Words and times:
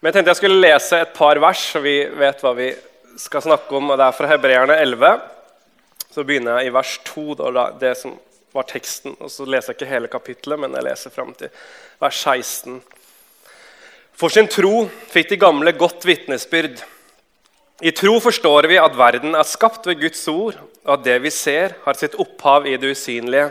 Men 0.00 0.08
jeg 0.08 0.16
tenkte 0.16 0.32
jeg 0.32 0.38
skulle 0.38 0.62
lese 0.64 0.98
et 1.04 1.10
par 1.12 1.36
vers, 1.44 1.62
så 1.74 1.80
vi 1.84 1.98
vet 2.16 2.38
hva 2.40 2.54
vi 2.56 2.70
skal 3.20 3.42
snakke 3.44 3.74
om. 3.76 3.90
og 3.92 3.98
Det 4.00 4.06
er 4.06 4.16
fra 4.16 4.30
Hebreerne 4.30 4.78
11. 4.80 5.10
Så 6.08 6.24
begynner 6.24 6.56
jeg 6.56 6.70
i 6.70 6.72
vers 6.72 6.94
2, 7.04 7.24
da, 7.36 7.66
det 7.76 7.90
som 8.00 8.14
var 8.56 8.64
teksten. 8.70 9.18
og 9.20 9.28
Så 9.28 9.44
leser 9.44 9.74
jeg 9.74 9.80
ikke 9.82 9.90
hele 9.92 10.08
kapittelet, 10.08 10.62
men 10.62 10.78
jeg 10.78 10.88
leser 10.88 11.12
fram 11.12 11.34
til 11.36 11.52
vers 12.00 12.22
16. 12.24 12.80
For 14.16 14.32
sin 14.32 14.48
tro 14.48 14.86
fikk 15.12 15.34
de 15.34 15.40
gamle 15.44 15.76
godt 15.76 16.08
vitnesbyrd. 16.08 16.80
I 17.84 17.92
tro 17.96 18.16
forstår 18.24 18.72
vi 18.72 18.80
at 18.80 18.96
verden 18.96 19.36
er 19.36 19.48
skapt 19.48 19.84
ved 19.88 20.00
Guds 20.00 20.26
ord, 20.32 20.56
og 20.80 20.94
at 20.96 21.04
det 21.04 21.20
vi 21.26 21.32
ser, 21.32 21.76
har 21.84 21.96
sitt 22.00 22.16
opphav 22.16 22.64
i 22.64 22.78
det 22.80 22.96
usynlige. 22.96 23.50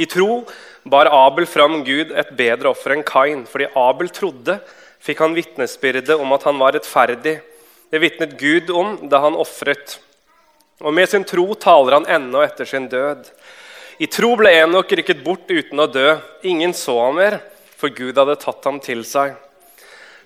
I 0.00 0.08
tro 0.08 0.46
bar 0.88 1.12
Abel 1.12 1.44
fram 1.44 1.82
Gud 1.84 2.12
et 2.16 2.32
bedre 2.40 2.72
offer 2.72 2.96
enn 2.96 3.04
Kain, 3.04 3.44
fordi 3.44 3.68
Abel 3.76 4.08
trodde, 4.08 4.62
fikk 5.02 5.22
han 5.24 5.34
vitnesbyrdet 5.34 6.14
om 6.20 6.32
at 6.34 6.46
han 6.46 6.58
var 6.60 6.76
rettferdig. 6.76 7.40
Det 7.90 8.00
vitnet 8.00 8.38
Gud 8.40 8.70
om 8.70 8.96
da 9.10 9.20
han 9.26 9.36
ofret. 9.36 9.98
Og 10.82 10.94
med 10.94 11.10
sin 11.10 11.26
tro 11.28 11.44
taler 11.60 11.98
han 11.98 12.08
ennå 12.10 12.42
etter 12.42 12.68
sin 12.68 12.88
død. 12.90 13.26
I 14.02 14.08
tro 14.10 14.32
ble 14.38 14.50
Enok 14.62 14.94
rykket 14.98 15.22
bort 15.24 15.50
uten 15.50 15.82
å 15.82 15.86
dø. 15.90 16.14
Ingen 16.48 16.74
så 16.74 16.96
ham 17.04 17.18
mer, 17.20 17.38
for 17.76 17.92
Gud 17.94 18.18
hadde 18.18 18.38
tatt 18.40 18.64
ham 18.66 18.80
til 18.82 19.04
seg. 19.06 19.34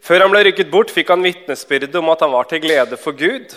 Før 0.06 0.22
han 0.22 0.32
ble 0.32 0.44
rykket 0.46 0.70
bort, 0.70 0.92
fikk 0.94 1.10
han 1.10 1.24
vitnesbyrde 1.24 1.98
om 1.98 2.12
at 2.12 2.22
han 2.22 2.32
var 2.32 2.46
til 2.48 2.62
glede 2.62 2.98
for 3.00 3.16
Gud. 3.18 3.56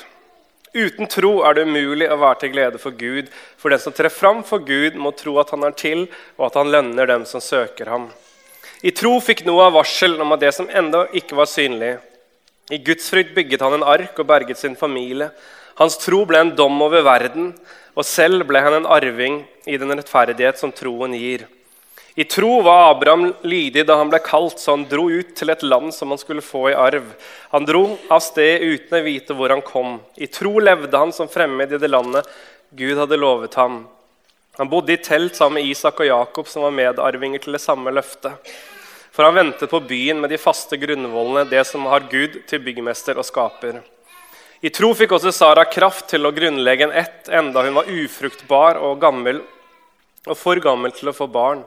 Uten 0.74 1.10
tro 1.10 1.40
er 1.46 1.56
det 1.58 1.68
umulig 1.70 2.10
å 2.10 2.18
være 2.22 2.42
til 2.44 2.52
glede 2.54 2.82
for 2.82 2.96
Gud, 2.98 3.30
for 3.58 3.74
den 3.74 3.82
som 3.82 3.94
trer 3.96 4.12
fram 4.14 4.42
for 4.46 4.62
Gud, 4.66 4.98
må 4.98 5.14
tro 5.18 5.38
at 5.42 5.54
han 5.54 5.66
er 5.66 5.78
til, 5.78 6.08
og 6.38 6.50
at 6.50 6.58
han 6.60 6.74
lønner 6.74 7.10
dem 7.10 7.26
som 7.30 7.42
søker 7.42 7.90
ham. 7.90 8.10
I 8.80 8.92
tro 8.96 9.18
fikk 9.20 9.42
Noah 9.44 9.74
varsel 9.76 10.14
om 10.24 10.32
at 10.32 10.40
det 10.40 10.54
som 10.56 10.70
ennå 10.72 11.04
ikke 11.20 11.36
var 11.36 11.50
synlig. 11.52 11.98
I 12.72 12.78
Guds 12.80 13.10
frykt 13.12 13.34
bygget 13.36 13.64
han 13.66 13.76
en 13.76 13.84
ark 13.84 14.16
og 14.22 14.28
berget 14.30 14.62
sin 14.62 14.78
familie. 14.80 15.28
Hans 15.80 15.98
tro 16.00 16.22
ble 16.28 16.40
en 16.40 16.54
dom 16.56 16.80
over 16.86 17.04
verden, 17.04 17.52
og 17.98 18.08
selv 18.08 18.46
ble 18.48 18.62
han 18.64 18.78
en 18.78 18.88
arving 18.88 19.42
i 19.68 19.76
den 19.82 19.92
rettferdighet 19.92 20.62
som 20.62 20.72
troen 20.72 21.18
gir. 21.18 21.44
I 22.16 22.24
tro 22.28 22.62
var 22.64 22.94
Abraham 22.94 23.34
lydig 23.44 23.84
da 23.88 24.00
han 24.00 24.10
ble 24.12 24.22
kalt, 24.24 24.60
så 24.60 24.78
han 24.78 24.88
dro 24.88 25.10
ut 25.12 25.36
til 25.36 25.52
et 25.52 25.64
land 25.64 25.92
som 25.96 26.16
han 26.16 26.20
skulle 26.22 26.44
få 26.44 26.70
i 26.72 26.78
arv. 26.78 27.12
Han 27.52 27.68
dro 27.68 27.84
av 28.08 28.24
sted 28.24 28.64
uten 28.64 28.96
å 28.96 29.06
vite 29.06 29.36
hvor 29.36 29.52
han 29.52 29.64
kom. 29.64 29.98
I 30.16 30.32
tro 30.32 30.56
levde 30.64 31.04
han 31.04 31.12
som 31.16 31.32
fremmed 31.32 31.76
i 31.76 31.80
det 31.84 31.92
landet 31.92 32.28
Gud 32.80 32.96
hadde 33.00 33.20
lovet 33.20 33.60
ham. 33.60 33.82
Han 34.60 34.68
bodde 34.68 34.92
i 34.92 35.00
telt 35.00 35.38
sammen 35.40 35.62
med 35.62 35.72
Isak 35.72 36.02
og 36.04 36.10
Jakob, 36.10 36.48
som 36.52 36.66
var 36.66 36.76
medarvinger 36.76 37.40
til 37.40 37.56
det 37.56 37.64
samme 37.64 37.94
løftet. 37.96 38.36
For 39.20 39.28
han 39.28 39.36
ventet 39.36 39.68
på 39.68 39.82
byen 39.84 40.22
med 40.24 40.32
de 40.32 40.38
faste 40.40 40.78
grunnvollene, 40.80 41.42
det 41.44 41.66
som 41.68 41.84
har 41.92 42.06
Gud 42.08 42.38
til 42.48 42.62
byggmester 42.64 43.18
og 43.20 43.26
skaper. 43.28 43.82
I 44.64 44.72
tro 44.72 44.94
fikk 44.96 45.12
også 45.18 45.34
Sara 45.36 45.66
kraft 45.68 46.06
til 46.14 46.24
å 46.24 46.32
grunnlegge 46.32 46.86
en 46.88 46.96
ett, 47.02 47.28
enda 47.28 47.66
hun 47.66 47.76
var 47.76 47.92
ufruktbar 47.92 48.80
og 48.80 49.02
gammel 49.04 49.42
og 50.24 50.40
for 50.40 50.64
gammel 50.64 50.96
til 50.96 51.12
å 51.12 51.16
få 51.18 51.28
barn. 51.28 51.66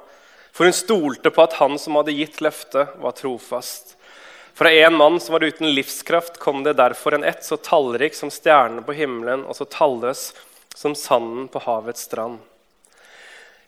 For 0.57 0.65
hun 0.65 0.73
stolte 0.73 1.29
på 1.29 1.45
at 1.45 1.59
han 1.61 1.77
som 1.77 2.01
hadde 2.01 2.17
gitt 2.17 2.41
løftet, 2.41 2.97
var 3.05 3.21
trofast. 3.21 3.99
Fra 4.57 4.73
en 4.73 4.97
mann 4.97 5.21
som 5.21 5.37
var 5.37 5.45
uten 5.45 5.75
livskraft, 5.77 6.41
kom 6.41 6.65
det 6.65 6.79
derfor 6.81 7.19
en 7.19 7.29
ett 7.29 7.45
så 7.45 7.61
tallrik 7.61 8.17
som 8.17 8.33
stjernene 8.33 8.81
på 8.81 8.97
himmelen 8.97 9.45
og 9.45 9.61
så 9.61 9.69
talløs 9.69 10.31
som 10.73 10.97
sanden 10.97 11.53
på 11.53 11.69
havets 11.69 12.09
strand. 12.09 12.41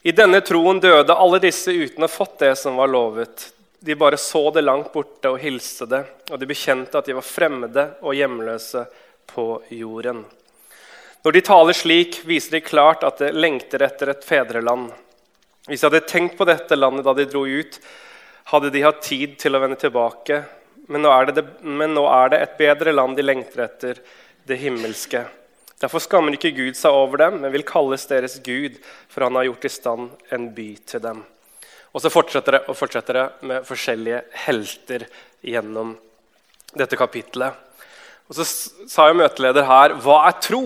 I 0.01 0.09
denne 0.09 0.41
troen 0.41 0.81
døde 0.81 1.13
alle 1.13 1.37
disse 1.45 1.69
uten 1.69 2.09
å 2.09 2.09
fått 2.09 2.41
det 2.41 2.55
som 2.57 2.81
var 2.81 2.89
lovet. 2.89 3.51
De 3.85 3.95
bare 3.95 4.17
så 4.17 4.49
det 4.51 4.63
langt 4.63 4.89
borte 4.93 5.29
og 5.29 5.37
hilste 5.37 5.85
det, 5.85 6.01
og 6.31 6.39
de 6.41 6.47
bekjente 6.49 6.97
at 6.97 7.05
de 7.05 7.13
var 7.13 7.25
fremmede 7.25 7.83
og 8.01 8.15
hjemløse 8.17 8.81
på 9.29 9.45
jorden. 9.77 10.23
Når 11.21 11.35
de 11.35 11.41
taler 11.45 11.77
slik, 11.77 12.17
viser 12.25 12.57
de 12.57 12.63
klart 12.65 13.05
at 13.05 13.21
de 13.21 13.29
lengter 13.33 13.85
etter 13.85 14.09
et 14.09 14.25
fedreland. 14.25 14.87
Hvis 15.69 15.83
de 15.83 15.89
hadde 15.89 16.01
tenkt 16.09 16.33
på 16.37 16.47
dette 16.49 16.77
landet 16.77 17.05
da 17.05 17.13
de 17.13 17.27
dro 17.29 17.43
ut, 17.45 17.77
hadde 18.49 18.73
de 18.73 18.83
hatt 18.87 19.05
tid 19.05 19.37
til 19.41 19.53
å 19.53 19.61
vende 19.61 19.77
tilbake. 19.81 20.41
Men 20.89 21.05
nå 21.05 21.13
er 21.13 21.29
det, 21.29 21.45
men 21.61 21.93
nå 21.93 22.07
er 22.09 22.33
det 22.33 22.41
et 22.41 22.57
bedre 22.57 22.93
land 22.93 23.17
de 23.17 23.25
lengter 23.25 23.67
etter, 23.67 24.01
det 24.49 24.59
himmelske. 24.61 25.27
Derfor 25.81 26.01
skammer 26.01 26.33
ikke 26.33 26.55
Gud 26.57 26.77
seg 26.77 26.93
over 26.93 27.21
dem, 27.21 27.37
men 27.43 27.53
vil 27.53 27.65
kalles 27.69 28.09
deres 28.09 28.37
Gud, 28.41 28.81
for 29.13 29.25
han 29.29 29.37
har 29.37 29.49
gjort 29.51 29.69
i 29.69 29.73
stand 29.77 30.33
en 30.33 30.49
by 30.57 30.69
til 30.89 31.05
dem. 31.05 31.25
Og 31.95 32.03
så 32.03 32.11
fortsetter 32.11 32.57
det 32.57 32.63
og 32.67 32.75
fortsetter 32.75 33.17
det 33.17 33.47
med 33.47 33.67
forskjellige 33.67 34.23
helter 34.45 35.05
gjennom 35.45 35.93
dette 36.75 36.99
kapitlet. 36.99 37.55
Og 38.27 38.35
så 38.35 38.45
sa 38.89 39.07
jo 39.07 39.19
møteleder 39.21 39.67
her 39.69 39.95
hva 40.03 40.25
er 40.27 40.41
tro? 40.43 40.65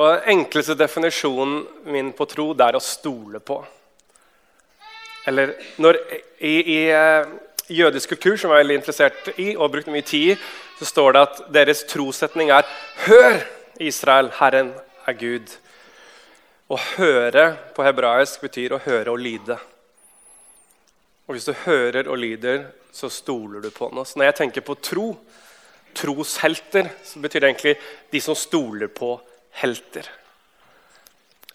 Og 0.00 0.08
Den 0.08 0.40
enkleste 0.40 0.74
definisjonen 0.74 1.62
min 1.92 2.10
på 2.16 2.26
tro 2.26 2.50
det 2.56 2.66
er 2.66 2.78
å 2.78 2.82
stole 2.82 3.38
på. 3.44 3.60
Eller 5.28 5.52
når, 5.78 5.98
I 6.40 6.54
i 6.74 6.78
uh, 6.90 7.28
jødisk 7.70 8.16
kultur, 8.16 8.36
som 8.40 8.50
jeg 8.50 8.56
er 8.56 8.64
veldig 8.64 8.78
interessert 8.80 9.28
i 9.36 9.50
og 9.54 9.66
har 9.66 9.74
brukt 9.76 9.90
mye 9.92 10.06
tid 10.06 10.32
i, 10.32 10.38
så 10.80 10.88
står 10.88 11.12
det 11.12 11.26
at 11.26 11.42
deres 11.54 11.84
trosetning 11.84 12.50
er 12.50 12.64
'Hør, 13.04 13.44
Israel, 13.78 14.32
Herren 14.40 14.72
er 15.06 15.12
Gud'. 15.12 15.58
Å 16.70 16.76
høre 16.78 17.44
på 17.74 17.82
hebraisk 17.82 18.44
betyr 18.44 18.76
å 18.76 18.82
høre 18.84 19.10
og 19.10 19.18
lyde. 19.18 19.56
Og 21.26 21.34
hvis 21.34 21.48
du 21.48 21.54
hører 21.64 22.06
og 22.10 22.18
lyder, 22.22 22.68
så 22.94 23.10
stoler 23.10 23.62
du 23.62 23.70
på 23.74 23.88
noe. 23.90 24.06
Så 24.06 24.18
når 24.18 24.30
jeg 24.30 24.38
tenker 24.40 24.64
på 24.66 24.76
tro, 24.78 25.08
troshelter, 25.98 26.92
så 27.06 27.22
betyr 27.22 27.42
det 27.42 27.50
egentlig 27.50 27.74
de 28.14 28.22
som 28.22 28.38
stoler 28.38 28.90
på 28.90 29.16
helter. 29.62 30.06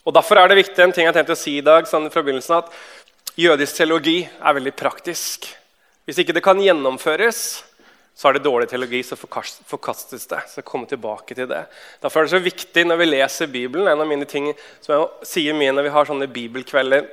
Og 0.06 0.14
Derfor 0.16 0.40
er 0.40 0.52
det 0.52 0.60
viktig 0.60 0.84
en 0.84 0.94
ting 0.96 1.08
jeg 1.08 1.16
tenkte 1.16 1.36
å 1.36 1.40
si 1.40 1.58
i 1.60 1.66
dag, 1.66 1.88
sånn 1.90 2.12
fra 2.14 2.24
begynnelsen, 2.24 2.60
at 2.60 3.40
jødisk 3.40 3.80
teologi 3.80 4.20
er 4.24 4.58
veldig 4.60 4.76
praktisk. 4.78 5.48
Hvis 6.06 6.20
ikke 6.22 6.36
det 6.36 6.44
kan 6.46 6.60
gjennomføres, 6.62 7.64
så 8.16 8.30
er 8.30 8.38
det 8.38 8.46
dårlig 8.46 8.70
teologi, 8.72 9.02
så 9.04 9.18
forkastes 9.20 10.30
det. 10.32 10.40
Så 10.48 10.64
komme 10.64 10.88
tilbake 10.88 11.36
til 11.36 11.50
det. 11.52 11.66
Derfor 12.04 12.22
er 12.22 12.30
det 12.30 12.36
så 12.38 12.40
viktig 12.44 12.86
når 12.88 13.02
vi 13.02 13.10
leser 13.10 13.52
Bibelen, 13.52 13.90
en 13.92 14.04
av 14.06 14.08
mine 14.08 14.28
ting 14.30 14.54
som 14.80 14.94
jeg 14.94 15.28
sier 15.28 15.58
mye 15.58 15.74
når 15.76 15.90
vi 15.90 15.94
har 15.98 16.08
sånne 16.08 16.30
bibelkvelder, 16.32 17.10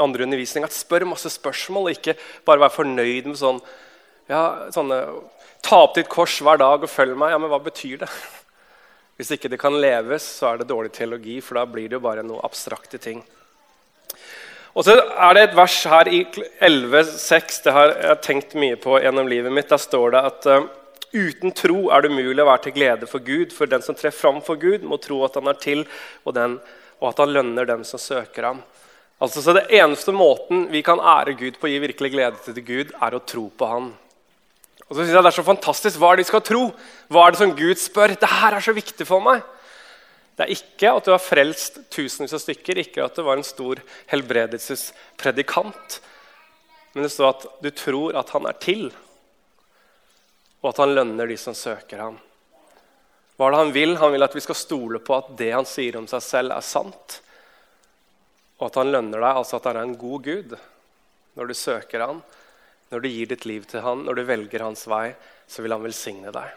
andre 0.00 0.24
undervisning, 0.24 0.64
at 0.64 0.72
spør 0.72 1.04
masse 1.10 1.28
spørsmål, 1.34 1.90
og 1.90 1.98
ikke 1.98 2.16
bare 2.46 2.62
være 2.62 2.76
fornøyd 2.78 3.28
med 3.28 3.40
sånn 3.40 3.60
ja, 4.30 4.70
sånne, 4.72 5.02
Ta 5.60 5.82
opp 5.84 5.92
ditt 5.98 6.08
kors 6.08 6.38
hver 6.40 6.56
dag 6.56 6.80
og 6.80 6.88
følg 6.88 7.18
meg. 7.20 7.34
Ja, 7.34 7.38
men 7.40 7.50
hva 7.52 7.58
betyr 7.60 7.98
det? 8.00 8.08
Hvis 9.20 9.34
ikke 9.36 9.50
det 9.52 9.58
kan 9.60 9.76
leves, 9.76 10.24
så 10.38 10.48
er 10.48 10.60
det 10.60 10.70
dårlig 10.70 10.94
teologi, 10.96 11.36
for 11.44 11.60
da 11.60 11.66
blir 11.68 11.90
det 11.90 11.98
jo 11.98 12.04
bare 12.06 12.24
noe 12.24 12.40
abstrakte 12.46 12.96
ting. 12.96 13.20
Og 14.74 14.86
så 14.86 14.94
er 14.94 15.34
det 15.34 15.42
et 15.44 15.56
vers 15.58 15.76
her 15.90 16.08
i 16.10 16.20
11,6 16.62 17.62
det 17.64 17.72
har 17.74 17.94
jeg 17.94 18.20
tenkt 18.22 18.52
mye 18.58 18.76
på 18.78 19.00
gjennom 19.02 19.30
livet 19.30 19.54
mitt. 19.54 19.70
Der 19.72 19.82
står 19.82 20.14
det 20.14 20.20
at 20.28 20.46
uh, 20.46 20.68
uten 21.10 21.54
tro 21.56 21.88
er 21.90 22.04
det 22.04 22.12
umulig 22.12 22.44
å 22.44 22.50
være 22.52 22.68
til 22.68 22.76
glede 22.76 23.08
for 23.10 23.24
Gud. 23.26 23.54
For 23.56 23.70
den 23.70 23.82
som 23.82 23.98
trer 23.98 24.14
fram 24.14 24.38
for 24.46 24.60
Gud, 24.60 24.86
må 24.86 25.00
tro 25.02 25.24
at 25.26 25.38
han 25.40 25.50
er 25.50 25.58
til, 25.58 25.82
og, 26.22 26.36
den, 26.38 26.60
og 27.02 27.10
at 27.10 27.24
han 27.24 27.34
lønner 27.34 27.66
dem 27.66 27.82
som 27.88 28.02
søker 28.02 28.46
ham. 28.52 28.62
Altså, 29.20 29.42
så 29.42 29.52
Det 29.52 29.66
eneste 29.76 30.14
måten 30.16 30.68
vi 30.72 30.82
kan 30.86 31.02
ære 31.02 31.34
Gud 31.36 31.58
på 31.60 31.68
å 31.68 31.72
gi 31.72 31.82
virkelig 31.82 32.14
glede 32.14 32.40
til 32.46 32.62
Gud, 32.64 32.94
er 32.94 33.16
å 33.16 33.24
tro 33.26 33.50
på 33.50 33.68
Han. 33.68 33.90
Og 34.88 34.96
så 34.96 35.02
synes 35.02 35.12
jeg 35.12 35.22
Det 35.22 35.30
er 35.30 35.40
så 35.42 35.50
fantastisk. 35.50 35.98
Hva 35.98 36.12
er 36.12 36.16
det 36.16 36.24
de 36.24 36.30
skal 36.30 36.46
tro? 36.46 36.62
Hva 37.10 37.26
er 37.26 37.34
det 37.34 37.42
som 37.42 37.56
Gud 37.58 37.78
spør? 37.78 38.14
Det 38.14 38.30
her 38.40 38.56
er 38.56 38.64
så 38.64 38.72
viktig 38.72 39.06
for 39.06 39.20
meg. 39.20 39.42
Det 40.40 40.46
er 40.46 40.54
ikke 40.56 40.90
at 40.96 41.04
du 41.04 41.10
har 41.12 41.20
frelst 41.20 41.74
tusenvis 41.92 42.32
av 42.32 42.40
stykker, 42.40 42.78
ikke 42.80 43.02
at 43.04 43.18
du 43.18 43.20
var 43.26 43.36
en 43.36 43.44
stor 43.44 43.82
helbredelsespredikant. 44.08 45.96
Men 46.94 47.04
det 47.04 47.10
står 47.12 47.34
at 47.34 47.42
du 47.60 47.68
tror 47.76 48.16
at 48.16 48.30
han 48.32 48.48
er 48.48 48.56
til, 48.56 48.86
og 50.62 50.70
at 50.70 50.80
han 50.80 50.94
lønner 50.96 51.28
de 51.28 51.36
som 51.36 51.52
søker 51.52 52.00
ham. 52.00 52.16
Hva 53.36 53.50
er 53.50 53.52
det 53.52 53.60
han 53.60 53.72
vil? 53.74 53.92
Han 54.00 54.14
vil 54.14 54.24
at 54.24 54.36
vi 54.38 54.42
skal 54.46 54.56
stole 54.56 55.00
på 55.04 55.18
at 55.18 55.28
det 55.36 55.50
han 55.52 55.68
sier 55.68 55.98
om 56.00 56.08
seg 56.08 56.24
selv, 56.24 56.54
er 56.56 56.64
sant. 56.64 57.18
Og 58.62 58.70
at 58.70 58.78
han 58.80 58.92
lønner 58.94 59.20
deg, 59.20 59.42
altså 59.42 59.58
at 59.58 59.68
han 59.68 59.76
er 59.76 59.90
en 59.90 59.98
god 60.00 60.24
gud 60.24 60.54
når 61.36 61.52
du 61.52 61.56
søker 61.56 62.06
ham. 62.06 62.22
Når 62.88 63.04
du 63.04 63.10
gir 63.12 63.28
ditt 63.28 63.44
liv 63.44 63.68
til 63.68 63.84
han, 63.84 64.06
når 64.08 64.16
du 64.16 64.24
velger 64.32 64.64
hans 64.64 64.86
vei, 64.88 65.10
så 65.44 65.60
vil 65.60 65.76
han 65.76 65.84
velsigne 65.84 66.32
deg. 66.32 66.56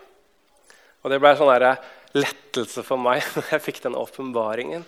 Og 1.04 1.12
Det 1.12 1.20
ble 1.20 1.34
sånn 1.36 1.52
sånn 1.52 1.84
lettelse 2.18 2.84
for 2.86 3.02
meg 3.02 3.24
når 3.36 3.56
jeg 3.56 3.66
fikk 3.68 3.82
den 3.86 3.98
åpenbaringen. 4.00 4.86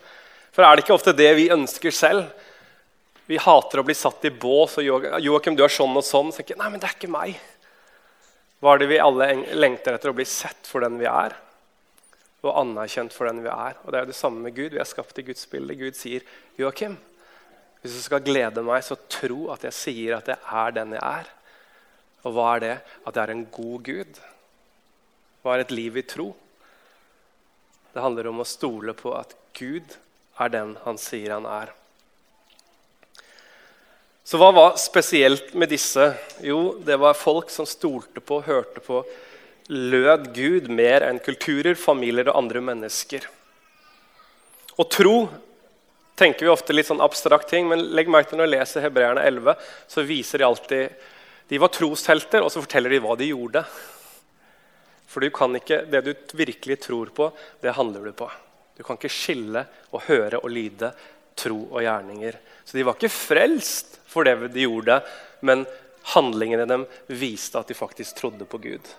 For 0.56 0.64
er 0.64 0.76
det 0.76 0.86
ikke 0.86 0.96
ofte 0.96 1.16
det 1.16 1.32
vi 1.38 1.52
ønsker 1.54 1.94
selv? 1.94 2.30
Vi 3.26 3.40
hater 3.42 3.82
å 3.82 3.86
bli 3.86 3.96
satt 3.98 4.28
i 4.30 4.32
bås. 4.32 4.78
og 4.78 5.08
Joakim, 5.24 5.56
du 5.58 5.64
er 5.66 5.74
sånn 5.74 5.98
og 5.98 6.06
sånn. 6.06 6.30
Så 6.32 6.46
jeg, 6.46 6.58
Nei, 6.60 6.70
men 6.72 6.82
det 6.82 6.92
er 6.92 6.98
ikke 6.98 7.12
meg. 7.12 7.40
Hva 8.62 8.76
er 8.76 8.84
det 8.84 8.92
vi 8.92 9.02
alle 9.02 9.32
lengter 9.58 9.98
etter? 9.98 10.14
Å 10.14 10.18
bli 10.18 10.28
sett 10.30 10.70
for 10.70 10.86
den 10.86 11.00
vi 11.02 11.10
er. 11.10 11.34
Og 12.46 12.54
anerkjent 12.62 13.16
for 13.16 13.28
den 13.28 13.42
vi 13.44 13.50
er. 13.50 13.80
Og 13.82 13.90
Det 13.90 13.98
er 13.98 14.06
jo 14.06 14.12
det 14.14 14.20
samme 14.20 14.46
med 14.46 14.56
Gud. 14.56 14.78
Vi 14.78 14.82
er 14.84 14.88
skapt 14.88 15.20
i 15.20 15.26
Guds 15.26 15.50
bilde. 15.50 15.76
Gud 15.76 15.98
sier, 15.98 16.22
'Joakim, 16.58 16.96
hvis 17.82 17.98
du 17.98 18.02
skal 18.06 18.24
glede 18.24 18.64
meg, 18.64 18.86
så 18.86 18.96
tro 19.10 19.50
at 19.54 19.66
jeg 19.66 19.74
sier 19.74 20.18
at 20.18 20.30
jeg 20.30 20.38
er 20.38 20.72
den 20.72 20.94
jeg 20.94 21.02
er.' 21.02 21.34
Og 22.26 22.34
hva 22.34 22.56
er 22.56 22.60
det? 22.64 22.78
At 23.06 23.16
jeg 23.16 23.24
er 23.24 23.34
en 23.34 23.46
god 23.54 23.84
Gud. 23.86 24.22
Hva 25.44 25.54
er 25.54 25.66
et 25.66 25.74
liv 25.74 25.98
i 25.98 26.02
tro? 26.02 26.32
Det 27.96 28.04
handler 28.04 28.28
om 28.28 28.42
å 28.44 28.48
stole 28.48 28.92
på 28.92 29.14
at 29.16 29.32
Gud 29.56 29.94
er 30.44 30.50
den 30.52 30.74
han 30.84 30.98
sier 31.00 31.32
han 31.32 31.46
er. 31.48 31.70
Så 34.28 34.36
hva 34.42 34.50
var 34.52 34.76
spesielt 34.82 35.54
med 35.56 35.72
disse? 35.72 36.10
Jo, 36.44 36.76
det 36.84 36.98
var 37.00 37.16
folk 37.16 37.54
som 37.54 37.64
stolte 37.64 38.20
på, 38.20 38.42
hørte 38.44 38.84
på, 38.84 39.00
lød 39.72 40.28
Gud 40.36 40.68
mer 40.68 41.08
enn 41.08 41.24
kulturer, 41.24 41.80
familier 41.80 42.28
og 42.34 42.42
andre 42.42 42.66
mennesker. 42.68 43.30
Og 44.76 44.92
tro 44.92 45.18
tenker 46.20 46.50
vi 46.50 46.52
ofte 46.52 46.76
litt 46.76 46.92
sånn 46.92 47.04
abstrakt 47.06 47.48
ting, 47.54 47.72
men 47.72 47.94
legg 47.96 48.12
merke 48.12 48.34
til 48.34 48.44
når 48.44 48.52
du 48.52 48.58
leser 48.58 48.90
Hebreerne 48.90 49.24
11, 49.24 49.56
så 49.88 50.04
viser 50.04 50.44
de 50.44 50.52
alltid 50.52 51.12
De 51.48 51.64
var 51.64 51.72
troshelter, 51.72 52.44
og 52.44 52.52
så 52.52 52.60
forteller 52.66 52.92
de 52.92 53.06
hva 53.08 53.16
de 53.16 53.32
gjorde. 53.32 53.64
For 55.10 55.24
du 55.24 55.30
kan 55.34 55.56
ikke, 55.58 55.84
det 55.90 56.02
du 56.06 56.14
virkelig 56.38 56.80
tror 56.84 57.12
på, 57.16 57.30
det 57.62 57.76
handler 57.78 58.10
du 58.10 58.16
på. 58.18 58.30
Du 58.76 58.84
kan 58.84 58.98
ikke 59.00 59.14
skille 59.14 59.64
og 59.94 60.04
høre 60.10 60.42
og 60.42 60.52
lyde 60.52 60.92
tro 61.36 61.58
og 61.70 61.82
gjerninger. 61.84 62.38
Så 62.66 62.78
de 62.78 62.84
var 62.88 62.98
ikke 62.98 63.12
frelst 63.14 64.00
for 64.10 64.28
det 64.28 64.54
de 64.54 64.66
gjorde, 64.66 65.00
men 65.46 65.66
handlingene 66.16 66.68
dem 66.70 66.86
viste 67.12 67.60
at 67.60 67.72
de 67.72 67.78
faktisk 67.78 68.20
trodde 68.20 68.48
på 68.50 68.60
Gud. 68.64 68.94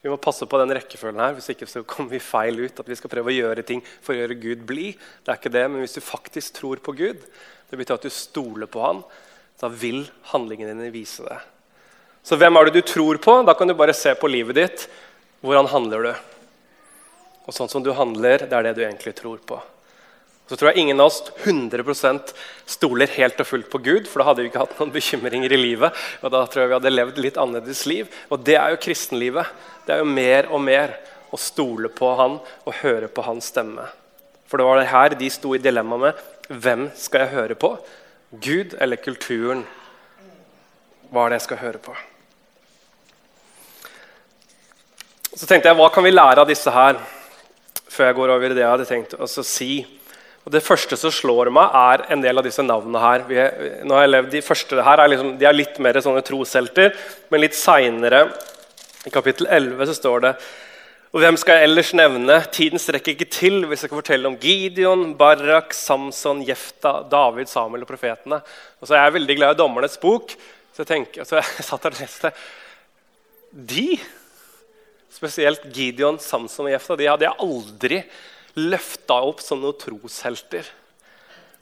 Vi 0.00 0.08
må 0.08 0.16
passe 0.16 0.46
på 0.48 0.58
den 0.60 0.72
rekkefølgen 0.72 1.20
her, 1.20 1.34
hvis 1.36 1.50
ikke 1.52 1.68
så 1.68 1.82
kommer 1.84 2.14
vi 2.14 2.22
feil 2.24 2.62
ut. 2.62 2.80
At 2.80 2.88
vi 2.88 2.96
skal 2.96 3.12
prøve 3.12 3.32
å 3.32 3.36
gjøre 3.36 3.64
ting 3.68 3.82
for 4.00 4.14
å 4.14 4.22
gjøre 4.22 4.38
Gud 4.40 4.62
blid. 4.68 5.00
Det 5.20 5.32
er 5.32 5.40
ikke 5.40 5.52
det, 5.52 5.64
men 5.68 5.84
hvis 5.84 5.98
du 5.98 6.00
faktisk 6.04 6.56
tror 6.56 6.80
på 6.84 6.94
Gud, 6.96 7.26
det 7.68 7.78
betyr 7.78 7.98
at 7.98 8.06
du 8.08 8.12
stoler 8.12 8.70
på 8.70 8.80
Han, 8.80 9.02
da 9.60 9.68
vil 9.68 10.06
handlingene 10.32 10.72
dine 10.72 10.94
vise 10.94 11.26
det. 11.26 11.36
Så 12.22 12.36
hvem 12.36 12.56
er 12.56 12.68
det 12.68 12.80
du 12.80 12.86
tror 12.86 13.20
på? 13.22 13.40
Da 13.46 13.54
kan 13.56 13.68
du 13.68 13.74
bare 13.74 13.96
se 13.96 14.14
på 14.14 14.28
livet 14.30 14.58
ditt. 14.58 14.86
Hvordan 15.40 15.70
handler 15.72 16.04
du? 16.04 16.12
Og 17.48 17.56
sånn 17.56 17.70
som 17.72 17.82
du 17.82 17.92
handler, 17.96 18.44
det 18.46 18.56
er 18.56 18.66
det 18.68 18.76
du 18.76 18.82
egentlig 18.84 19.14
tror 19.18 19.40
på. 19.46 19.58
Så 20.50 20.56
tror 20.58 20.72
jeg 20.72 20.82
ingen 20.82 20.98
av 20.98 21.12
oss 21.12 21.20
100% 21.46 22.32
stoler 22.66 23.10
helt 23.14 23.38
og 23.38 23.46
fullt 23.46 23.68
på 23.70 23.78
Gud, 23.86 24.08
for 24.10 24.18
da 24.18 24.26
hadde 24.26 24.42
vi 24.42 24.50
ikke 24.50 24.64
hatt 24.64 24.80
noen 24.80 24.90
bekymringer 24.90 25.52
i 25.54 25.60
livet. 25.60 25.94
og 26.22 26.32
da 26.34 26.42
tror 26.42 26.64
jeg 26.64 26.72
vi 26.72 26.76
hadde 26.76 26.92
levd 26.92 27.20
litt 27.22 27.38
annerledes 27.38 27.84
liv. 27.86 28.10
Og 28.34 28.42
det 28.42 28.56
er 28.58 28.74
jo 28.74 28.82
kristenlivet. 28.82 29.46
Det 29.86 29.94
er 29.94 30.02
jo 30.02 30.10
mer 30.10 30.50
og 30.50 30.64
mer 30.66 30.96
å 31.30 31.38
stole 31.38 31.88
på 31.88 32.10
Han 32.18 32.40
og 32.42 32.78
høre 32.82 33.06
på 33.06 33.22
Hans 33.22 33.52
stemme. 33.54 33.86
For 34.50 34.58
det 34.58 34.66
var 34.66 34.80
det 34.80 34.90
her 34.90 35.14
de 35.14 35.30
sto 35.30 35.54
i 35.54 35.62
dilemma 35.62 36.00
med. 36.08 36.22
Hvem 36.50 36.88
skal 36.98 37.24
jeg 37.24 37.36
høre 37.36 37.54
på? 37.54 37.76
Gud 38.42 38.74
eller 38.74 38.98
kulturen? 38.98 39.62
Hva 41.14 41.28
er 41.28 41.30
det 41.30 41.44
jeg 41.44 41.50
skal 41.52 41.62
høre 41.62 41.82
på? 41.82 41.94
Så 45.30 45.46
tenkte 45.46 45.70
jeg, 45.70 45.78
Hva 45.78 45.88
kan 45.94 46.04
vi 46.06 46.10
lære 46.10 46.42
av 46.42 46.48
disse 46.50 46.70
her? 46.74 46.98
Før 47.90 48.08
jeg 48.08 48.16
går 48.18 48.32
over 48.34 48.50
i 48.50 48.56
det 48.56 48.64
jeg 48.64 48.72
hadde 48.72 48.88
tenkt 48.88 49.14
å 49.14 49.28
si. 49.28 49.84
Og 50.46 50.54
Det 50.54 50.62
første 50.64 50.96
som 50.98 51.12
slår 51.14 51.52
meg, 51.54 51.76
er 51.76 52.06
en 52.14 52.24
del 52.24 52.40
av 52.40 52.46
disse 52.46 52.64
navnene 52.64 53.02
her. 53.02 53.26
Er, 53.30 54.08
levd, 54.08 54.32
De 54.32 54.42
første 54.42 54.82
her 54.86 55.02
er, 55.02 55.12
liksom, 55.12 55.36
de 55.38 55.46
er 55.46 55.54
litt 55.54 55.78
mer 55.78 56.00
sånne 56.02 56.24
troshelter, 56.26 56.96
men 57.30 57.44
litt 57.44 57.58
seinere, 57.58 58.24
i 59.06 59.12
kapittel 59.12 59.46
11, 59.48 59.86
så 59.88 59.94
står 59.96 60.26
det 60.26 60.34
og 61.10 61.18
Hvem 61.24 61.34
skal 61.40 61.56
jeg 61.58 61.66
ellers 61.66 61.88
nevne? 61.98 62.36
Tiden 62.54 62.78
strekker 62.78 63.16
ikke 63.16 63.26
til 63.34 63.64
hvis 63.66 63.80
jeg 63.82 63.90
kan 63.90 63.98
fortelle 63.98 64.30
om 64.30 64.36
Gideon, 64.38 65.16
Barak, 65.18 65.72
Samson, 65.74 66.44
Jefta, 66.46 67.00
David, 67.10 67.50
Samuel 67.50 67.82
og 67.82 67.90
profetene. 67.90 68.38
Og 68.78 68.86
så 68.86 68.94
er 68.94 69.08
jeg 69.08 69.16
veldig 69.16 69.36
glad 69.40 69.56
i 69.56 69.58
Dommernes 69.58 69.98
bok, 69.98 70.36
så 70.70 70.84
jeg, 70.84 70.90
tenker, 70.92 71.26
så 71.26 71.40
jeg 71.40 71.64
satt 71.66 71.88
der 71.88 71.96
og 71.96 72.02
leste 72.04 72.30
De, 73.50 73.88
spesielt 75.12 75.64
Gideon, 75.74 76.18
Samson 76.22 76.68
og 76.68 76.74
Jefta, 76.74 76.96
de 76.98 77.08
hadde 77.10 77.26
jeg 77.26 77.42
aldri 77.46 78.02
løfta 78.58 79.20
opp 79.26 79.42
som 79.44 79.60
noen 79.62 79.78
troshelter. 79.78 80.66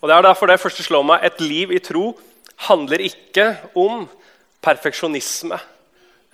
Og 0.01 0.09
Det 0.09 0.15
er 0.15 0.29
derfor 0.29 0.47
det 0.47 0.61
første 0.63 0.85
slår 0.87 1.05
meg. 1.05 1.25
Et 1.25 1.41
liv 1.43 1.73
i 1.75 1.83
tro 1.83 2.13
handler 2.69 3.03
ikke 3.09 3.51
om 3.79 4.07
perfeksjonisme 4.63 5.59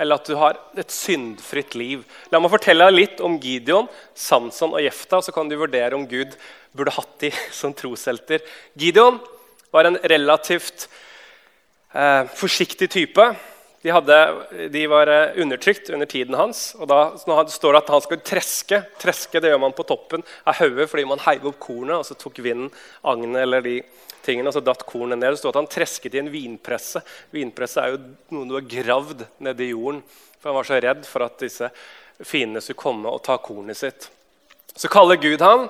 eller 0.00 0.18
at 0.18 0.26
du 0.26 0.34
har 0.38 0.58
et 0.78 0.90
syndfritt 0.90 1.76
liv. 1.78 2.02
La 2.32 2.40
meg 2.42 2.50
fortelle 2.52 2.86
deg 2.88 2.96
litt 2.96 3.20
om 3.24 3.36
Gideon, 3.38 3.86
Samson 4.18 4.74
og 4.74 4.82
Jefta, 4.82 5.20
så 5.22 5.34
kan 5.34 5.48
du 5.48 5.54
vurdere 5.60 5.94
om 5.94 6.06
Gud 6.10 6.34
burde 6.74 6.94
hatt 6.96 7.14
de 7.22 7.30
som 7.60 7.74
troshelter. 7.76 8.42
Gideon 8.74 9.20
var 9.74 9.86
en 9.86 9.98
relativt 10.02 10.88
eh, 11.94 12.26
forsiktig 12.34 12.90
type. 12.90 13.28
De, 13.84 13.90
hadde, 13.92 14.16
de, 14.72 14.82
var 14.88 15.10
eh, 15.12 15.34
undertrykt 15.42 15.90
under 15.92 16.08
tiden 16.08 16.34
hans. 16.38 16.70
og 16.78 16.88
da 16.88 17.00
står 17.20 17.74
det 17.74 17.80
at 17.82 17.90
han 17.92 18.04
skal 18.06 18.20
treske. 18.24 18.78
Treske 18.96 19.42
det 19.44 19.50
gjør 19.52 19.60
man 19.60 19.74
på 19.76 19.84
toppen 19.84 20.24
av 20.48 20.56
hodet 20.56 20.86
fordi 20.88 21.04
man 21.10 21.20
heiv 21.26 21.44
opp 21.50 21.58
kornet, 21.60 21.98
og 21.98 22.06
så 22.08 22.16
tok 22.16 22.40
vinden 22.40 22.70
agnet 23.04 23.42
eller 23.42 23.60
de 23.66 23.74
tingene, 24.24 24.48
og 24.48 24.56
så 24.56 24.62
datt 24.64 24.86
kornet 24.88 25.20
ned. 25.20 25.34
Det 25.34 25.42
står 25.42 25.52
at 25.52 25.60
han 25.60 25.68
tresket 25.68 26.16
i 26.16 26.22
en 26.22 26.32
vinpresse. 26.32 27.02
Vinpresse 27.34 27.82
er 27.84 27.92
jo 27.92 28.00
noe 28.32 28.48
du 28.48 28.56
har 28.56 28.70
gravd 28.72 29.26
nedi 29.44 29.68
jorden. 29.74 30.00
For 30.38 30.48
han 30.48 30.58
var 30.62 30.70
så 30.70 30.80
redd 30.80 31.04
for 31.08 31.26
at 31.26 31.44
disse 31.44 31.68
fiendene 32.24 32.64
skulle 32.64 32.80
komme 32.80 33.12
og 33.12 33.20
ta 33.26 33.36
kornet 33.42 33.76
sitt. 33.82 34.08
Så 34.72 34.88
kaller 34.88 35.20
Gud 35.20 35.44
han. 35.44 35.68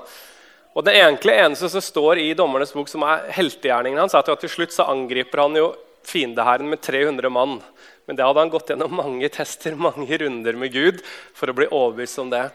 Og 0.75 0.87
det 0.87 0.95
egentlig 1.01 1.35
eneste 1.35 1.67
som 1.71 1.83
står 1.83 2.23
i 2.23 2.31
Dommernes 2.39 2.77
bok, 2.79 2.87
som 2.91 3.03
er 3.11 3.27
heltegjerningen 3.35 4.05
hans, 4.05 4.15
er 4.15 4.23
at 4.23 4.47
til 4.47 4.55
slutt 4.55 4.75
så 4.75 4.87
angriper 4.91 5.43
han 5.43 5.59
jo 5.59 5.73
fiendehæren 6.07 6.71
med 6.71 6.83
300 6.83 7.31
mann. 7.33 7.59
Men 8.05 8.19
det 8.19 8.27
hadde 8.27 8.43
han 8.43 8.53
gått 8.53 8.69
gjennom 8.73 8.99
mange 8.99 9.29
tester 9.33 9.77
mange 9.79 10.19
runder 10.21 10.59
med 10.61 10.75
Gud 10.75 11.01
for 11.37 11.49
å 11.49 11.57
bli 11.57 11.71
overbevist 11.71 12.21
om 12.21 12.33
det. 12.33 12.49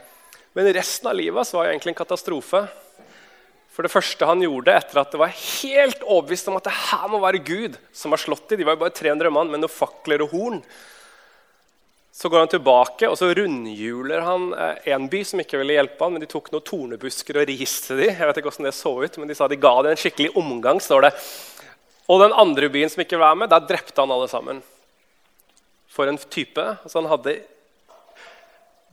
Men 0.57 0.69
resten 0.75 1.09
av 1.09 1.17
livet 1.17 1.41
hans 1.41 1.53
var 1.55 1.65
jo 1.65 1.73
egentlig 1.73 1.95
en 1.95 2.03
katastrofe. 2.03 2.63
For 3.73 3.85
det 3.85 3.93
første 3.93 4.27
han 4.27 4.43
gjorde 4.43 4.75
etter 4.75 4.99
at 5.01 5.13
det 5.13 5.21
var 5.21 5.33
helt 5.33 6.01
overbevist 6.03 6.49
om 6.51 6.59
at 6.59 6.67
det 6.67 6.77
her 6.89 7.09
må 7.09 7.21
være 7.23 7.41
Gud 7.47 7.77
som 7.95 8.13
har 8.13 8.21
slått 8.21 8.49
dem, 8.49 8.59
de 8.59 8.67
var 8.67 8.75
jo 8.75 8.83
bare 8.83 8.97
300 8.97 9.33
mann 9.33 9.51
med 9.51 9.63
noen 9.63 9.71
fakler 9.71 10.25
og 10.25 10.33
horn, 10.33 10.57
så 12.19 12.27
går 12.27 12.43
han 12.43 12.51
tilbake 12.51 13.07
og 13.07 13.15
så 13.15 13.29
rundhjuler 13.37 14.25
han 14.25 14.49
eh, 14.51 14.89
en 14.91 15.05
by 15.07 15.21
som 15.23 15.39
ikke 15.39 15.61
ville 15.61 15.77
hjelpe 15.77 16.03
han, 16.03 16.17
men 16.17 16.25
De 16.25 16.27
tok 16.27 16.49
noen 16.51 16.65
tornebusker 16.67 17.39
og 17.39 17.47
riste 17.47 17.95
dem. 17.95 18.09
Jeg 18.11 18.27
vet 18.27 18.41
ikke 18.41 18.49
hvordan 18.49 18.67
det 18.67 18.75
så 18.75 18.91
ut, 18.99 19.19
men 19.21 19.31
de 19.31 19.37
sa 19.37 19.47
de 19.47 19.61
ga 19.61 19.71
dem 19.85 19.93
en 19.93 20.01
skikkelig 20.01 20.33
omgang. 20.41 20.81
står 20.83 21.07
det. 21.07 21.13
Og 22.11 22.19
den 22.25 22.35
andre 22.35 22.67
byen 22.73 22.91
som 22.91 23.05
ikke 23.05 23.21
var 23.21 23.39
med, 23.39 23.53
der 23.53 23.63
drepte 23.69 24.03
han 24.03 24.11
alle 24.11 24.27
sammen 24.27 24.59
for 25.99 26.07
en 26.07 26.19
type. 26.31 26.63
Altså 26.63 27.01
han 27.01 27.09
hadde, 27.11 27.39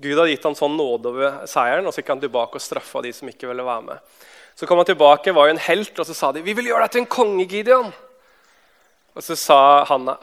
Gud 0.03 0.19
hadde 0.19 0.33
gitt 0.33 0.47
ham 0.49 0.57
sånn 0.59 0.75
nåde 0.77 1.13
over 1.13 1.45
seieren, 1.49 1.87
og 1.87 1.95
så 1.95 2.03
gikk 2.03 2.17
han 2.17 2.25
tilbake 2.25 2.59
og 2.59 2.65
straffa 2.65 3.05
de 3.07 3.15
som 3.15 3.31
ikke 3.31 3.49
ville 3.51 3.67
være 3.67 3.87
med. 3.93 4.17
Så 4.57 4.67
kom 4.67 4.81
han 4.81 4.89
tilbake, 4.89 5.35
var 5.37 5.47
jo 5.47 5.55
en 5.55 5.67
helt, 5.69 5.99
og 6.01 6.09
så 6.09 6.17
sa 6.17 6.33
de 6.33 6.43
'Vi 6.43 6.57
vil 6.57 6.73
gjøre 6.73 6.83
deg 6.85 6.93
til 6.93 7.01
en 7.03 7.15
konge, 7.15 7.47
Gideon'. 7.47 7.93
Og 9.15 9.23
så 9.23 9.37
sa 9.37 9.85
han 9.85 10.05
nei, 10.05 10.17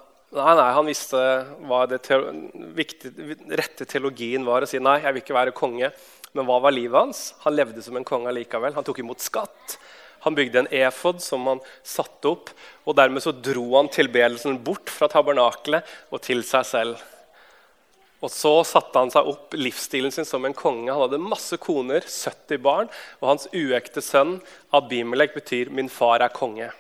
nei, 0.58 0.74
han 0.74 0.86
visste 0.86 1.18
hva 1.66 1.86
det 1.90 2.02
viktig, 2.78 3.12
rette 3.50 3.86
teologien 3.86 4.46
var. 4.46 4.62
å 4.62 4.70
si 4.70 4.80
nei, 4.80 5.00
jeg 5.02 5.14
vil 5.14 5.22
ikke 5.22 5.38
være 5.38 5.52
konge. 5.52 5.92
Men 6.34 6.46
hva 6.46 6.60
var 6.62 6.74
livet 6.74 6.98
hans? 6.98 7.34
Han 7.46 7.56
levde 7.56 7.82
som 7.82 7.98
en 7.98 8.06
konge 8.06 8.34
likevel. 8.34 8.74
Han 8.74 8.84
tok 8.84 9.00
imot 9.00 9.22
skatt. 9.22 9.78
Han 10.24 10.36
bygde 10.36 10.64
en 10.64 10.72
efod 10.72 11.22
som 11.24 11.48
han 11.50 11.64
satte 11.84 12.32
opp, 12.32 12.52
og 12.88 12.96
dermed 13.00 13.24
så 13.24 13.34
dro 13.36 13.66
han 13.76 13.92
tilbedelsen 13.92 14.62
bort 14.64 14.92
fra 14.92 15.10
tabernakelet 15.12 15.88
og 16.12 16.24
til 16.24 16.44
seg 16.48 16.68
selv. 16.68 17.02
Og 18.24 18.32
Så 18.32 18.54
satte 18.64 18.96
han 18.96 19.12
seg 19.12 19.28
opp 19.28 19.56
livsstilen 19.60 20.14
sin 20.16 20.28
som 20.28 20.46
en 20.48 20.56
konge. 20.56 20.88
Han 20.88 21.02
hadde 21.04 21.20
masse 21.20 21.58
koner, 21.60 22.06
70 22.08 22.62
barn, 22.64 22.92
og 23.20 23.34
hans 23.34 23.50
uekte 23.52 24.00
sønn 24.00 24.38
Abimelek 24.72 25.36
betyr 25.36 25.70
'min 25.70 25.90
far 25.90 26.24
er 26.24 26.32
konge'. 26.32 26.72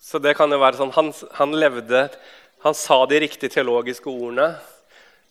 Så 0.00 0.18
det 0.18 0.36
kan 0.36 0.50
jo 0.50 0.58
være 0.58 0.76
sånn, 0.76 0.92
Han, 0.92 1.12
han 1.34 1.52
levde, 1.52 2.10
han 2.62 2.74
sa 2.74 3.06
de 3.06 3.20
riktige 3.20 3.50
teologiske 3.50 4.06
ordene, 4.06 4.58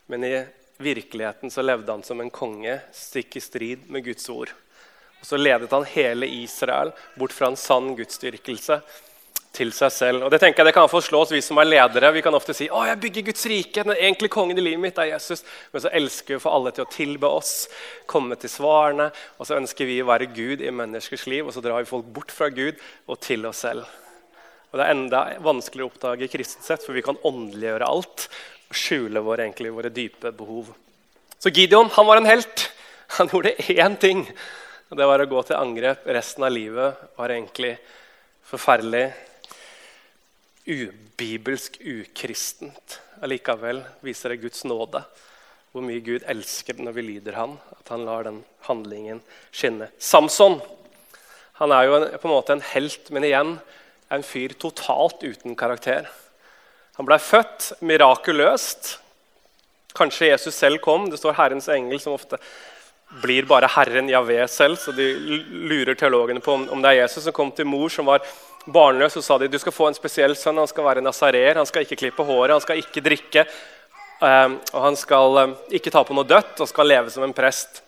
men 0.07 0.24
i 0.24 0.45
virkeligheten 0.77 1.51
så 1.51 1.63
levde 1.63 1.91
han 1.91 2.03
som 2.03 2.22
en 2.22 2.32
konge, 2.34 2.79
stikk 2.94 3.38
i 3.39 3.44
strid 3.44 3.89
med 3.91 4.05
Guds 4.05 4.29
ord. 4.29 4.53
Og 5.20 5.25
Så 5.25 5.38
ledet 5.38 5.72
han 5.72 5.88
hele 5.89 6.27
Israel 6.27 6.91
bort 7.17 7.34
fra 7.34 7.48
en 7.50 7.60
sann 7.60 7.96
gudsdyrkelse 7.98 8.82
til 9.55 9.72
seg 9.74 9.91
selv. 9.94 10.25
Og 10.25 10.32
Det 10.32 10.41
tenker 10.44 10.62
jeg 10.62 10.70
det 10.70 10.75
kan 10.75 10.91
forslå 10.91 11.22
oss, 11.24 11.34
vi 11.34 11.41
som 11.41 11.58
er 11.62 11.70
ledere. 11.70 12.12
Vi 12.13 12.24
kan 12.25 12.36
ofte 12.36 12.53
si 12.53 12.67
å, 12.70 12.84
jeg 12.86 13.00
bygger 13.01 13.27
Guds 13.29 13.46
rike. 13.50 13.84
Den 13.88 13.96
egentlige 13.96 14.36
kongen 14.36 14.60
i 14.60 14.65
livet 14.65 14.84
mitt 14.84 15.00
er 15.01 15.13
Jesus. 15.13 15.46
Men 15.74 15.86
så 15.86 15.91
elsker 15.96 16.36
vi 16.36 16.39
å 16.39 16.46
få 16.46 16.55
alle 16.58 16.74
til 16.75 16.86
å 16.86 16.91
tilbe 16.91 17.32
oss, 17.32 17.53
komme 18.05 18.38
til 18.39 18.51
svarene. 18.51 19.12
Og 19.39 19.48
så 19.48 19.58
ønsker 19.58 19.88
vi 19.89 20.01
å 20.03 20.10
være 20.10 20.32
Gud 20.36 20.62
i 20.62 20.74
menneskers 20.75 21.27
liv, 21.32 21.46
og 21.48 21.55
så 21.55 21.63
drar 21.63 21.82
vi 21.82 21.89
folk 21.89 22.10
bort 22.15 22.36
fra 22.36 22.51
Gud 22.53 22.82
og 23.08 23.22
til 23.24 23.48
oss 23.48 23.63
selv. 23.65 23.88
Og 24.72 24.79
Det 24.79 24.86
er 24.86 24.91
enda 24.91 25.20
vanskeligere 25.39 25.88
å 25.88 25.94
oppdage 25.94 26.27
kristent 26.27 26.67
sett, 26.67 26.84
for 26.84 26.98
vi 26.98 27.05
kan 27.05 27.20
åndeliggjøre 27.24 27.88
alt 27.88 28.27
skjule 28.77 29.24
våre, 29.24 29.46
egentlig, 29.46 29.74
våre 29.74 29.91
dype 29.94 30.32
behov. 30.36 30.72
Så 31.39 31.51
Gideon 31.53 31.91
han 31.94 32.08
var 32.08 32.22
en 32.22 32.29
helt. 32.29 32.70
Han 33.17 33.29
gjorde 33.29 33.55
én 33.70 33.98
ting. 34.01 34.25
og 34.89 34.98
Det 34.98 35.08
var 35.08 35.22
å 35.22 35.29
gå 35.29 35.41
til 35.46 35.60
angrep. 35.60 36.08
Resten 36.08 36.46
av 36.48 36.53
livet 36.53 37.03
var 37.17 37.34
egentlig 37.34 37.75
forferdelig. 38.50 39.13
ubibelsk, 40.65 41.77
ukristent. 41.82 43.00
Allikevel 43.22 43.84
viser 44.01 44.34
det 44.34 44.41
Guds 44.41 44.63
nåde. 44.65 45.03
Hvor 45.72 45.84
mye 45.86 46.01
Gud 46.01 46.24
elsker 46.25 46.79
når 46.82 46.96
vi 46.96 47.03
lyder 47.05 47.38
han, 47.38 47.58
at 47.77 47.91
han 47.94 48.05
lar 48.08 48.25
den 48.25 48.39
handlingen 48.65 49.22
skinne. 49.53 49.91
Samson 50.00 50.58
han 51.60 51.72
er 51.72 51.86
jo 51.88 51.96
en, 52.00 52.08
på 52.20 52.27
en 52.27 52.34
måte 52.34 52.55
en 52.55 52.65
helt, 52.74 53.12
men 53.15 53.24
igjen 53.24 53.53
en 54.12 54.24
fyr 54.25 54.55
totalt 54.60 55.22
uten 55.24 55.55
karakter. 55.55 56.10
Han 56.96 57.08
blei 57.08 57.20
født 57.20 57.74
mirakuløst. 57.84 58.96
Kanskje 59.96 60.32
Jesus 60.32 60.56
selv 60.56 60.80
kom. 60.84 61.10
Det 61.12 61.20
står 61.20 61.36
Herrens 61.38 61.68
engel, 61.72 62.00
som 62.00 62.16
ofte 62.16 62.40
blir 63.22 63.48
bare 63.48 63.70
Herren 63.72 64.10
Javé 64.10 64.42
selv. 64.52 64.80
Så 64.80 64.92
de 64.96 65.12
lurer 65.70 65.96
teologene 65.96 66.44
på 66.44 66.56
om, 66.56 66.82
det 66.82 66.94
er 66.94 67.02
Jesus 67.04 67.28
som 67.28 67.36
kom 67.36 67.52
til 67.56 67.68
mor 67.68 67.92
som 67.92 68.08
var 68.08 68.24
barnløs, 68.66 69.14
så 69.14 69.22
sa 69.22 69.38
de 69.38 69.52
du 69.52 69.60
skal 69.62 69.75
få 69.75 69.90
en 69.90 69.98
spesiell 69.98 70.36
sønn. 70.40 70.60
Han 70.62 70.72
skal 70.72 70.88
være 70.88 71.04
nasarer, 71.06 71.60
han 71.60 71.68
skal 71.70 71.86
ikke 71.86 72.00
klippe 72.06 72.25
håret, 72.25 72.56
han 72.56 72.64
skal 72.64 72.82
ikke 72.82 73.04
drikke. 73.06 73.46
Um, 74.16 74.56
og 74.72 74.80
han 74.80 74.96
skal 74.96 75.42
um, 75.44 75.58
ikke 75.75 75.92
ta 75.92 76.06
på 76.08 76.16
noe 76.16 76.28
dødt 76.28 76.62
og 76.64 76.70
skal 76.72 76.88
leve 76.88 77.12
som 77.12 77.25
en 77.25 77.36
prest. 77.36 77.82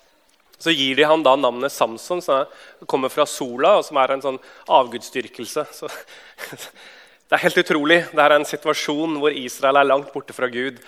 Så 0.59 0.73
gir 0.73 0.97
de 0.97 1.05
ham 1.07 1.21
da 1.23 1.35
navnet 1.37 1.71
Samson, 1.71 2.21
som 2.21 2.85
kommer 2.89 3.13
fra 3.13 3.27
sola, 3.29 3.77
og 3.77 3.85
som 3.85 3.99
er 4.01 4.15
en 4.15 4.23
sånn 4.25 4.39
avgudsdyrkelse. 4.73 5.67
Så, 5.71 5.89
det 7.27 7.35
er 7.35 7.43
helt 7.43 7.59
utrolig. 7.59 7.99
Det 8.15 8.23
er 8.23 8.37
en 8.37 8.47
situasjon 8.47 9.17
hvor 9.19 9.35
Israel 9.35 9.81
er 9.81 9.89
langt 9.89 10.13
borte 10.13 10.35
fra 10.35 10.47
Gud. 10.51 10.79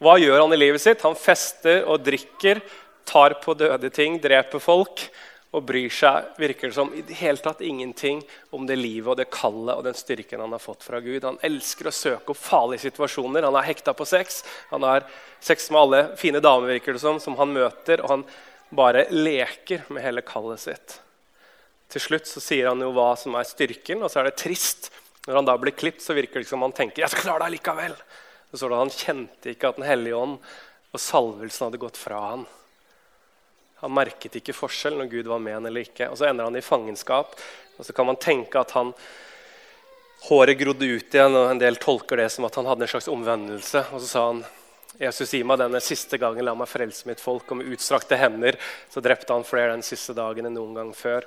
Hva 0.00 0.14
gjør 0.22 0.44
han 0.44 0.54
i 0.54 0.60
livet 0.60 0.82
sitt? 0.82 1.02
Han 1.02 1.18
fester 1.18 1.82
og 1.90 2.04
drikker, 2.06 2.62
tar 3.08 3.34
på 3.42 3.56
døde 3.58 3.90
ting, 3.92 4.20
dreper 4.22 4.62
folk 4.62 5.08
og 5.50 5.64
bryr 5.66 5.90
seg 5.90 6.36
virker 6.38 6.70
det 6.70 6.76
som, 6.76 6.92
i 6.94 7.02
det 7.02 7.16
hele 7.18 7.42
tatt 7.42 7.62
ingenting 7.66 8.20
om 8.54 8.68
det 8.68 8.76
livet 8.78 9.10
og 9.10 9.18
det 9.18 9.26
kallet 9.34 9.74
og 9.74 9.82
den 9.82 9.96
styrken 9.98 10.44
han 10.44 10.54
har 10.54 10.62
fått 10.62 10.86
fra 10.86 11.00
Gud. 11.02 11.26
Han 11.26 11.40
elsker 11.42 11.90
å 11.90 11.94
søke 11.94 12.30
opp 12.30 12.38
farlige 12.38 12.84
situasjoner. 12.86 13.48
Han 13.48 13.58
er 13.58 13.66
hekta 13.66 13.94
på 13.96 14.06
sex. 14.06 14.44
Han 14.70 14.86
har 14.86 15.08
sex 15.42 15.66
med 15.74 15.80
alle 15.80 16.02
fine 16.20 16.42
damer 16.44 16.70
virker 16.70 16.94
det 16.94 17.02
som, 17.02 17.18
som 17.18 17.34
han 17.40 17.50
møter, 17.56 18.04
og 18.04 18.14
han 18.14 18.24
bare 18.70 19.08
leker 19.10 19.88
med 19.90 20.06
hele 20.06 20.22
kallet 20.22 20.62
sitt. 20.62 21.00
Til 21.90 22.06
slutt 22.06 22.30
så 22.30 22.38
sier 22.38 22.70
han 22.70 22.86
jo 22.86 22.92
hva 22.94 23.10
som 23.18 23.34
er 23.34 23.48
styrken, 23.48 24.04
og 24.06 24.12
så 24.12 24.22
er 24.22 24.30
det 24.30 24.38
trist. 24.38 24.92
Når 25.26 25.40
han 25.40 25.48
da 25.48 25.56
blir 25.60 25.76
klippet, 25.76 26.04
så 26.04 26.16
virker 26.16 26.40
det 26.40 26.48
som 26.48 26.62
han 26.64 26.74
tenker 26.76 27.04
jeg 27.04 27.12
skal 27.12 27.26
klare 27.28 27.46
det 27.46 27.58
likevel. 27.58 27.96
Så 28.50 28.60
står 28.60 28.72
det 28.72 28.78
Han 28.80 28.94
kjente 28.94 29.52
ikke 29.52 29.70
at 29.70 29.78
Den 29.78 29.86
hellige 29.86 30.18
ånd 30.18 30.38
og 30.90 30.98
salvelsen 30.98 31.68
hadde 31.68 31.78
gått 31.82 31.98
fra 32.00 32.20
han. 32.32 32.46
Han 33.80 33.94
merket 33.94 34.40
ikke 34.40 34.56
forskjell 34.56 34.96
når 34.98 35.10
Gud 35.12 35.28
var 35.30 35.38
med 35.40 35.54
han 35.54 35.68
eller 35.68 35.86
ikke. 35.86 36.10
Og 36.10 36.18
Så 36.18 36.26
ender 36.28 36.48
han 36.48 36.58
i 36.58 36.64
fangenskap. 36.64 37.36
Og 37.78 37.86
så 37.86 37.94
kan 37.96 38.08
man 38.08 38.18
tenke 38.20 38.60
at 38.60 38.74
han 38.76 38.90
håret 40.26 40.58
grodde 40.60 40.84
ut 40.84 41.14
igjen, 41.14 41.36
og 41.36 41.46
en 41.48 41.60
del 41.62 41.78
tolker 41.80 42.20
det 42.20 42.28
som 42.34 42.44
at 42.44 42.58
han 42.58 42.68
hadde 42.68 42.84
en 42.84 42.92
slags 42.92 43.08
omvendelse. 43.08 43.86
Og 43.94 44.02
så 44.02 44.08
sa 44.10 44.24
han 44.26 44.42
Jesus, 45.00 45.30
gi 45.32 45.40
meg 45.46 45.62
denne 45.62 45.80
siste 45.80 46.18
gangen, 46.20 46.44
la 46.44 46.52
meg 46.58 46.68
frelse 46.68 47.08
mitt 47.08 47.22
folk. 47.22 47.46
Og 47.48 47.60
med 47.60 47.70
utstrakte 47.72 48.18
hender 48.20 48.58
så 48.90 49.00
drepte 49.00 49.32
han 49.32 49.46
flere 49.48 49.72
den 49.72 49.86
siste 49.86 50.16
dagen 50.18 50.50
enn 50.50 50.58
noen 50.58 50.76
gang 50.76 50.90
før. 50.96 51.24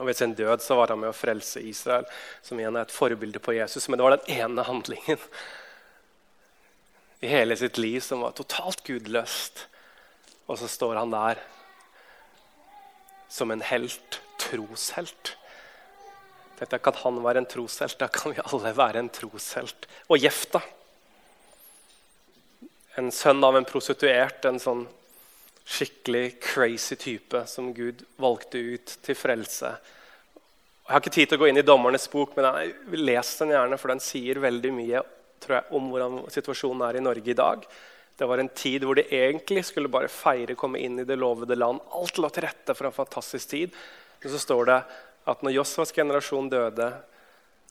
Og 0.00 0.08
ved 0.08 0.16
sin 0.16 0.32
død 0.34 0.62
så 0.64 0.78
var 0.78 0.94
han 0.94 1.02
med 1.02 1.12
å 1.12 1.16
frelse 1.16 1.60
Israel, 1.60 2.06
som 2.42 2.58
igjen 2.58 2.78
er 2.78 2.86
et 2.86 2.94
forbilde 2.94 3.42
på 3.44 3.52
Jesus. 3.52 3.84
Men 3.88 4.00
det 4.00 4.06
var 4.06 4.16
den 4.16 4.38
ene 4.40 4.64
handlingen 4.64 5.20
i 7.20 7.28
hele 7.28 7.56
sitt 7.60 7.76
liv 7.76 8.00
som 8.00 8.24
var 8.24 8.32
totalt 8.32 8.80
gudløst. 8.86 9.66
Og 10.48 10.56
så 10.56 10.70
står 10.72 10.96
han 11.02 11.12
der 11.12 11.42
som 13.30 13.52
en 13.52 13.62
helt, 13.62 14.22
troshelt. 14.40 15.34
Dette 16.58 16.78
Kan 16.80 16.96
han 17.02 17.20
være 17.22 17.44
en 17.44 17.48
troshelt? 17.48 17.98
Da 18.00 18.08
kan 18.08 18.32
vi 18.32 18.40
alle 18.40 18.72
være 18.76 19.04
en 19.04 19.12
troshelt. 19.12 19.84
Og 20.08 20.18
Jefta. 20.18 20.62
En 22.96 23.12
sønn 23.12 23.44
av 23.44 23.56
en 23.56 23.68
prostituert, 23.68 24.44
en 24.48 24.58
sånn 24.58 24.86
skikkelig 25.70 26.40
crazy 26.42 26.96
type 26.98 27.44
som 27.46 27.70
Gud 27.74 28.02
valgte 28.20 28.58
ut 28.58 28.96
til 29.06 29.18
frelse. 29.18 29.70
Jeg 29.70 30.96
har 30.96 31.02
ikke 31.02 31.14
tid 31.14 31.30
til 31.30 31.38
å 31.38 31.42
gå 31.44 31.50
inn 31.50 31.60
i 31.60 31.66
Dommernes 31.66 32.08
bok, 32.10 32.34
men 32.34 32.48
jeg 32.48 32.98
lese 32.98 33.44
den 33.44 33.54
gjerne, 33.54 33.78
for 33.78 33.92
den 33.92 34.02
sier 34.02 34.42
veldig 34.42 34.72
mye 34.74 34.96
jeg, 34.98 35.62
om 35.72 35.86
hvordan 35.92 36.18
situasjonen 36.32 36.82
er 36.88 36.98
i 36.98 37.04
Norge 37.04 37.30
i 37.30 37.38
dag. 37.38 37.62
Det 38.18 38.26
var 38.28 38.42
en 38.42 38.50
tid 38.52 38.84
hvor 38.84 38.98
de 38.98 39.06
egentlig 39.16 39.62
skulle 39.64 39.88
bare 39.92 40.10
feire, 40.12 40.58
komme 40.58 40.82
inn 40.82 40.98
i 41.00 41.06
det 41.08 41.16
lovede 41.16 41.56
land. 41.56 41.80
Alt 41.96 42.18
lå 42.20 42.28
til 42.34 42.44
rette 42.44 42.74
for 42.76 42.90
en 42.90 42.96
fantastisk 42.96 43.54
tid. 43.54 43.76
Men 44.20 44.34
så 44.34 44.40
står 44.42 44.66
det 44.68 44.80
at 45.30 45.44
når 45.46 45.54
Josvas 45.54 45.94
generasjon 45.96 46.50
døde, 46.52 46.90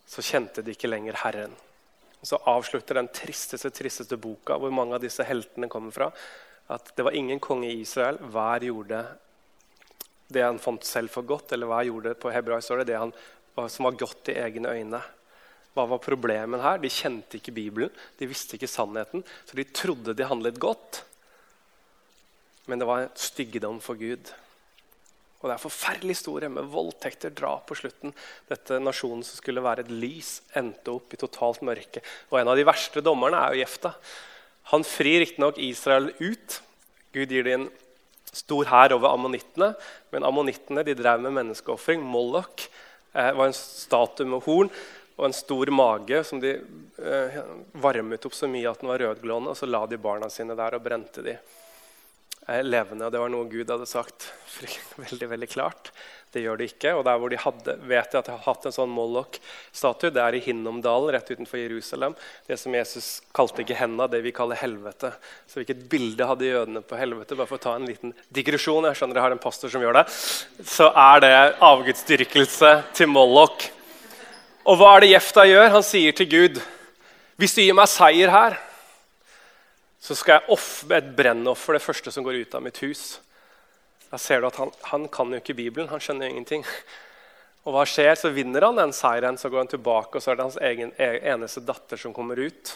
så 0.09 0.23
kjente 0.25 0.63
de 0.65 0.73
ikke 0.73 0.89
lenger 0.89 1.19
Herren. 1.21 1.53
Og 2.19 2.31
så 2.31 2.39
avslutter 2.49 2.97
den 2.97 3.11
tristeste, 3.13 3.69
tristeste 3.69 4.17
boka, 4.17 4.57
hvor 4.57 4.73
mange 4.73 4.97
av 4.97 5.03
disse 5.03 5.23
heltene 5.27 5.69
kommer 5.71 5.93
fra, 5.93 6.09
at 6.69 6.91
det 6.95 7.05
var 7.05 7.17
ingen 7.17 7.41
konge 7.41 7.69
i 7.71 7.81
Israel. 7.81 8.19
Hver 8.29 8.65
gjorde 8.69 9.03
det 10.29 10.43
han 10.45 10.61
fant 10.61 10.85
selv 10.85 11.09
for 11.09 11.25
godt, 11.25 11.55
eller 11.55 11.69
hver 11.69 11.87
gjorde 11.89 12.17
på 12.21 12.33
hebraisk 12.33 12.83
det 12.85 12.99
han, 13.01 13.13
som 13.65 13.87
var 13.87 13.97
godt 13.97 14.29
i 14.29 14.37
egne 14.37 14.75
øyne. 14.77 14.99
Hva 15.73 15.85
var 15.89 16.01
problemet 16.03 16.61
her? 16.61 16.77
De 16.81 16.91
kjente 16.91 17.39
ikke 17.39 17.55
Bibelen, 17.55 17.93
de 18.19 18.29
visste 18.29 18.57
ikke 18.57 18.69
sannheten. 18.69 19.23
Så 19.45 19.57
de 19.57 19.65
trodde 19.73 20.13
de 20.17 20.27
handlet 20.29 20.61
godt, 20.61 21.03
men 22.69 22.81
det 22.81 22.87
var 22.89 23.07
en 23.07 23.17
styggedom 23.17 23.81
for 23.81 23.97
Gud. 23.97 24.29
Og 25.39 25.47
det 25.47 25.53
er 25.53 25.55
en 25.55 25.63
forferdelig 25.63 26.17
historie 26.17 26.49
med 26.51 26.67
voldtekter, 26.69 27.31
drap 27.33 27.69
på 27.69 27.77
slutten. 27.79 28.13
Dette 28.49 28.77
nasjonen 28.83 29.23
som 29.25 29.39
skulle 29.39 29.63
være 29.63 29.85
et 29.85 29.93
lys, 29.93 30.41
endte 30.59 30.91
opp 30.91 31.15
i 31.15 31.21
totalt 31.21 31.63
mørke. 31.65 32.03
Og 32.29 32.41
en 32.41 32.51
av 32.51 32.59
de 32.59 32.65
verste 32.67 33.01
dommerne 33.01 33.39
er 33.39 33.55
jo 33.55 33.63
Jefta. 33.63 33.93
Han 34.69 34.85
frir 34.85 35.19
riktignok 35.23 35.57
Israel 35.57 36.11
ut. 36.19 36.61
Gud 37.13 37.31
gir 37.33 37.45
dem 37.47 37.65
en 37.65 37.69
stor 38.29 38.69
hær 38.69 38.93
over 38.93 39.09
ammonittene, 39.15 39.71
men 40.13 40.25
ammonittene 40.27 40.83
de 40.85 40.93
drev 40.97 41.23
med 41.23 41.33
menneskeofring. 41.39 42.03
Mollok 42.05 42.67
eh, 43.13 43.31
var 43.33 43.47
en 43.47 43.57
statue 43.57 44.29
med 44.29 44.45
horn 44.45 44.69
og 45.19 45.25
en 45.27 45.35
stor 45.35 45.71
mage 45.73 46.21
som 46.23 46.39
de 46.39 46.53
eh, 46.55 47.39
varmet 47.81 48.27
opp 48.29 48.37
så 48.37 48.47
mye 48.47 48.69
at 48.69 48.83
den 48.83 48.91
var 48.91 49.01
rødglående. 49.01 49.51
Og 49.51 49.57
så 49.57 49.67
la 49.67 49.81
de 49.89 49.99
barna 49.99 50.29
sine 50.31 50.55
der 50.55 50.77
og 50.77 50.85
brente 50.85 51.25
de 51.25 51.35
eh, 51.35 51.57
levende. 52.65 53.07
Og 53.07 53.13
det 53.13 53.21
var 53.21 53.31
noe 53.33 53.49
Gud 53.49 53.69
hadde 53.69 53.89
sagt 53.89 54.31
veldig 55.03 55.29
veldig 55.35 55.49
klart. 55.51 55.91
Det 56.29 56.43
gjør 56.43 56.59
de 56.59 56.67
ikke. 56.69 56.91
Og 56.93 57.03
der 57.07 57.17
hvor 57.17 57.31
de 57.31 57.39
hadde, 57.41 57.75
vet 57.89 58.11
de 58.11 58.19
at 58.19 58.27
de 58.27 58.33
har 58.35 58.43
hatt 58.45 58.67
en 58.69 58.75
sånn 58.75 58.91
Mollok-statue, 58.93 60.11
det 60.13 60.21
er 60.21 60.37
i 60.37 60.41
Hinnomdalen 60.45 61.09
rett 61.15 61.31
utenfor 61.31 61.57
Jerusalem. 61.57 62.13
Det 62.45 62.59
som 62.61 62.75
Jesus 62.75 63.07
kalte 63.35 63.65
Gehenna, 63.65 64.05
det 64.11 64.21
vi 64.25 64.33
kaller 64.35 64.59
helvete. 64.59 65.11
Så 65.49 65.61
hvilket 65.61 65.87
bilde 65.89 66.27
hadde 66.29 66.45
jødene 66.45 66.83
på 66.85 66.99
helvete? 66.99 67.37
Bare 67.39 67.49
for 67.49 67.57
å 67.57 67.65
ta 67.65 67.75
en 67.79 67.89
liten 67.89 68.13
digresjon. 68.35 68.85
jeg 68.91 68.99
skjønner 68.99 69.17
jeg 69.17 69.25
har 69.25 69.37
en 69.37 69.41
pastor 69.41 69.73
som 69.73 69.81
gjør 69.81 70.01
det, 70.01 70.05
Så 70.69 70.91
er 70.93 71.25
det 71.25 71.35
avgudsdyrkelse 71.65 72.73
til 72.93 73.09
Mollok. 73.09 73.65
Og 74.69 74.77
hva 74.77 74.95
er 74.95 75.05
det 75.05 75.13
Jefta 75.15 75.47
gjør? 75.49 75.69
Han 75.79 75.85
sier 75.85 76.13
til 76.13 76.29
Gud, 76.29 76.61
'Hvis 77.39 77.55
du 77.55 77.61
gir 77.61 77.73
meg 77.73 77.87
seier 77.87 78.29
her, 78.29 78.59
så 79.99 80.15
skal 80.15 80.37
jeg 80.37 80.55
ofre 80.55 80.99
et 81.01 81.11
brennoffer, 81.15 81.75
det 81.75 81.83
første 81.83 82.11
som 82.13 82.23
går 82.23 82.41
ut 82.45 82.55
av 82.55 82.63
mitt 82.63 82.79
hus.' 82.85 83.19
Da 84.09 84.17
ser 84.17 84.41
du 84.41 84.47
at 84.47 84.57
han, 84.57 84.71
han 84.89 85.07
kan 85.13 85.29
jo 85.29 85.37
ikke 85.37 85.53
Bibelen. 85.53 85.89
Han 85.91 86.01
skjønner 86.01 86.31
ingenting. 86.31 86.63
Og 87.67 87.75
hva 87.75 87.83
skjer? 87.85 88.15
Så 88.17 88.31
vinner 88.33 88.65
han 88.65 88.79
den 88.79 88.93
seieren, 88.95 89.37
så 89.37 89.51
går 89.51 89.61
han 89.61 89.69
tilbake, 89.69 90.17
og 90.17 90.23
så 90.23 90.31
er 90.31 90.39
det 90.39 90.45
hans 90.47 90.61
egen, 90.65 90.93
e, 90.97 91.09
eneste 91.29 91.61
datter 91.61 91.99
som 92.01 92.15
kommer 92.15 92.39
ut. 92.41 92.71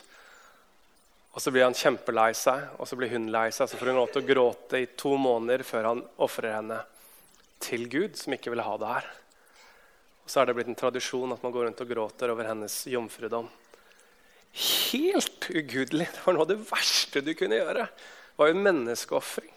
Og 1.34 1.42
Så 1.42 1.50
blir 1.50 1.66
han 1.66 1.74
kjempelei 1.74 2.30
seg, 2.38 2.68
og 2.78 2.86
så 2.86 2.96
blir 3.00 3.10
hun 3.10 3.32
lei 3.34 3.48
seg. 3.50 3.66
Så 3.66 3.80
får 3.80 3.90
hun 3.90 3.98
lov 3.98 4.12
til 4.14 4.22
å 4.22 4.28
gråte 4.28 4.84
i 4.84 4.92
to 4.94 5.16
måneder 5.18 5.66
før 5.66 5.90
han 5.90 6.04
ofrer 6.22 6.54
henne 6.54 6.84
til 7.64 7.88
Gud, 7.90 8.20
som 8.20 8.36
ikke 8.38 8.54
ville 8.54 8.68
ha 8.68 8.78
det 8.78 8.92
her. 8.92 9.10
Og 10.24 10.30
så 10.30 10.42
er 10.42 10.46
det 10.46 10.56
blitt 10.60 10.70
en 10.70 10.78
tradisjon 10.78 11.34
at 11.34 11.42
man 11.42 11.52
går 11.56 11.66
rundt 11.66 11.82
og 11.82 11.90
gråter 11.90 12.30
over 12.30 12.52
hennes 12.52 12.76
jomfrudom. 12.94 13.50
Helt 14.54 15.50
ugudelig! 15.50 16.10
Det 16.14 16.22
var 16.26 16.36
noe 16.36 16.46
av 16.46 16.52
det 16.52 16.60
verste 16.70 17.24
du 17.26 17.34
kunne 17.38 17.58
gjøre. 17.58 17.88
Det 17.90 18.38
var 18.38 18.50
jo 18.50 18.56
en 18.58 18.66
menneskeofring. 18.68 19.54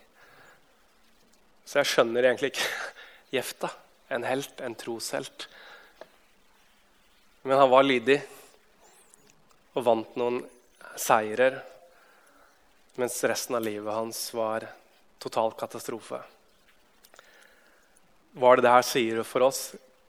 Så 1.66 1.80
jeg 1.82 1.90
skjønner 1.92 2.28
egentlig 2.28 2.54
ikke 2.54 2.70
Jefta. 3.36 3.72
En 4.08 4.24
helt, 4.24 4.60
en 4.62 4.76
troshelt. 4.78 5.48
Men 7.42 7.58
han 7.58 7.70
var 7.72 7.84
lydig 7.84 8.20
og 9.76 9.84
vant 9.84 10.14
noen 10.16 10.38
seirer, 10.96 11.58
mens 12.96 13.18
resten 13.28 13.58
av 13.58 13.66
livet 13.66 13.92
hans 13.92 14.20
var 14.32 14.64
total 15.20 15.52
katastrofe. 15.58 16.22
Hva 18.36 18.52
er 18.52 18.60
det 18.60 18.66
det 18.66 18.72
her 18.72 18.86
sier 18.86 19.22
for 19.26 19.46
oss? 19.50 19.60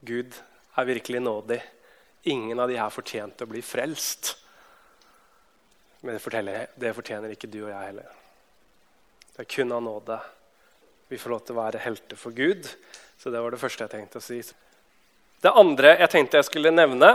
Gud 0.08 0.38
er 0.78 0.88
virkelig 0.88 1.22
nådig. 1.26 1.60
Ingen 2.32 2.60
av 2.60 2.72
de 2.72 2.80
her 2.80 2.94
fortjente 2.94 3.44
å 3.44 3.52
bli 3.52 3.64
frelst. 3.66 4.36
Men 6.02 6.18
det, 6.18 6.68
det 6.78 6.96
fortjener 6.96 7.34
ikke 7.34 7.50
du 7.50 7.64
og 7.64 7.72
jeg 7.72 7.92
heller. 7.92 8.10
Det 9.34 9.44
er 9.44 9.52
kun 9.54 9.74
av 9.74 9.84
nåde. 9.86 10.18
Vi 11.10 11.18
får 11.18 11.34
lov 11.34 11.46
til 11.46 11.56
å 11.56 11.62
være 11.62 11.82
helter 11.82 12.20
for 12.20 12.36
Gud. 12.36 12.68
Så 13.18 13.34
det 13.34 13.42
var 13.42 13.54
det 13.54 13.62
første 13.62 13.86
jeg 13.86 13.94
tenkte 13.94 14.22
å 14.22 14.26
si. 14.26 14.42
Det 15.42 15.54
andre 15.54 15.96
jeg 16.02 16.12
tenkte 16.14 16.40
jeg 16.40 16.48
skulle 16.50 16.74
nevne, 16.74 17.12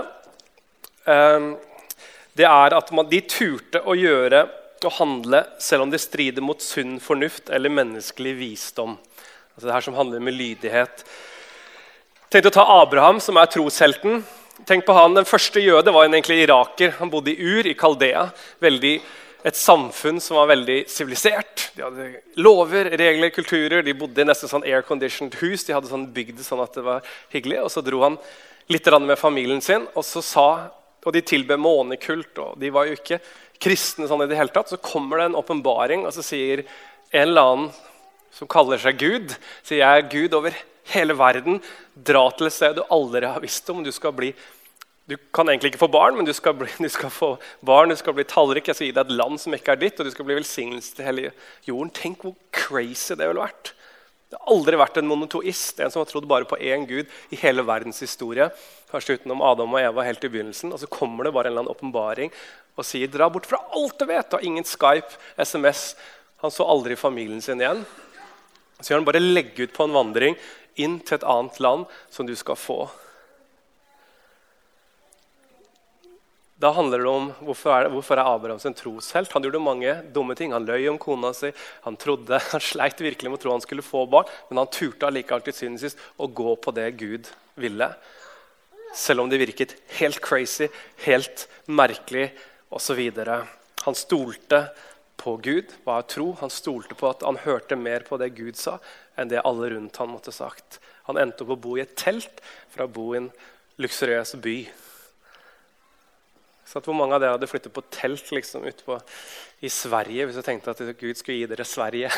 um, 1.06 1.52
det 2.38 2.46
er 2.48 2.76
at 2.78 2.92
de 3.10 3.20
turte 3.28 3.82
å 3.82 3.96
gjøre 3.98 4.46
og 4.82 4.96
handle 4.96 5.44
selv 5.62 5.84
om 5.84 5.90
det 5.92 6.00
strider 6.02 6.42
mot 6.42 6.62
sunn 6.62 6.96
fornuft 7.02 7.52
eller 7.54 7.70
menneskelig 7.70 8.32
visdom. 8.38 8.96
Altså 9.54 9.68
det 9.68 9.74
her 9.76 9.84
som 9.84 9.98
handler 9.98 10.22
med 10.24 10.34
lydighet. 10.34 11.04
Tenkte 12.32 12.50
å 12.50 12.56
ta 12.56 12.64
Abraham, 12.80 13.20
som 13.20 13.36
er 13.38 13.50
troshelten. 13.52 14.22
Tenk 14.68 14.84
på 14.86 14.94
han, 14.94 15.14
Den 15.16 15.28
første 15.28 15.60
jøde 15.62 15.92
var 15.94 16.06
egentlig 16.06 16.42
iraker. 16.44 16.96
Han 16.98 17.10
bodde 17.10 17.32
i 17.32 17.40
Ur 17.40 17.66
i 17.66 17.74
Kaldea. 17.78 18.26
Veldig, 18.60 18.94
et 19.48 19.58
samfunn 19.58 20.20
som 20.22 20.36
var 20.38 20.50
veldig 20.52 20.82
sivilisert. 20.92 21.70
De 21.74 21.82
hadde 21.86 22.08
lover, 22.36 22.92
regler, 23.00 23.32
kulturer. 23.34 23.82
De 23.82 23.96
bodde 23.96 24.22
i 24.22 24.26
nesten 24.28 24.50
sånn 24.50 24.66
air-conditioned 24.68 25.38
hus. 25.40 25.64
De 25.66 25.74
hadde 25.74 25.90
sånn 25.90 26.10
bygd 26.14 26.44
sånn 26.44 26.62
at 26.62 26.76
det 26.76 26.84
var 26.86 27.08
hyggelig. 27.32 27.62
Og 27.64 27.72
Så 27.72 27.82
dro 27.86 28.02
han 28.04 28.18
litt 28.70 28.86
med 29.00 29.18
familien 29.18 29.60
sin, 29.60 29.88
og 29.96 30.04
så 30.04 30.22
sa, 30.22 30.48
og 31.02 31.12
de 31.12 31.20
tilbød 31.20 31.58
månekult. 31.58 32.38
og 32.38 32.60
De 32.60 32.70
var 32.70 32.86
jo 32.86 32.92
ikke 32.92 33.18
kristne 33.58 34.06
sånn 34.06 34.22
i 34.22 34.28
det 34.28 34.36
hele 34.36 34.52
tatt. 34.52 34.68
Så 34.68 34.76
kommer 34.76 35.18
det 35.18 35.30
en 35.30 35.40
åpenbaring, 35.40 36.06
og 36.06 36.12
så 36.12 36.22
sier 36.22 36.62
en 37.10 37.28
eller 37.28 37.42
annen 37.42 37.72
som 38.32 38.48
kaller 38.48 38.78
seg 38.80 38.96
Gud, 38.96 39.34
sier 39.62 39.82
jeg 39.82 40.04
er 40.04 40.08
Gud 40.08 40.34
over 40.34 40.54
hele 40.94 41.14
verden. 41.18 41.60
Dra 41.94 42.26
til 42.34 42.48
et 42.48 42.56
sted 42.56 42.76
du 42.76 42.82
aldri 42.90 43.28
har 43.28 43.42
visst 43.42 43.70
om. 43.70 43.84
Du 43.84 43.92
skal 43.94 44.14
bli 44.16 44.32
du 45.10 45.16
kan 45.34 45.48
egentlig 45.50 45.72
ikke 45.72 45.82
få 45.82 45.90
barn, 45.90 46.14
men 46.14 46.26
du 46.26 46.32
skal, 46.32 46.54
bli, 46.54 46.68
du 46.78 46.88
skal 46.92 47.10
få 47.10 47.34
barn, 47.66 47.90
du 47.90 47.98
skal 47.98 48.14
bli 48.14 48.24
tallrik. 48.28 48.68
Jeg 48.70 48.78
skal 48.78 48.86
gi 48.86 48.94
deg 48.94 49.08
et 49.08 49.16
land 49.18 49.40
som 49.42 49.54
ikke 49.56 49.74
er 49.74 49.80
ditt, 49.80 49.98
og 49.98 50.06
du 50.06 50.12
skal 50.14 50.28
bli 50.28 50.36
velsignelse 50.38 50.94
til 50.94 51.08
hele 51.08 51.32
jorden. 51.66 51.90
Tenk 51.96 52.22
hvor 52.22 52.36
crazy 52.54 53.16
det 53.18 53.26
ville 53.26 53.42
vært. 53.42 53.72
Det 54.32 54.38
har 54.38 54.54
aldri 54.54 54.78
vært 54.80 54.96
en 54.96 55.10
monotoist, 55.10 55.82
en 55.82 55.90
som 55.92 56.00
har 56.00 56.08
trodd 56.08 56.28
bare 56.30 56.46
på 56.48 56.56
én 56.56 56.86
gud 56.88 57.10
i 57.34 57.40
hele 57.42 57.66
verdens 57.68 57.98
historie. 58.00 58.46
Kanskje 58.88 59.18
utenom 59.18 59.42
Adam 59.44 59.74
og 59.74 59.82
Eva 59.82 60.06
helt 60.06 60.24
i 60.24 60.30
begynnelsen. 60.32 60.72
Og 60.72 60.80
så 60.80 60.88
kommer 60.88 61.26
det 61.26 61.34
bare 61.34 61.50
en 61.50 61.56
eller 61.56 61.66
annen 61.66 61.74
åpenbaring 61.74 62.32
og 62.72 62.86
sier 62.88 63.10
dra 63.12 63.28
bort 63.28 63.50
fra 63.50 63.60
alt 63.76 63.98
du 64.00 64.06
vet. 64.08 64.38
Og 64.38 64.46
ingen 64.48 64.64
Skype, 64.64 65.18
SMS. 65.36 65.90
Han 66.40 66.54
så 66.54 66.64
aldri 66.64 66.96
familien 66.96 67.42
sin 67.44 67.60
igjen. 67.60 67.84
Så 68.80 68.94
gjør 68.94 69.02
han 69.02 69.10
bare 69.10 69.20
legge 69.20 69.66
ut 69.66 69.76
på 69.76 69.84
en 69.84 69.98
vandring 69.98 70.38
inn 70.80 71.00
til 71.00 71.18
et 71.18 71.26
annet 71.28 71.58
land 71.62 71.88
som 72.12 72.28
du 72.28 72.34
skal 72.38 72.58
få. 72.58 72.84
Da 76.62 76.70
handler 76.76 77.02
det 77.02 77.10
om 77.10 77.30
hvorfor 77.42 77.72
er, 77.74 77.88
hvorfor 77.90 78.20
er 78.20 78.28
Abrahams 78.28 78.64
en 78.68 78.76
troshelt. 78.78 79.32
Han 79.34 79.42
gjorde 79.42 79.62
mange 79.62 79.96
dumme 80.14 80.36
ting. 80.38 80.52
Han 80.54 80.66
løy 80.68 80.86
om 80.92 80.98
kona 81.00 81.32
si. 81.34 81.50
Han 81.86 81.96
trodde, 81.98 82.38
han 82.52 82.62
sleit 82.62 83.02
virkelig 83.02 83.32
med 83.32 83.40
å 83.40 83.42
tro 83.42 83.54
han 83.56 83.64
skulle 83.64 83.82
få 83.86 84.04
barn, 84.10 84.30
men 84.50 84.62
han 84.62 84.70
turte 84.70 85.08
allikevel 85.08 85.42
til 85.48 85.56
syvende 85.56 85.82
sist 85.82 86.04
å 86.22 86.30
gå 86.30 86.54
på 86.62 86.74
det 86.76 86.86
Gud 87.00 87.32
ville. 87.58 87.88
Selv 88.94 89.24
om 89.24 89.32
det 89.32 89.40
virket 89.42 89.74
helt 89.98 90.20
crazy, 90.22 90.68
helt 91.06 91.48
merkelig 91.66 92.28
osv. 92.70 93.00
Han 93.82 93.98
stolte 93.98 94.66
på 95.22 95.36
Gud, 95.42 95.70
var 95.86 96.02
tro. 96.10 96.32
Han 96.40 96.50
stolte 96.50 96.96
på 96.98 97.08
at 97.12 97.22
han 97.22 97.38
hørte 97.44 97.78
mer 97.78 98.02
på 98.06 98.18
det 98.18 98.32
Gud 98.34 98.58
sa, 98.58 98.78
enn 99.14 99.30
det 99.30 99.44
alle 99.46 99.70
rundt 99.70 99.98
han 100.02 100.10
måtte 100.10 100.34
sagt. 100.34 100.80
Han 101.06 101.20
endte 101.20 101.44
opp 101.44 101.54
å 101.54 101.62
bo 101.62 101.76
i 101.78 101.84
et 101.84 101.94
telt 101.98 102.42
fra 102.72 102.88
å 102.88 102.92
bo 102.92 103.12
i 103.12 103.20
en 103.20 103.28
luksuriøs 103.82 104.34
by. 104.42 104.56
Så 106.66 106.80
Hvor 106.80 106.96
mange 106.96 107.14
av 107.14 107.20
dere 107.20 107.36
hadde 107.36 107.50
flyttet 107.50 107.74
på 107.74 107.84
telt 107.92 108.30
liksom, 108.32 108.64
ute 108.64 108.84
på, 108.86 108.96
i 109.60 109.70
Sverige 109.70 110.26
hvis 110.26 110.38
du 110.40 110.44
tenkte 110.46 110.72
at 110.72 110.80
Gud 110.98 111.18
skulle 111.20 111.42
gi 111.42 111.50
dere 111.50 111.66
Sverige? 111.68 112.08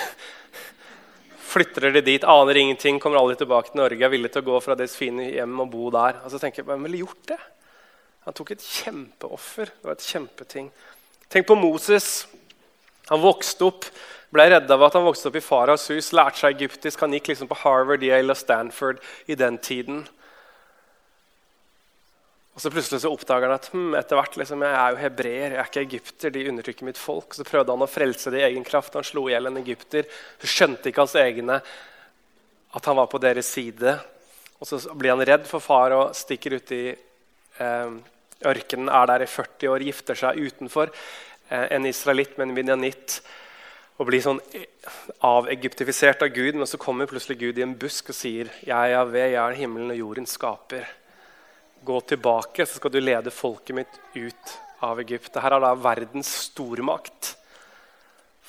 Flytter 1.55 1.89
dere 1.89 2.05
dit, 2.07 2.25
aner 2.25 2.61
ingenting, 2.61 3.01
kommer 3.03 3.19
aldri 3.21 3.37
tilbake 3.41 3.73
til 3.73 3.83
Norge, 3.83 3.99
er 3.99 4.13
villig 4.13 4.31
til 4.33 4.45
å 4.45 4.49
gå 4.53 4.61
fra 4.63 4.77
deres 4.79 4.95
fine 4.99 5.27
hjem 5.27 5.59
og 5.65 5.73
bo 5.75 5.91
der. 5.95 6.23
Og 6.23 6.33
så 6.33 6.41
tenker 6.41 6.63
jeg, 6.63 6.69
Hvem 6.71 6.87
ville 6.87 7.03
gjort 7.03 7.27
det? 7.35 7.41
Han 8.25 8.37
tok 8.39 8.55
et 8.55 8.65
kjempeoffer. 8.65 9.69
Det 9.75 9.85
var 9.85 9.99
et 9.99 10.07
kjempeting. 10.07 10.71
Tenk 11.29 11.51
på 11.51 11.59
Moses. 11.59 12.25
Han 13.11 13.23
vokste 13.23 13.69
opp, 13.69 13.87
ble 14.35 14.49
redd 14.51 14.71
av 14.73 14.83
at 14.87 14.97
han 14.97 15.07
vokste 15.07 15.31
opp 15.31 15.39
i 15.39 15.45
faras 15.45 15.87
hus, 15.93 16.13
lærte 16.17 16.41
seg 16.41 16.57
egyptisk. 16.57 17.03
Han 17.05 17.15
gikk 17.17 17.33
liksom 17.33 17.51
på 17.51 17.59
Harvard, 17.63 18.05
Yale 18.07 18.35
og 18.35 18.41
Stanford 18.41 19.03
i 19.31 19.37
den 19.39 19.59
tiden. 19.63 20.05
Og 22.55 22.63
så 22.63 22.71
plutselig 22.71 23.03
så 23.03 23.11
oppdager 23.11 23.49
han 23.49 23.57
at 23.57 23.67
hm, 23.73 23.97
etter 23.99 24.19
hvert, 24.19 24.37
liksom, 24.39 24.63
jeg 24.63 24.79
er 24.79 24.95
jo 24.95 25.03
hebreer, 25.03 25.57
jeg 25.57 25.61
er 25.61 25.71
ikke 25.71 25.83
egypter. 25.89 26.35
De 26.35 26.47
undertrykker 26.53 26.87
mitt 26.87 27.01
folk. 27.01 27.35
Så 27.35 27.47
prøvde 27.47 27.75
han 27.75 27.83
å 27.83 27.91
frelse 27.91 28.31
det 28.31 28.45
i 28.45 28.47
egen 28.53 28.67
kraft. 28.67 28.95
Han 28.95 29.07
slo 29.07 29.27
i 29.27 29.35
hjel 29.35 29.51
en 29.51 29.59
egypter. 29.59 30.07
Så 30.39 30.51
skjønte 30.53 30.91
ikke 30.91 31.03
hans 31.03 31.17
egne 31.19 31.59
at 32.75 32.91
han 32.91 32.99
var 32.99 33.11
på 33.11 33.21
deres 33.23 33.51
side. 33.51 33.97
Og 34.63 34.71
så 34.71 34.79
blir 34.95 35.17
han 35.17 35.27
redd 35.27 35.49
for 35.51 35.63
far 35.63 35.95
og 35.97 36.15
stikker 36.15 36.57
ut 36.61 36.75
i 36.75 36.85
eh, 36.95 37.97
ørkenen. 38.47 38.91
Er 38.91 39.11
der 39.11 39.27
i 39.27 39.31
40 39.31 39.75
år, 39.75 39.87
gifter 39.91 40.19
seg 40.23 40.39
utenfor. 40.47 40.95
Eh, 41.49 41.67
en 41.77 41.87
israelitt 41.87 42.39
med 42.39 42.49
en 42.49 42.57
vinjanitt. 42.57 43.21
Og 43.99 44.09
blir 44.09 44.23
sånn 44.25 44.41
avegyptifisert 45.23 46.23
av 46.27 46.35
Gud. 46.35 46.57
Men 46.59 46.67
så 46.67 46.81
kommer 46.81 47.07
plutselig 47.07 47.39
Gud 47.39 47.59
i 47.59 47.63
en 47.63 47.79
busk 47.79 48.11
og 48.11 48.15
sier, 48.15 48.51
'Jeg 48.67 48.93
er 48.93 49.05
ved, 49.05 49.31
jeg 49.31 49.43
er 49.51 49.61
himmelen 49.61 49.91
og 49.91 49.97
jorden 49.97 50.27
skaper' 50.27 50.87
gå 51.85 52.01
tilbake, 52.01 52.67
så 52.67 52.79
skal 52.79 52.91
du 52.91 53.01
lede 53.01 53.31
folket 53.31 53.77
mitt 53.77 54.01
ut 54.15 54.59
av 54.85 55.01
Egypt. 55.01 55.33
Dette 55.33 55.47
er 55.47 55.61
da 55.61 55.75
verdens 55.75 56.31
stormakt. 56.49 57.35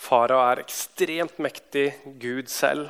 Farao 0.05 0.41
er 0.51 0.63
ekstremt 0.63 1.39
mektig, 1.43 1.89
Gud 2.19 2.51
selv. 2.51 2.89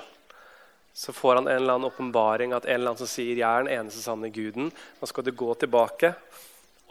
Så 0.95 1.13
får 1.13 1.35
han 1.35 1.47
en 1.47 1.57
eller 1.57 1.75
annen 1.75 1.89
åpenbaring 1.89 2.53
at 2.55 2.65
en 2.65 2.77
eller 2.77 2.93
annen 2.93 3.03
som 3.03 3.07
sier 3.07 3.35
'Jeg 3.35 3.49
er 3.49 3.63
den 3.63 3.79
eneste 3.79 4.01
sanne 4.01 4.31
guden'. 4.31 4.71
Nå 5.01 5.07
skal 5.07 5.23
du 5.23 5.31
gå 5.31 5.53
tilbake, 5.55 6.15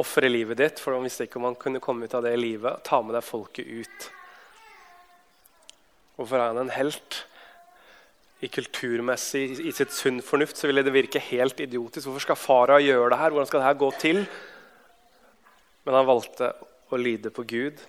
ofre 0.02 0.30
livet 0.30 0.59
ditt, 0.59 0.80
for 0.83 0.96
han 0.96 1.04
visste 1.07 1.28
ikke 1.28 1.38
om 1.40 1.48
han 1.50 1.61
kunne 1.61 1.83
komme 1.83 2.09
ut 2.09 2.16
av 2.16 2.24
det 2.26 2.35
livet. 2.38 2.83
Ta 2.87 3.00
med 3.02 3.14
deg 3.14 3.26
folket 3.26 3.68
ut. 3.68 4.11
Hvorfor 6.18 6.38
er 6.40 6.52
han 6.52 6.64
en 6.64 6.74
helt? 6.74 7.24
i 8.44 8.48
kulturmessig, 8.52 9.44
i 9.64 9.72
sitt 9.72 9.92
sunn 9.94 10.20
fornuft, 10.24 10.59
så 10.59 10.68
ville 10.68 10.83
det 10.85 10.92
virke 10.92 11.22
helt 11.30 11.61
idiotisk. 11.64 12.09
Hvorfor 12.09 12.26
skal 12.26 12.37
fara 12.38 12.80
gjøre 12.83 13.12
det 13.12 13.20
her? 13.20 13.33
Hvordan 13.33 13.48
skal 13.48 13.62
det 13.62 13.68
her 13.70 13.78
gå 13.80 13.90
til? 14.02 14.24
Men 15.85 15.96
han 15.96 16.09
valgte 16.09 16.50
å 16.92 17.00
lyde 17.00 17.33
på 17.33 17.46
Gud 17.48 17.80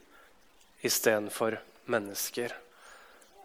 istedenfor 0.85 1.57
mennesker. 1.91 2.53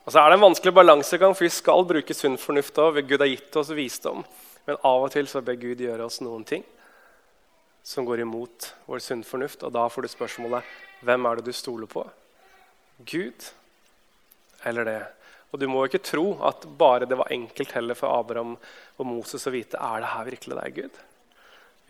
Og 0.05 0.13
så 0.13 0.23
er 0.23 0.31
det 0.31 0.39
en 0.39 0.47
vanskelig 0.47 0.75
balansegang, 0.77 1.35
for 1.35 1.49
vi 1.49 1.53
skal 1.55 1.87
bruke 1.89 2.15
sunn 2.17 2.39
fornuft 2.41 2.79
òg. 2.83 3.03
Gud 3.09 3.23
har 3.23 3.31
gitt 3.31 3.59
oss 3.59 3.73
visdom. 3.75 4.23
Men 4.69 4.79
av 4.87 5.09
og 5.09 5.11
til 5.15 5.27
så 5.31 5.43
ber 5.45 5.59
Gud 5.59 5.83
gjøre 5.83 6.07
oss 6.07 6.21
noen 6.23 6.47
ting 6.47 6.67
som 7.83 8.05
går 8.05 8.25
imot 8.25 8.73
vår 8.87 9.03
sunne 9.05 9.27
fornuft. 9.27 9.65
Og 9.67 9.73
da 9.75 9.87
får 9.89 10.07
du 10.07 10.13
spørsmålet 10.13 10.77
hvem 11.07 11.27
er 11.27 11.39
det 11.39 11.49
du 11.49 11.57
stoler 11.57 11.91
på? 11.91 12.05
Gud 13.09 13.49
eller 14.69 14.85
det 14.85 15.01
og 15.51 15.59
du 15.59 15.67
må 15.67 15.83
ikke 15.87 16.03
tro 16.03 16.37
at 16.47 16.67
bare 16.79 17.09
det 17.11 17.19
var 17.19 17.33
enkelt 17.35 17.73
heller 17.75 17.99
for 17.99 18.15
Abraham 18.15 18.55
og 18.55 19.07
Moses 19.07 19.49
å 19.49 19.53
vite 19.55 19.79
er 19.83 20.03
det 20.03 20.11
her 20.13 20.29
virkelig 20.29 20.59
deg, 20.61 20.77
Gud. 20.77 20.99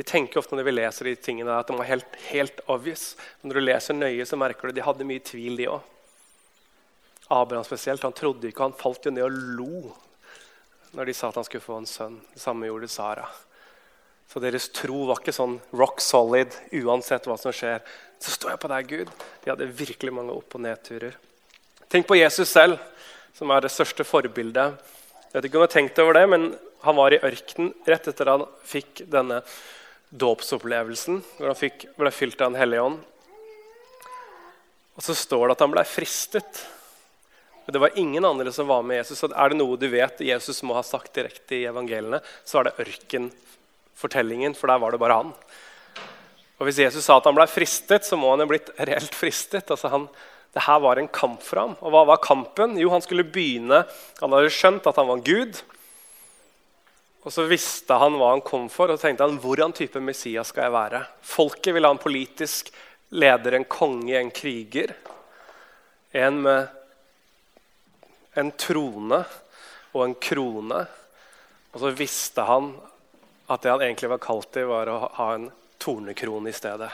Vi 0.00 0.06
tenker 0.08 0.40
ofte 0.40 0.56
når 0.56 0.64
vi 0.70 0.72
leser 0.72 1.10
de 1.10 1.16
tingene 1.20 1.58
at 1.60 1.68
de 1.68 1.76
var 1.76 1.88
helt, 1.90 2.14
helt 2.30 2.62
obvious. 2.72 3.18
Men 3.40 3.50
når 3.50 3.58
du 3.58 3.64
leser 3.66 3.98
nøye, 3.98 4.24
så 4.24 4.38
merker 4.40 4.64
du 4.64 4.72
at 4.72 4.78
de 4.78 4.86
hadde 4.86 5.08
mye 5.10 5.24
tvil, 5.28 5.58
de 5.60 5.68
òg. 5.68 5.82
Abraham 7.30 7.66
spesielt, 7.68 8.02
han 8.02 8.16
trodde 8.16 8.48
ikke, 8.48 8.64
han 8.64 8.78
falt 8.80 9.04
jo 9.06 9.12
ned 9.12 9.26
og 9.28 9.36
lo 9.60 9.92
når 10.96 11.06
de 11.06 11.12
sa 11.14 11.28
at 11.28 11.36
han 11.38 11.46
skulle 11.46 11.62
få 11.62 11.76
en 11.78 11.86
sønn. 11.86 12.16
Det 12.32 12.40
samme 12.42 12.66
gjorde 12.66 12.88
Sara. 12.90 13.28
Så 14.30 14.38
deres 14.38 14.68
tro 14.70 15.08
var 15.08 15.18
ikke 15.18 15.34
sånn 15.34 15.56
rock 15.74 15.98
solid 16.04 16.54
uansett 16.78 17.26
hva 17.26 17.34
som 17.40 17.54
skjer. 17.54 17.82
Så 18.22 18.36
står 18.36 18.52
jeg 18.52 18.62
på 18.62 18.70
deg, 18.70 18.92
Gud. 18.92 19.10
De 19.42 19.50
hadde 19.50 19.66
virkelig 19.74 20.14
mange 20.14 20.36
opp- 20.36 20.54
og 20.54 20.62
nedturer. 20.62 21.16
Tenk 21.90 22.06
på 22.06 22.18
Jesus 22.20 22.52
selv 22.52 22.78
som 23.34 23.50
er 23.50 23.64
det 23.64 23.72
største 23.74 24.06
forbildet. 24.06 24.78
Jeg 25.30 25.34
vet 25.34 25.48
ikke 25.48 25.58
om 25.58 25.64
du 25.64 25.66
har 25.66 25.74
tenkt 25.74 25.98
over 26.02 26.18
det, 26.18 26.26
men 26.30 26.52
Han 26.80 26.96
var 26.96 27.12
i 27.12 27.20
ørkenen 27.20 27.74
rett 27.84 28.06
etter 28.08 28.24
han 28.24 28.46
fikk 28.64 29.02
denne 29.12 29.42
dåpsopplevelsen, 30.16 31.18
hvor 31.36 31.50
han 31.50 31.58
fikk, 31.58 31.84
ble 31.92 32.08
fylt 32.08 32.40
av 32.40 32.54
Den 32.54 32.60
hellige 32.62 32.86
ånd. 32.86 33.02
Og 34.96 35.04
så 35.04 35.12
står 35.12 35.44
det 35.44 35.58
at 35.58 35.64
han 35.66 35.74
ble 35.74 35.84
fristet. 35.84 36.62
Men 37.66 37.76
det 37.76 37.82
var 37.84 37.98
ingen 38.00 38.24
andre 38.24 38.52
som 38.52 38.70
var 38.70 38.80
med 38.80 38.96
Jesus. 38.96 39.20
Så 39.20 39.28
er 39.28 39.52
det 39.52 39.60
noe 39.60 39.76
du 39.76 39.90
vet 39.92 40.24
Jesus 40.24 40.62
må 40.64 40.72
ha 40.78 40.80
sagt 40.80 41.12
direkte 41.20 41.58
i 41.58 41.66
evangeliene, 41.68 42.22
så 42.48 42.62
er 42.62 42.70
det 42.70 42.88
ørkenfortellingen, 44.00 44.54
for 44.56 44.68
der 44.68 44.80
var 44.80 44.92
det 44.92 45.00
bare 45.00 45.16
han. 45.20 45.32
Og 46.58 46.66
Hvis 46.66 46.78
Jesus 46.78 47.04
sa 47.04 47.16
at 47.16 47.24
han 47.24 47.34
ble 47.34 47.46
fristet, 47.46 48.04
så 48.04 48.16
må 48.16 48.30
han 48.30 48.40
jo 48.40 48.50
blitt 48.50 48.70
reelt 48.78 49.14
fristet. 49.14 49.70
Altså 49.70 49.88
han, 49.88 50.08
det 50.52 50.62
her 50.66 50.80
var 50.80 50.98
en 50.98 51.08
kamp 51.08 51.42
for 51.42 51.58
ham. 51.58 51.76
Og 51.80 51.90
hva 51.90 52.04
var 52.04 52.20
kampen? 52.20 52.78
Jo, 52.78 52.90
han 52.90 53.00
skulle 53.00 53.24
begynne 53.24 53.86
Han 54.20 54.32
hadde 54.32 54.50
skjønt 54.50 54.86
at 54.86 54.96
han 54.96 55.08
var 55.08 55.24
Gud. 55.24 55.62
Og 57.24 57.32
så 57.32 57.46
visste 57.48 57.94
han 57.94 58.16
hva 58.16 58.32
han 58.32 58.40
kom 58.40 58.68
for, 58.68 58.88
og 58.88 58.98
så 58.98 59.08
tenkte 59.08 59.24
han 59.24 59.40
hvordan 59.40 59.72
type 59.72 60.00
Messias 60.00 60.48
skal 60.48 60.68
jeg 60.68 60.72
være. 60.72 61.00
Folket 61.20 61.74
ville 61.74 61.88
ha 61.88 61.92
en 61.92 62.00
politisk 62.00 62.70
leder, 63.10 63.56
en 63.56 63.64
konge, 63.68 64.16
en 64.16 64.30
kriger. 64.30 64.94
En 66.12 66.42
med 66.42 66.68
en 68.40 68.52
trone 68.56 69.24
og 69.92 70.04
en 70.04 70.14
krone. 70.16 70.84
Og 71.72 71.82
så 71.82 71.92
visste 71.96 72.44
han 72.48 72.72
at 73.50 73.62
det 73.62 73.72
han 73.72 73.82
egentlig 73.82 74.10
var 74.12 74.22
kalt 74.22 74.52
til, 74.54 74.68
var 74.70 74.88
å 74.90 74.98
ha 75.16 75.28
en 75.34 75.48
tornekrone 75.82 76.52
i 76.52 76.54
stedet. 76.54 76.90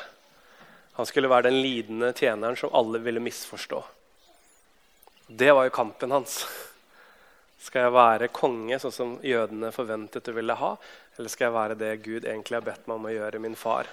Han 0.96 1.08
skulle 1.08 1.28
være 1.28 1.50
den 1.50 1.58
lidende 1.60 2.14
tjeneren 2.16 2.56
som 2.56 2.72
alle 2.72 3.02
ville 3.04 3.20
misforstå. 3.20 3.82
Det 5.26 5.50
var 5.52 5.66
jo 5.66 5.74
kampen 5.74 6.14
hans. 6.14 6.38
Skal 7.60 7.88
jeg 7.88 7.96
være 7.96 8.30
konge, 8.32 8.78
sånn 8.80 8.94
som 8.94 9.12
jødene 9.26 9.72
forventet 9.74 10.24
du 10.24 10.32
ville 10.36 10.56
ha? 10.56 10.76
Eller 11.16 11.32
skal 11.32 11.48
jeg 11.48 11.56
være 11.56 11.76
det 11.80 11.90
Gud 12.04 12.24
egentlig 12.24 12.60
har 12.60 12.64
bedt 12.64 12.88
meg 12.88 12.96
om 12.96 13.08
å 13.10 13.12
gjøre, 13.12 13.42
min 13.42 13.58
far? 13.58 13.90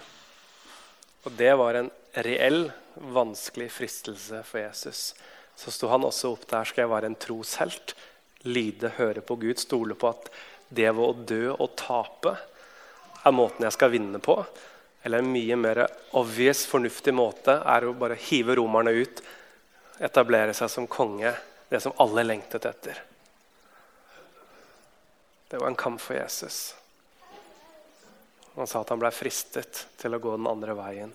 Og 1.24 1.36
Det 1.36 1.52
var 1.58 1.76
en 1.76 1.90
reell, 2.24 2.70
vanskelig 2.94 3.68
fristelse 3.74 4.40
for 4.46 4.62
Jesus. 4.62 5.12
Så 5.56 5.72
sto 5.74 5.90
han 5.92 6.06
også 6.06 6.32
opp 6.32 6.48
der. 6.48 6.64
Skal 6.64 6.84
jeg 6.84 6.92
være 6.94 7.12
en 7.12 7.20
troshelt? 7.20 7.96
Lide, 8.44 8.94
høre 8.96 9.20
på 9.24 9.36
Gud, 9.40 9.60
stole 9.60 9.96
på 9.98 10.12
at 10.12 10.32
det 10.68 10.90
ved 10.92 11.04
å 11.04 11.24
dø 11.28 11.44
og 11.54 11.76
tape 11.80 12.36
er 13.24 13.34
måten 13.34 13.66
jeg 13.66 13.76
skal 13.76 13.92
vinne 13.92 14.20
på? 14.22 14.36
Eller 15.04 15.20
en 15.20 15.32
mye 15.32 15.56
mer 15.60 15.82
obvious, 16.16 16.64
fornuftig 16.68 17.12
måte 17.12 17.58
er 17.60 17.84
å 17.84 17.96
bare 17.96 18.16
hive 18.28 18.56
romerne 18.56 18.94
ut, 18.96 19.20
etablere 20.00 20.54
seg 20.56 20.70
som 20.72 20.86
konge, 20.90 21.34
det 21.68 21.80
som 21.84 21.96
alle 22.00 22.24
lengtet 22.24 22.64
etter. 22.68 23.02
Det 25.48 25.60
var 25.60 25.68
en 25.68 25.78
kamp 25.78 26.00
for 26.00 26.16
Jesus. 26.16 26.74
Han 28.54 28.66
sa 28.66 28.80
at 28.80 28.92
han 28.94 29.02
ble 29.02 29.10
fristet 29.14 29.84
til 30.00 30.14
å 30.14 30.22
gå 30.22 30.36
den 30.36 30.48
andre 30.48 30.76
veien. 30.78 31.12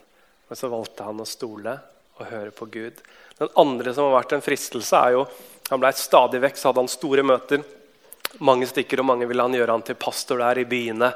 Men 0.48 0.58
så 0.58 0.70
valgte 0.72 1.08
han 1.08 1.22
å 1.22 1.28
stole 1.28 1.76
og 2.20 2.28
høre 2.28 2.52
på 2.56 2.68
Gud. 2.72 3.02
Den 3.40 3.52
andre 3.60 3.94
som 3.94 4.10
har 4.10 4.18
vært 4.20 4.38
en 4.38 4.44
fristelse, 4.44 4.98
er 4.98 5.18
jo 5.18 5.28
Han 5.70 5.78
ble 5.78 5.92
stadig 5.94 6.40
vekk, 6.42 6.56
så 6.58 6.72
hadde 6.72 6.82
han 6.82 6.88
store 6.90 7.22
møter. 7.22 7.62
Mange 8.42 8.66
stikker, 8.66 9.04
og 9.04 9.06
mange 9.06 9.28
ville 9.30 9.44
han 9.46 9.54
gjøre 9.54 9.76
han 9.76 9.84
til 9.86 10.00
pastor 10.02 10.40
der 10.42 10.64
i 10.64 10.66
byene. 10.66 11.12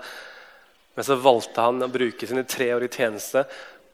Men 0.94 1.06
så 1.06 1.18
valgte 1.18 1.66
han 1.66 1.82
å 1.82 1.92
bruke 1.92 2.28
sine 2.30 2.46
tre 2.50 2.70
år 2.76 2.86
i 2.86 2.92
tjeneste 2.92 3.46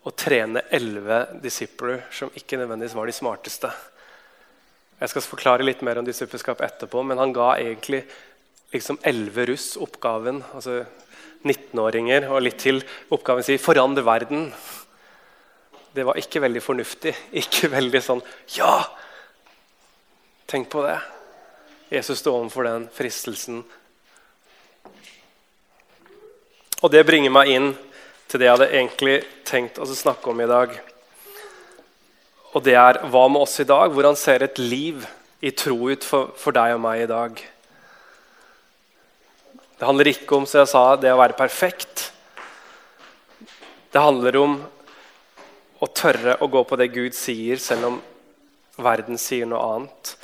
og 0.07 0.15
trene 0.19 0.65
elleve 0.73 1.21
disipler 1.43 2.05
som 2.15 2.31
ikke 2.35 2.59
nødvendigvis 2.59 2.95
var 2.97 3.07
de 3.07 3.15
smarteste. 3.15 3.71
Jeg 4.99 5.11
skal 5.13 5.23
forklare 5.23 5.63
litt 5.63 5.83
mer 5.85 5.99
om 5.99 6.07
disippelskap 6.07 6.59
etterpå, 6.65 7.03
men 7.07 7.19
han 7.21 7.31
ga 7.35 7.53
egentlig 7.59 8.03
liksom 8.73 8.99
elleve 9.07 9.45
russ 9.49 9.73
oppgaven, 9.79 10.41
altså 10.53 10.81
19-åringer 11.47 12.27
og 12.29 12.43
litt 12.43 12.59
til, 12.59 12.81
oppgaven 13.15 13.45
si 13.47 13.55
'forandre 13.57 14.03
verden'. 14.03 14.51
Det 15.95 16.05
var 16.05 16.19
ikke 16.19 16.41
veldig 16.41 16.61
fornuftig. 16.61 17.15
Ikke 17.41 17.71
veldig 17.71 18.01
sånn 18.03 18.21
'ja'! 18.55 18.89
Tenk 20.47 20.69
på 20.69 20.83
det. 20.83 20.99
Jesus 21.89 22.19
sto 22.19 22.35
overfor 22.35 22.63
den 22.63 22.89
fristelsen. 22.93 23.63
Og 26.79 26.91
det 26.93 27.03
bringer 27.07 27.33
meg 27.33 27.49
inn 27.51 27.69
til 28.29 28.39
det 28.39 28.47
jeg 28.47 28.55
hadde 28.55 28.71
egentlig 28.71 29.15
tenkt 29.47 29.79
å 29.81 29.87
snakke 29.89 30.31
om 30.31 30.39
i 30.39 30.47
dag. 30.47 30.75
Og 32.55 32.63
det 32.65 32.75
er 32.79 33.01
hva 33.11 33.25
med 33.29 33.43
oss 33.43 33.59
i 33.59 33.67
dag? 33.67 33.91
Hvordan 33.91 34.15
ser 34.17 34.45
et 34.45 34.61
liv 34.61 35.03
i 35.43 35.51
tro 35.51 35.75
ut 35.89 36.05
for, 36.05 36.31
for 36.39 36.55
deg 36.55 36.77
og 36.77 36.83
meg 36.83 37.03
i 37.03 37.09
dag? 37.09 37.41
Det 39.79 39.87
handler 39.87 40.11
ikke 40.11 40.39
om 40.39 40.47
som 40.47 40.61
jeg 40.61 40.71
sa, 40.71 40.83
det 40.99 41.11
å 41.11 41.19
være 41.19 41.37
perfekt. 41.39 42.09
Det 43.91 44.01
handler 44.03 44.39
om 44.39 44.55
å 45.79 45.91
tørre 45.95 46.37
å 46.43 46.49
gå 46.51 46.63
på 46.67 46.79
det 46.79 46.89
Gud 46.95 47.15
sier, 47.15 47.59
selv 47.59 47.91
om 47.91 48.01
verden 48.79 49.19
sier 49.19 49.47
noe 49.47 49.61
annet. 49.75 50.15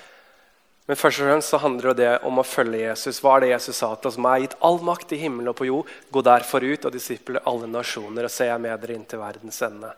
Men 0.86 1.00
først 1.00 1.22
og 1.22 1.26
fremst 1.26 1.50
så 1.50 1.60
handler 1.64 1.96
det 1.98 2.12
om 2.30 2.38
å 2.38 2.46
følge 2.46 2.84
Jesus. 2.84 3.18
Hva 3.24 3.38
er 3.38 3.46
det 3.46 3.54
Jesus 3.56 3.80
sa 3.82 3.88
til 3.96 4.12
oss? 4.12 4.20
Jeg 4.20 4.26
har 4.28 4.44
gitt 4.44 4.60
all 4.68 4.78
makt 4.86 5.16
i 5.16 5.22
himmelen 5.24 5.50
og 5.50 5.58
på 5.58 5.66
jord. 5.66 5.90
Gå 6.14 6.22
derfor 6.26 6.62
ut 6.62 6.86
og 6.86 6.94
disipler 6.94 7.42
alle 7.50 7.70
nasjoner, 7.72 8.28
og 8.28 8.34
se 8.34 8.46
jeg 8.52 8.62
med 8.62 8.84
dere 8.84 8.98
inn 9.00 9.08
til 9.10 9.22
verdens 9.24 9.58
ende. 9.66 9.90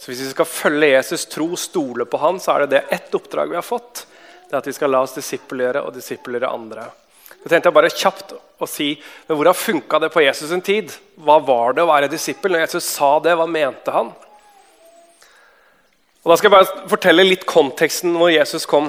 Så 0.00 0.08
Hvis 0.08 0.22
vi 0.24 0.30
skal 0.30 0.48
følge 0.48 0.94
Jesus, 0.94 1.26
tro, 1.28 1.50
stole 1.60 2.06
på 2.08 2.20
han, 2.22 2.40
så 2.40 2.54
er 2.54 2.64
det 2.64 2.70
det 2.72 2.86
ett 2.96 3.14
oppdrag 3.18 3.52
vi 3.52 3.58
har 3.60 3.66
fått. 3.66 4.06
Det 4.48 4.56
er 4.56 4.62
at 4.62 4.70
vi 4.70 4.72
skal 4.72 4.90
la 4.90 5.02
oss 5.04 5.12
disippelgjøre 5.18 5.84
og 5.84 5.92
disippelgjøre 5.92 6.48
andre. 6.48 6.86
Så 7.42 7.52
tenkte 7.52 7.68
jeg 7.68 7.76
bare 7.76 7.92
kjapt 7.92 8.32
å 8.60 8.68
si, 8.68 8.94
men 9.28 9.36
Hvordan 9.36 9.56
funka 9.56 10.00
det 10.00 10.10
på 10.12 10.24
Jesus' 10.24 10.48
sin 10.48 10.64
tid? 10.64 10.96
Hva 11.20 11.36
var 11.44 11.76
det 11.76 11.84
å 11.84 11.92
være 11.92 12.08
disippel? 12.08 12.56
Når 12.56 12.64
Jesus 12.64 12.88
sa 12.88 13.18
det, 13.20 13.36
hva 13.36 13.46
mente 13.48 13.92
han? 13.92 14.10
Og 16.24 16.32
Da 16.32 16.36
skal 16.36 16.50
jeg 16.50 16.56
bare 16.56 16.88
fortelle 16.88 17.28
litt 17.28 17.46
konteksten 17.48 18.16
hvor 18.16 18.32
Jesus 18.32 18.64
kom. 18.68 18.88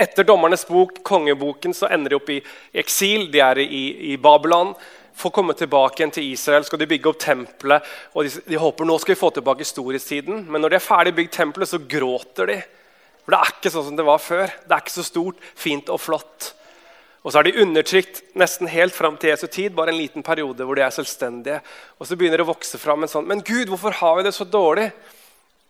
Etter 0.00 0.24
Dommernes 0.24 0.64
bok, 0.68 1.02
kongeboken, 1.04 1.74
så 1.76 1.90
ender 1.92 2.14
de 2.14 2.16
opp 2.16 2.30
i 2.32 2.40
eksil. 2.82 3.28
De 3.32 3.42
er 3.44 3.60
i, 3.62 3.84
i 4.12 4.16
Babylon. 4.20 4.72
Får 5.20 5.34
komme 5.36 5.52
tilbake 5.58 6.00
igjen 6.00 6.14
til 6.14 6.30
Israel, 6.30 6.64
skal 6.64 6.80
de 6.80 6.88
bygge 6.88 7.10
opp 7.10 7.18
tempelet. 7.20 7.88
og 8.14 8.24
de, 8.24 8.32
de, 8.46 8.60
håper 8.60 8.88
nå 8.88 8.96
skal 9.02 9.12
vi 9.12 9.20
få 9.20 9.32
tilbake 9.36 9.66
storhetstiden. 9.68 10.46
Men 10.48 10.64
når 10.64 10.72
de 10.72 10.78
er 10.78 10.86
ferdig 10.86 11.12
bygd 11.18 11.34
tempelet, 11.36 11.68
så 11.68 11.82
gråter 11.84 12.48
de. 12.48 12.56
For 13.20 13.34
det 13.34 13.42
er 13.42 13.52
ikke 13.52 13.74
sånn 13.74 13.86
som 13.90 13.98
det 13.98 14.08
var 14.08 14.24
før. 14.24 14.56
Det 14.64 14.72
er 14.72 14.84
ikke 14.86 14.96
så 14.96 15.06
stort, 15.06 15.44
fint 15.58 15.92
og 15.92 16.00
flott. 16.00 16.54
Og 17.20 17.34
så 17.34 17.42
er 17.42 17.50
de 17.50 17.60
undertrykt 17.60 18.22
nesten 18.40 18.70
helt 18.72 18.96
fram 18.96 19.18
til 19.20 19.34
Jesu 19.34 19.44
tid. 19.52 19.74
Bare 19.76 19.92
en 19.92 20.00
liten 20.00 20.24
periode 20.24 20.64
hvor 20.64 20.78
de 20.78 20.86
er 20.86 20.94
selvstendige. 20.94 21.60
Og 22.00 22.08
så 22.08 22.16
begynner 22.16 22.40
det 22.40 22.46
å 22.48 22.52
vokse 22.54 22.80
fram 22.80 23.04
en 23.04 23.12
sånn 23.12 23.28
Men 23.28 23.44
Gud, 23.44 23.68
hvorfor 23.68 23.98
har 24.00 24.16
vi 24.16 24.24
det 24.24 24.32
så 24.36 24.48
dårlig? 24.48 24.88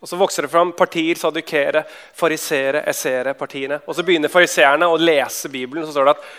Og 0.00 0.08
Så 0.08 0.16
vokser 0.16 0.42
det 0.42 0.50
fram 0.52 0.72
partier, 0.72 1.18
sadukere, 1.20 1.84
farisere, 2.16 2.84
essere, 2.88 3.34
partiene. 3.34 3.82
Og 3.86 3.96
så 3.96 4.04
begynner 4.04 4.32
fariseerne 4.32 4.88
å 4.88 4.96
lese 4.96 5.50
Bibelen. 5.52 5.84
så 5.84 5.92
står 5.92 6.08
det 6.08 6.16
at 6.16 6.30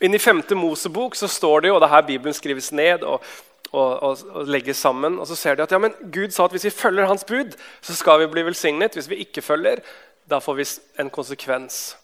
Inni 0.00 0.18
femte 0.18 0.54
Mosebok 0.54 1.16
så 1.18 1.26
står 1.28 1.60
det 1.60 1.68
jo, 1.68 1.74
og 1.74 1.80
det 1.82 1.88
er 1.88 1.94
her 1.96 2.06
Bibelen 2.06 2.34
skrives 2.34 2.70
ned 2.70 3.02
og, 3.02 3.24
og, 3.72 4.02
og, 4.02 4.20
og, 4.30 4.44
legges 4.46 4.78
sammen. 4.78 5.18
Og 5.18 5.26
så 5.26 5.36
ser 5.36 5.58
de 5.58 5.64
at 5.64 5.72
ja, 5.74 5.80
men 5.82 5.94
Gud 6.14 6.30
sa 6.30 6.46
at 6.46 6.54
hvis 6.54 6.68
vi 6.68 6.70
følger 6.70 7.10
hans 7.10 7.26
bud, 7.26 7.56
så 7.82 7.96
skal 7.98 8.22
vi 8.22 8.28
bli 8.30 8.44
velsignet. 8.46 8.94
Hvis 8.94 9.10
vi 9.10 9.18
ikke 9.26 9.42
følger, 9.42 9.82
da 10.30 10.38
får 10.38 10.54
vi 10.54 10.68
en 11.02 11.10
konsekvens. 11.10 11.96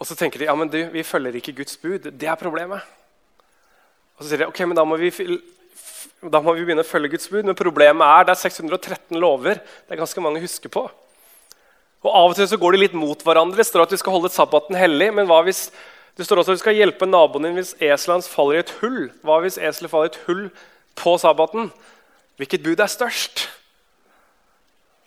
Og 0.00 0.08
så 0.08 0.16
tenker 0.16 0.40
de 0.40 0.48
ja, 0.48 0.54
men 0.56 0.72
du, 0.72 0.80
vi 0.90 1.04
følger 1.06 1.36
ikke 1.36 1.54
Guds 1.60 1.76
bud. 1.76 2.10
Det 2.10 2.28
er 2.32 2.40
problemet. 2.40 2.80
Og 4.16 4.24
så 4.24 4.30
sier 4.30 4.40
de 4.40 4.48
ok, 4.48 4.64
men 4.64 4.78
da 4.78 4.86
må 4.88 4.96
vi 4.98 5.12
da 6.32 6.40
må 6.40 6.54
vi 6.54 6.64
begynne 6.64 6.84
å 6.84 6.88
følge 6.88 7.14
Guds 7.14 7.28
bud. 7.30 7.44
Men 7.46 7.56
problemet 7.58 8.04
er 8.04 8.28
det 8.28 8.34
er 8.34 8.42
613 8.44 9.18
lover. 9.20 9.60
Det 9.60 9.96
er 9.96 10.00
ganske 10.00 10.22
mange 10.24 10.40
å 10.40 10.44
huske 10.44 10.70
på. 10.72 10.84
Og 12.04 12.10
Av 12.12 12.30
og 12.30 12.36
til 12.36 12.48
så 12.48 12.60
går 12.60 12.74
de 12.74 12.82
litt 12.84 12.96
mot 12.96 13.20
hverandre. 13.24 13.58
Det 13.60 13.68
står 13.68 13.86
at 13.86 13.94
vi 13.94 14.00
skal 14.00 14.16
holde 14.16 14.32
sabbaten 14.32 14.76
hellig. 14.78 15.10
Men 15.16 15.28
hva 15.30 15.40
hvis 15.46 15.66
det 16.18 16.26
står 16.28 16.42
også 16.42 16.54
at 16.54 16.58
vi 16.58 16.62
skal 16.62 16.78
hjelpe 16.78 17.08
naboen 17.08 17.48
din 17.48 17.58
hvis 17.58 17.74
eselet 17.80 18.18
hans 18.18 18.30
faller 18.30 18.60
i 18.60 18.62
et 18.62 18.72
hull? 18.80 19.08
Hva 19.26 19.40
hvis 19.44 19.58
eselet 19.58 19.92
faller 19.92 20.10
i 20.10 20.14
et 20.14 20.22
hull 20.28 20.44
på 21.00 21.16
sabbaten? 21.20 21.72
Hvilket 22.40 22.64
bud 22.64 22.82
er 22.82 22.92
størst? 22.92 23.46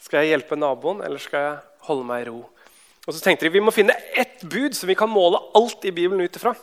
Skal 0.04 0.24
jeg 0.24 0.36
hjelpe 0.36 0.56
naboen, 0.60 1.02
eller 1.04 1.20
skal 1.20 1.44
jeg 1.44 1.56
holde 1.90 2.08
meg 2.08 2.24
i 2.24 2.30
ro? 2.30 2.42
Og 3.08 3.16
så 3.16 3.22
tenkte 3.24 3.48
de 3.48 3.56
Vi 3.56 3.64
må 3.64 3.74
finne 3.76 3.96
ett 4.16 4.44
bud 4.44 4.76
som 4.76 4.90
vi 4.90 4.96
kan 5.00 5.12
måle 5.12 5.40
alt 5.56 5.86
i 5.88 5.96
Bibelen 5.96 6.24
ut 6.24 6.40
ifra 6.40 6.56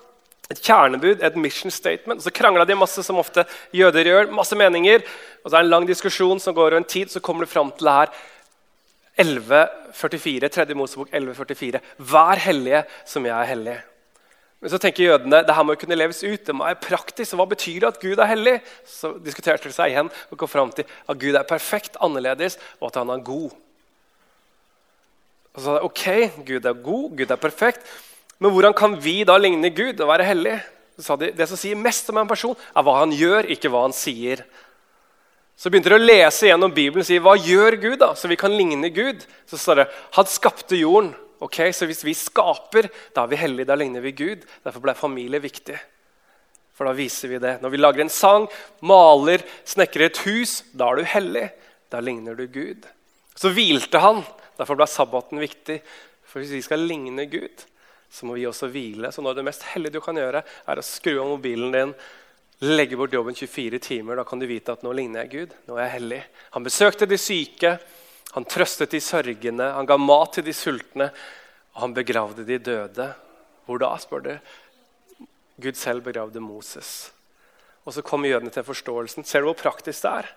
et 0.53 0.61
kjernebud, 0.61 1.23
et 1.25 1.37
mission 1.41 1.73
statement. 1.73 2.21
Og 2.21 2.27
så 2.27 2.33
krangla 2.35 2.67
de 2.69 2.77
masse, 2.77 3.01
som 3.07 3.21
ofte 3.21 3.47
jøder 3.73 4.11
gjør. 4.11 4.31
Masse 4.35 4.57
meninger. 4.59 5.05
Og 5.43 5.51
så 5.51 5.57
er 5.57 5.63
det 5.63 5.69
en 5.69 5.75
lang 5.77 5.89
diskusjon 5.89 6.43
som 6.43 6.57
går 6.57 6.69
over 6.69 6.83
en 6.83 6.93
tid. 6.95 7.13
Så 7.13 7.23
kommer 7.25 7.47
du 7.47 7.53
fram 7.53 7.73
til 7.73 7.89
det 7.89 7.97
her 7.97 8.15
1144, 9.15 10.49
tredje 10.51 10.75
Mosebok 10.75 11.09
1144. 11.13 11.81
Vær 11.99 12.41
hellige 12.45 12.85
som 13.07 13.27
jeg 13.27 13.35
er 13.35 13.51
hellig. 13.53 13.77
Men 14.65 14.73
så 14.73 14.79
tenker 14.81 15.05
jødene 15.05 15.43
det 15.45 15.55
her 15.55 15.65
må 15.67 15.75
jo 15.75 15.81
kunne 15.83 15.99
leves 15.99 16.23
ut. 16.25 16.47
Det 16.47 16.55
må 16.57 16.65
være 16.65 16.81
praktisk. 16.83 17.35
og 17.35 17.43
hva 17.43 17.51
betyr 17.53 17.81
det 17.83 17.91
at 17.91 18.01
Gud 18.01 18.19
er 18.19 18.31
hellig? 18.31 18.55
Så 18.89 19.13
diskuterte 19.25 19.69
de 19.69 19.77
seg 19.77 19.93
igjen 19.93 20.09
og 20.31 20.39
kom 20.41 20.49
fram 20.49 20.73
til 20.73 20.89
at 20.89 21.21
Gud 21.21 21.37
er 21.37 21.45
perfekt, 21.45 21.99
annerledes, 22.01 22.59
og 22.81 22.89
at 22.89 22.97
han 23.03 23.13
er 23.13 23.25
god. 23.25 23.53
Og 25.55 25.61
så 25.61 25.67
sa 25.67 25.77
de 25.77 25.85
ok, 25.87 26.05
Gud 26.49 26.65
er 26.67 26.83
god, 26.83 27.05
Gud 27.19 27.31
er 27.31 27.41
perfekt. 27.41 27.87
Men 28.43 28.55
hvordan 28.55 28.75
kan 28.77 28.97
vi 29.01 29.23
da 29.27 29.37
ligne 29.39 29.71
Gud 29.75 30.01
og 30.01 30.11
være 30.11 30.27
hellige? 30.29 30.61
De, 30.95 31.31
det 31.35 31.47
som 31.51 31.59
sier 31.59 31.79
mest 31.79 32.11
om 32.11 32.21
en 32.21 32.31
person, 32.31 32.55
er 32.55 32.87
hva 32.87 33.01
han 33.01 33.15
gjør, 33.15 33.49
ikke 33.51 33.71
hva 33.73 33.87
han 33.87 33.97
sier. 33.97 34.45
Så 35.59 35.71
begynte 35.71 35.93
de 35.93 35.99
å 35.99 36.03
lese 36.03 36.49
gjennom 36.49 36.73
Bibelen 36.75 37.05
og 37.05 37.09
si 37.09 37.19
hva 37.23 37.37
gjør 37.39 37.79
Gud 37.83 37.99
da, 38.03 38.13
så 38.19 38.31
vi 38.31 38.39
kan 38.39 38.55
ligne 38.55 38.91
Gud. 38.95 39.23
Så 39.51 39.59
står 39.61 39.83
det 39.83 39.89
han 40.17 40.31
skapte 40.31 40.79
jorden. 40.79 41.13
Ok, 41.43 41.61
Så 41.77 41.87
hvis 41.87 42.05
vi 42.07 42.15
skaper, 42.17 42.89
da 43.13 43.25
er 43.25 43.31
vi 43.31 43.37
hellige, 43.37 43.69
da 43.69 43.77
ligner 43.77 44.01
vi 44.01 44.15
Gud. 44.17 44.47
Derfor 44.65 44.81
ble 44.81 44.95
familie 44.97 45.43
viktig. 45.43 45.77
For 46.75 46.89
da 46.89 46.95
viser 46.97 47.31
vi 47.31 47.41
det. 47.43 47.59
Når 47.63 47.71
vi 47.71 47.81
lager 47.81 48.03
en 48.03 48.11
sang, 48.11 48.47
maler, 48.83 49.45
snekrer 49.69 50.09
et 50.09 50.23
hus, 50.25 50.63
da 50.73 50.89
er 50.91 51.03
du 51.03 51.11
hellig. 51.11 51.45
Da 51.93 52.01
ligner 52.03 52.39
du 52.39 52.47
Gud. 52.51 52.87
Så 53.37 53.53
hvilte 53.55 54.01
han. 54.03 54.23
Derfor 54.59 54.79
ble 54.79 54.89
sabbaten 54.91 55.43
viktig. 55.43 55.79
For 56.27 56.43
hvis 56.43 56.55
vi 56.57 56.65
skal 56.65 56.83
ligne 56.89 57.29
Gud, 57.31 57.67
så 58.15 58.27
må 58.29 58.37
vi 58.39 58.47
også 58.47 58.69
hvile. 58.71 59.11
Så 59.11 59.23
nå 59.23 59.33
av 59.33 59.39
det 59.39 59.47
mest 59.47 59.65
hellige 59.73 59.97
du 59.97 60.05
kan 60.05 60.19
gjøre, 60.19 60.45
er 60.47 60.79
å 60.79 60.87
skru 60.87 61.17
av 61.19 61.33
mobilen 61.33 61.75
din, 61.75 61.95
legge 62.63 62.99
bort 62.99 63.15
jobben 63.15 63.35
24 63.35 63.81
timer. 63.83 64.21
Da 64.21 64.25
kan 64.29 64.39
du 64.39 64.47
vite 64.47 64.77
at 64.77 64.85
nå 64.87 64.93
ligner 64.95 65.25
jeg 65.25 65.33
Gud. 65.33 65.57
Nå 65.67 65.79
er 65.79 65.89
jeg 65.89 65.95
hellig. 65.97 66.21
Han 66.55 66.67
besøkte 66.67 67.09
de 67.11 67.19
syke, 67.19 67.73
han 68.37 68.47
trøstet 68.51 68.95
de 68.95 69.01
sørgende, 69.03 69.67
han 69.75 69.89
ga 69.91 69.99
mat 69.99 70.37
til 70.37 70.47
de 70.47 70.55
sultne, 70.55 71.11
og 71.75 71.83
han 71.83 71.97
begravde 71.97 72.47
de 72.47 72.61
døde. 72.63 73.09
Hvor 73.67 73.83
da, 73.83 73.91
spør 73.99 74.23
du? 74.29 74.33
Gud 75.65 75.79
selv 75.79 76.07
begravde 76.07 76.43
Moses. 76.43 77.11
Og 77.85 77.97
så 77.97 78.03
kommer 78.07 78.31
jødene 78.31 78.55
til 78.55 78.67
forståelsen. 78.67 79.27
Ser 79.27 79.43
du 79.43 79.51
hvor 79.51 79.59
praktisk 79.59 80.07
det 80.07 80.15
er? 80.21 80.31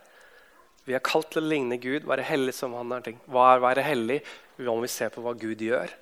Vi 0.88 0.96
er 0.96 1.04
kalt 1.04 1.30
til 1.34 1.44
å 1.44 1.50
ligne 1.52 1.78
Gud, 1.84 2.08
være 2.08 2.26
hellig 2.26 2.56
som 2.56 2.74
han 2.78 2.94
tenkt. 3.04 3.26
Hva 3.30 3.52
er 3.52 3.62
å 3.62 3.66
være 3.68 3.86
hellig? 3.86 4.22
Vi 4.58 4.66
må 4.66 4.90
se 4.90 5.10
på 5.14 5.22
hva 5.22 5.36
Gud 5.38 5.62
gjør. 5.62 5.94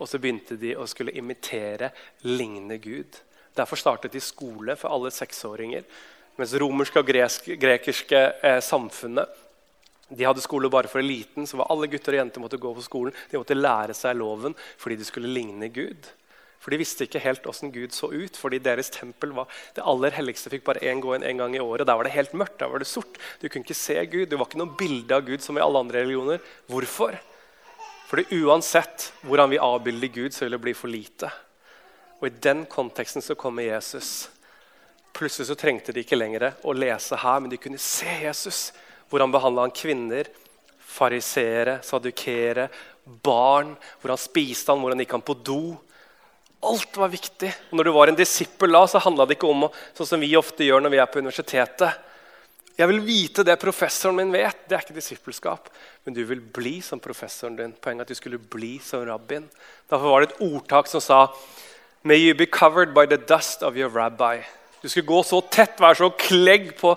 Og 0.00 0.10
så 0.10 0.18
begynte 0.18 0.58
de 0.58 0.74
å 0.76 0.88
skulle 0.90 1.14
imitere, 1.14 1.92
ligne 2.26 2.80
Gud. 2.82 3.20
Derfor 3.54 3.78
startet 3.78 4.14
de 4.14 4.22
skole 4.22 4.74
for 4.78 4.90
alle 4.90 5.12
seksåringer. 5.14 5.86
Mens 6.34 6.54
romerske 6.58 6.98
og 6.98 7.06
gresk, 7.06 7.52
grekiske 7.62 8.22
eh, 8.42 8.60
samfunnet 8.64 9.42
de 10.14 10.26
hadde 10.26 10.42
skole 10.44 10.68
bare 10.70 10.90
for 10.90 11.00
eliten, 11.00 11.46
så 11.48 11.58
var 11.58 11.70
alle 11.72 11.88
gutter 11.90 12.14
og 12.14 12.20
jenter 12.20 12.42
måtte 12.42 12.60
gå 12.60 12.70
på 12.76 12.84
skolen. 12.84 13.14
De 13.30 13.40
måtte 13.40 13.56
lære 13.56 13.96
seg 13.96 14.18
loven 14.18 14.54
fordi 14.76 14.98
de 15.00 15.06
skulle 15.08 15.32
ligne 15.32 15.70
Gud. 15.72 16.10
For 16.60 16.72
De 16.72 16.80
visste 16.80 17.04
ikke 17.04 17.20
helt 17.20 17.44
åssen 17.48 17.72
Gud 17.72 17.92
så 17.92 18.08
ut, 18.08 18.38
fordi 18.40 18.60
deres 18.62 18.88
tempel 18.92 19.34
var 19.36 19.50
det 19.76 19.84
aller 19.84 20.14
helligste. 20.16 20.48
fikk 20.52 20.64
bare 20.64 20.80
gå 20.80 21.14
inn 21.16 21.26
en 21.26 21.42
gang 21.42 21.56
i 21.56 21.60
året. 21.60 21.86
Der 21.86 21.96
var 21.96 22.04
det 22.04 22.14
helt 22.14 22.32
mørkt. 22.32 22.58
der 22.58 22.68
var 22.72 22.78
det 22.78 22.88
sort. 22.88 23.18
Du 23.40 23.48
kunne 23.48 23.64
ikke 23.64 23.76
se 23.76 23.98
Gud. 24.06 24.28
Det 24.28 24.38
var 24.38 24.48
ikke 24.48 24.62
noe 24.62 24.76
bilde 24.78 25.14
av 25.14 25.26
Gud 25.26 25.42
som 25.42 25.58
i 25.58 25.60
alle 25.60 25.78
andre 25.78 26.00
religioner. 26.00 26.40
Hvorfor? 26.66 27.18
Fordi 28.14 28.44
uansett 28.44 29.08
hvordan 29.26 29.50
vi 29.50 29.58
avbilder 29.58 30.08
Gud, 30.14 30.34
så 30.34 30.44
vil 30.44 30.54
det 30.54 30.58
bli 30.62 30.72
for 30.78 30.86
lite. 30.86 31.26
Og 32.20 32.28
I 32.28 32.36
den 32.46 32.60
konteksten 32.70 33.24
så 33.24 33.34
kommer 33.34 33.66
Jesus. 33.66 34.28
Plutselig 35.10 35.48
så 35.48 35.56
trengte 35.58 35.90
de 35.90 36.04
ikke 36.04 36.20
lenger 36.20 36.52
å 36.62 36.76
lese 36.78 37.18
her, 37.18 37.40
men 37.42 37.50
de 37.50 37.58
kunne 37.58 37.80
se 37.82 38.12
Jesus. 38.22 38.68
Hvordan 39.10 39.34
behandla 39.34 39.64
han 39.66 39.74
kvinner, 39.74 40.30
fariseere, 40.78 41.80
sadukere, 41.82 42.68
barn? 43.02 43.74
Hvordan 43.98 44.22
spiste 44.22 44.70
han, 44.70 44.86
hvordan 44.86 45.02
gikk 45.02 45.18
han 45.18 45.26
på 45.26 45.34
do? 45.50 45.58
Alt 46.70 46.94
var 47.02 47.10
viktig. 47.10 47.50
Og 47.72 47.80
når 47.80 47.90
du 47.90 47.94
var 47.98 48.14
en 48.14 48.22
disippel 48.22 48.78
da, 48.78 48.84
så 48.86 49.02
handla 49.02 49.26
det 49.26 49.40
ikke 49.40 49.50
om 49.50 49.66
sånn 49.90 50.12
som 50.12 50.22
vi 50.22 50.30
ofte 50.38 50.62
gjør 50.62 50.86
når 50.86 50.94
vi 50.94 51.02
er 51.02 51.10
på 51.10 51.18
universitetet. 51.18 51.98
Jeg 52.74 52.90
vil 52.90 53.04
vite 53.06 53.44
det 53.46 53.54
professoren 53.62 54.16
min 54.18 54.32
vet. 54.34 54.64
Det 54.66 54.74
er 54.74 54.82
ikke 54.82 54.96
disippelskap. 54.96 55.68
Men 56.04 56.16
du 56.16 56.24
vil 56.26 56.40
bli 56.42 56.80
som 56.82 56.98
professoren 57.02 57.54
din. 57.58 57.74
Poenget 57.78 58.08
at 58.08 58.10
du 58.10 58.18
skulle 58.18 58.38
bli 58.38 58.80
som 58.82 59.04
rabbin. 59.06 59.46
Derfor 59.90 60.10
var 60.10 60.24
det 60.24 60.32
et 60.32 60.42
ordtak 60.48 60.90
som 60.90 61.02
sa 61.02 61.26
May 62.04 62.18
you 62.20 62.34
be 62.34 62.46
covered 62.46 62.92
by 62.92 63.06
the 63.06 63.16
dust 63.16 63.62
of 63.62 63.76
your 63.76 63.88
rabbi. 63.88 64.42
Du 64.82 64.88
skulle 64.88 65.06
gå 65.06 65.22
så 65.24 65.38
tett, 65.50 65.78
være 65.80 66.02
så 66.02 66.10
klegg 66.20 66.74
på 66.76 66.90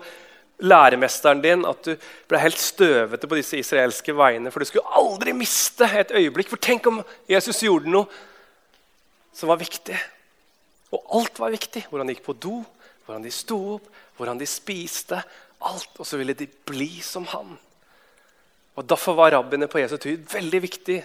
læremesteren 0.60 1.40
din 1.42 1.62
at 1.70 1.86
du 1.86 1.94
ble 2.28 2.42
helt 2.42 2.60
støvete 2.60 3.30
på 3.30 3.38
disse 3.38 3.60
israelske 3.62 4.16
veiene. 4.18 4.52
For 4.52 4.60
du 4.60 4.68
skulle 4.68 4.98
aldri 4.98 5.32
miste 5.38 5.88
et 5.88 6.12
øyeblikk. 6.12 6.50
For 6.50 6.60
tenk 6.60 6.90
om 6.90 7.04
Jesus 7.30 7.62
gjorde 7.64 7.94
noe 7.94 8.10
som 9.32 9.54
var 9.54 9.62
viktig. 9.62 9.96
Og 10.92 11.20
alt 11.22 11.40
var 11.40 11.54
viktig. 11.54 11.86
Hvordan 11.88 12.10
de 12.10 12.18
gikk 12.18 12.26
på 12.26 12.36
do, 12.42 12.64
hvordan 13.06 13.24
de 13.24 13.32
sto 13.32 13.62
opp, 13.78 13.88
hvordan 14.18 14.42
de 14.42 14.50
spiste. 14.50 15.22
Alt. 15.66 15.94
Og 15.98 16.06
så 16.06 16.20
ville 16.20 16.36
de 16.38 16.48
bli 16.48 17.00
som 17.02 17.26
han. 17.34 17.58
Og 18.78 18.86
Derfor 18.86 19.18
var 19.18 19.34
rabbiene 19.34 19.70
på 19.70 19.82
Jesu 19.82 19.98
tid 19.98 20.28
veldig 20.34 20.62
viktig. 20.62 21.00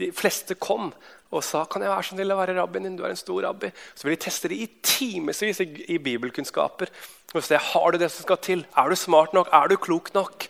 De 0.00 0.12
fleste 0.16 0.56
kom 0.56 0.92
og 1.32 1.40
sa 1.44 1.62
kan 1.64 1.80
jeg 1.80 1.88
være 1.88 2.04
så 2.04 2.14
snill 2.14 2.32
å 2.34 2.36
være 2.36 2.54
rabbien 2.58 2.84
din. 2.84 2.96
du 2.96 3.04
er 3.06 3.14
en 3.14 3.16
stor 3.16 3.40
rabbi. 3.46 3.70
Så 3.96 4.04
ville 4.04 4.18
de 4.18 4.24
teste 4.26 4.50
det 4.52 4.58
i 4.60 4.68
timevis 4.84 5.60
i, 5.64 5.68
i, 5.94 5.98
bibelkunnskaper. 5.98 6.92
Og 7.32 7.44
se, 7.44 7.56
Har 7.56 7.92
du 7.92 7.98
det 7.98 8.10
som 8.12 8.26
skal 8.26 8.40
til? 8.44 8.66
Er 8.76 8.88
du 8.88 8.96
smart 8.96 9.32
nok? 9.32 9.48
Er 9.52 9.68
du 9.68 9.76
klok 9.76 10.12
nok? 10.12 10.48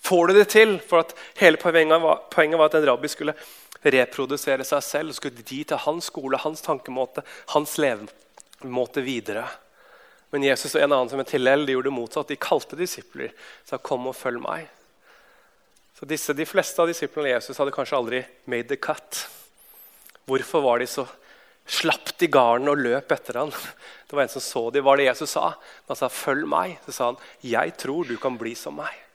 Får 0.00 0.28
du 0.28 0.38
det 0.38 0.48
til? 0.48 0.78
For 0.80 1.04
at 1.04 1.12
Hele 1.36 1.60
poenget 1.60 2.00
var, 2.00 2.22
poenget 2.32 2.58
var 2.58 2.72
at 2.72 2.78
en 2.80 2.88
rabbi 2.88 3.08
skulle 3.12 3.36
reprodusere 3.84 4.64
seg 4.64 4.82
selv. 4.82 5.08
og 5.12 5.14
skulle 5.14 5.44
de 5.44 5.64
til 5.64 5.76
hans 5.76 6.08
skole, 6.08 6.40
hans 6.40 6.64
tankemåte, 6.64 7.22
hans 7.52 7.76
levemåte 7.76 9.04
videre. 9.04 9.44
Men 10.34 10.42
Jesus 10.42 10.74
og 10.74 10.82
en 10.82 10.92
annen 10.92 11.10
som 11.10 11.20
en 11.22 11.28
tilhell, 11.28 11.66
de 11.66 11.76
gjorde 11.76 11.90
det 11.90 11.96
motsatt. 11.96 12.28
De 12.28 12.36
kalte 12.36 12.76
disipler. 12.76 13.32
Sa 13.64 13.78
'kom 13.78 14.06
og 14.06 14.16
følg 14.16 14.40
meg'. 14.42 14.68
Så 15.94 16.04
disse, 16.04 16.32
De 16.32 16.44
fleste 16.44 16.82
av 16.82 16.88
disiplene 16.88 17.28
av 17.28 17.34
Jesus 17.40 17.56
hadde 17.56 17.72
kanskje 17.72 17.96
aldri 17.96 18.26
made 18.46 18.68
the 18.68 18.76
cut. 18.76 19.28
Hvorfor 20.26 20.62
var 20.62 20.78
de 20.78 20.86
så 20.86 21.06
slapp 21.66 22.22
i 22.22 22.26
garnet 22.26 22.68
og 22.68 22.78
løp 22.78 23.12
etter 23.12 23.38
ham? 23.38 23.50
Det 24.06 24.12
var 24.12 24.22
en 24.22 24.28
som 24.28 24.42
så 24.42 24.70
dem. 24.70 24.84
Var 24.84 24.96
det 24.96 25.08
Jesus 25.08 25.30
sa? 25.30 25.54
Han 25.88 25.96
sa 25.96 26.08
'følg 26.08 26.44
meg'. 26.44 26.78
Så 26.86 26.92
sa 26.92 27.04
han 27.06 27.16
'jeg 27.40 27.76
tror 27.76 28.04
du 28.04 28.16
kan 28.16 28.36
bli 28.36 28.54
som 28.54 28.76
meg'. 28.76 29.06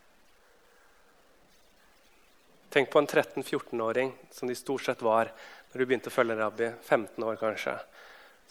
Tenk 2.72 2.90
på 2.90 3.00
en 3.00 3.08
13-14-åring 3.08 4.14
som 4.32 4.48
de 4.48 4.56
stort 4.56 4.86
sett 4.86 5.02
var 5.02 5.32
når 5.72 5.78
du 5.78 5.86
begynte 5.86 6.08
å 6.08 6.16
følge 6.16 6.38
rabbi. 6.40 6.72
15 6.88 7.24
år 7.24 7.36
kanskje. 7.36 7.80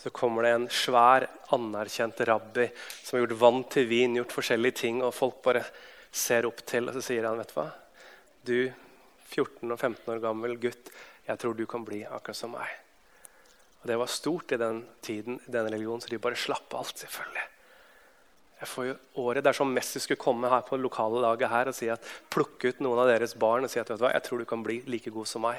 Så 0.00 0.10
kommer 0.16 0.46
det 0.46 0.52
en 0.56 0.68
svær, 0.72 1.26
anerkjent 1.52 2.22
rabbi 2.24 2.70
som 3.02 3.18
har 3.18 3.26
gjort 3.26 3.40
vann 3.42 3.64
til 3.68 3.88
vin, 3.90 4.16
gjort 4.16 4.32
forskjellige 4.32 4.78
ting, 4.80 5.02
og 5.04 5.12
folk 5.12 5.42
bare 5.44 5.64
ser 6.10 6.48
opp 6.48 6.62
til, 6.66 6.88
og 6.88 6.96
så 6.96 7.02
sier 7.04 7.26
han, 7.28 7.36
'Vet 7.38 7.52
du 7.52 7.58
hva? 7.60 7.68
Du, 8.44 8.72
14 9.30 9.72
og 9.72 9.78
15 9.78 10.14
år 10.14 10.22
gammel 10.24 10.56
gutt, 10.56 10.90
jeg 11.28 11.38
tror 11.38 11.54
du 11.54 11.66
kan 11.66 11.84
bli 11.84 12.00
akkurat 12.04 12.36
som 12.36 12.52
meg. 12.56 12.68
Og 13.82 13.86
Det 13.88 13.98
var 13.98 14.06
stort 14.06 14.52
i 14.52 14.56
den 14.56 14.86
tiden, 15.02 15.40
i 15.48 15.52
den 15.52 15.66
religionen, 15.66 16.00
så 16.00 16.08
de 16.08 16.18
bare 16.18 16.36
slapp 16.36 16.74
alt. 16.74 16.98
selvfølgelig. 16.98 17.46
Jeg 18.60 18.68
får 18.68 18.84
jo 18.84 18.94
året 19.16 19.44
Dersom 19.44 19.72
Messi 19.72 20.00
skulle 20.00 20.20
komme 20.20 20.48
her 20.48 20.60
på 20.60 20.76
lokale 20.76 21.20
laget 21.20 21.48
her 21.48 21.68
og 21.68 21.74
si 21.74 21.88
at 21.88 22.00
plukke 22.30 22.68
ut 22.68 22.80
noen 22.80 22.98
av 22.98 23.08
deres 23.08 23.34
barn 23.34 23.64
og 23.64 23.70
si 23.70 23.80
at 23.80 23.88
vet 23.88 23.98
du 23.98 24.04
hva, 24.04 24.12
jeg 24.12 24.22
tror 24.22 24.38
du 24.38 24.44
kan 24.44 24.62
bli 24.62 24.82
like 24.86 25.10
god 25.10 25.26
som 25.26 25.42
meg 25.42 25.56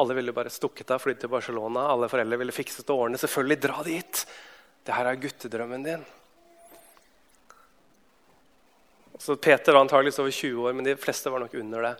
Alle 0.00 0.16
ville 0.16 0.32
bare 0.32 0.50
stukket 0.50 0.90
av, 0.94 1.02
flyttet 1.02 1.26
til 1.26 1.32
Barcelona. 1.32 1.84
Alle 1.92 2.08
foreldre 2.08 2.38
ville 2.40 2.54
fikset 2.54 2.88
og 2.90 3.06
ordnet. 3.06 3.20
Selvfølgelig, 3.20 3.60
dra 3.60 3.82
dit! 3.86 4.24
Det 4.82 4.94
her 4.96 5.06
er 5.06 5.20
guttedrømmen 5.20 5.84
din. 5.84 6.04
Så 9.22 9.36
Peter 9.36 9.72
var 9.76 9.84
antakeligvis 9.84 10.18
over 10.18 10.30
20 10.34 10.64
år, 10.66 10.72
men 10.72 10.88
de 10.88 10.96
fleste 10.98 11.30
var 11.30 11.44
nok 11.44 11.54
under 11.54 11.84
det. 11.86 11.92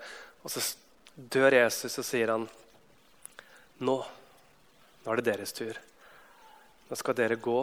Og 0.43 0.51
så 0.51 0.63
dør 1.15 1.55
Jesus, 1.55 1.99
og 2.01 2.07
sier 2.09 2.33
han 2.33 2.49
nå, 3.83 3.95
nå 5.05 5.13
er 5.13 5.21
det 5.21 5.29
deres 5.29 5.55
tur. 5.55 5.77
Nå 6.89 6.99
skal 6.99 7.17
dere 7.21 7.39
gå 7.39 7.61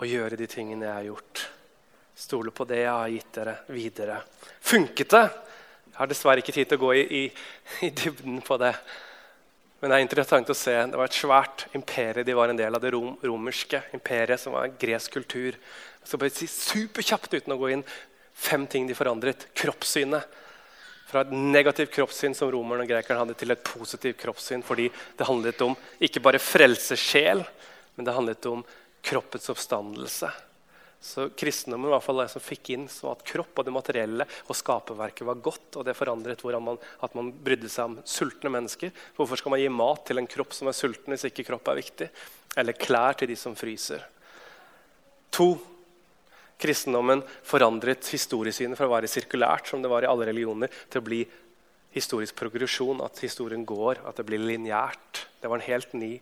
og 0.00 0.08
gjøre 0.08 0.38
de 0.40 0.48
tingene 0.50 0.88
jeg 0.88 0.96
har 0.96 1.06
gjort. 1.12 1.44
Stole 2.20 2.50
på 2.56 2.66
det 2.68 2.80
jeg 2.82 2.90
har 2.90 3.12
gitt 3.12 3.30
dere, 3.36 3.54
videre. 3.70 4.16
Funket 4.72 5.14
det? 5.14 5.22
Jeg 5.90 5.98
har 6.00 6.10
dessverre 6.10 6.42
ikke 6.42 6.56
tid 6.56 6.72
til 6.72 6.80
å 6.80 6.84
gå 6.88 6.90
i, 6.96 7.04
i, 7.20 7.22
i 7.86 7.92
dybden 7.94 8.40
på 8.46 8.58
det. 8.60 8.72
Men 9.80 9.90
det 9.90 9.96
er 9.96 10.04
interessant 10.04 10.50
å 10.52 10.56
se. 10.56 10.74
Det 10.92 10.98
var 10.98 11.08
et 11.08 11.16
svært 11.16 11.64
imperie. 11.76 12.24
De 12.24 12.36
var 12.36 12.52
en 12.52 12.58
del 12.58 12.76
av 12.76 12.82
det 12.82 12.92
rom, 12.92 13.14
romerske 13.24 13.80
imperiet, 13.96 14.40
som 14.42 14.52
var 14.52 14.74
gresk 14.80 15.16
kultur. 15.16 15.56
Så 16.04 16.20
bare 16.20 16.32
si 16.34 16.48
superkjapt 16.50 17.32
uten 17.32 17.54
å 17.54 17.58
gå 17.60 17.72
inn 17.72 17.84
fem 18.36 18.66
ting 18.68 18.88
de 18.88 18.96
forandret. 18.96 19.48
Kroppssynet. 19.56 20.36
Fra 21.10 21.24
et 21.24 21.32
negativt 21.32 21.90
kroppssyn 21.94 22.36
som 22.38 22.52
romerne 22.52 22.84
og 22.84 22.92
grekerne 22.92 23.24
hadde, 23.24 23.34
til 23.40 23.50
et 23.50 23.64
positivt 23.66 24.20
kroppssyn 24.20 24.62
fordi 24.62 24.86
det 25.18 25.26
handlet 25.26 25.64
om 25.66 25.74
ikke 25.98 26.22
bare 26.22 26.38
frelsesjel, 26.38 27.42
men 27.96 28.06
det 28.06 28.14
handlet 28.14 28.46
om 28.46 28.62
kroppets 29.02 29.50
oppstandelse. 29.50 30.30
Så 31.00 31.30
Kristendommen 31.32 31.88
i 31.88 31.94
hvert 31.94 32.04
fall 32.04 32.18
det 32.20 32.28
som 32.28 32.42
fikk 32.44 32.74
inn 32.74 32.84
så 32.92 33.14
at 33.14 33.22
kropp 33.24 33.62
og 33.62 33.64
det 33.64 33.72
materielle 33.72 34.26
og 34.52 34.56
skaperverket 34.56 35.24
var 35.24 35.40
godt. 35.40 35.78
og 35.80 35.86
Det 35.88 35.96
forandret 35.96 36.44
man, 36.60 36.76
at 37.00 37.14
man 37.16 37.32
brydde 37.32 37.70
seg 37.72 37.88
om 37.88 37.98
sultne 38.04 38.52
mennesker. 38.52 38.92
Hvorfor 39.16 39.40
skal 39.40 39.54
man 39.54 39.62
gi 39.62 39.70
mat 39.72 40.04
til 40.04 40.20
en 40.20 40.28
kropp 40.28 40.52
som 40.52 40.68
er 40.68 40.76
sulten, 40.76 41.14
hvis 41.14 41.24
ikke 41.30 41.46
kropp 41.48 41.70
er 41.72 41.80
viktig? 41.80 42.08
Eller 42.60 42.76
klær 42.76 43.16
til 43.16 43.30
de 43.32 43.36
som 43.40 43.56
fryser. 43.56 44.04
To, 45.32 45.54
kristendommen 46.60 47.22
forandret 47.48 48.10
historiesynet 48.12 48.76
fra 48.76 48.88
å 48.90 48.92
være 48.92 49.08
sirkulært, 49.08 49.70
som 49.70 49.80
det 49.80 49.88
var 49.88 50.04
i 50.04 50.10
alle 50.10 50.28
religioner, 50.28 50.68
til 50.90 51.00
å 51.00 51.06
bli 51.06 51.22
historisk 51.96 52.36
progresjon. 52.42 53.00
At 53.06 53.22
historien 53.24 53.64
går, 53.64 54.02
at 54.04 54.20
det 54.20 54.26
blir 54.28 54.42
lineært. 54.44 55.24
Det 55.40 55.48
var 55.48 55.62
en 55.62 55.70
helt 55.70 55.96
ny 55.96 56.12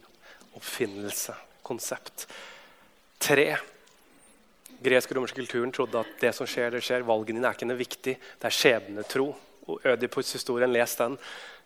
oppfinnelse, 0.54 1.34
konsept. 1.66 2.28
Tre. 3.18 3.48
Gresk-romerske 4.84 5.40
kulturen 5.42 5.72
trodde 5.74 6.00
at 6.00 6.18
det 6.20 6.30
som 6.36 6.46
skjer, 6.46 6.70
det 6.74 6.82
skjer. 6.86 7.06
Valgene 7.06 7.40
dine 7.40 7.50
er 7.50 7.56
ikke 7.56 7.66
noe 7.66 7.78
viktig. 7.80 8.14
Det 8.38 8.46
er 8.46 8.54
skjebnetro. 8.54 9.28
Og 9.68 9.88
Ødipus-historien, 9.90 10.70
les 10.72 10.94
den. 11.00 11.16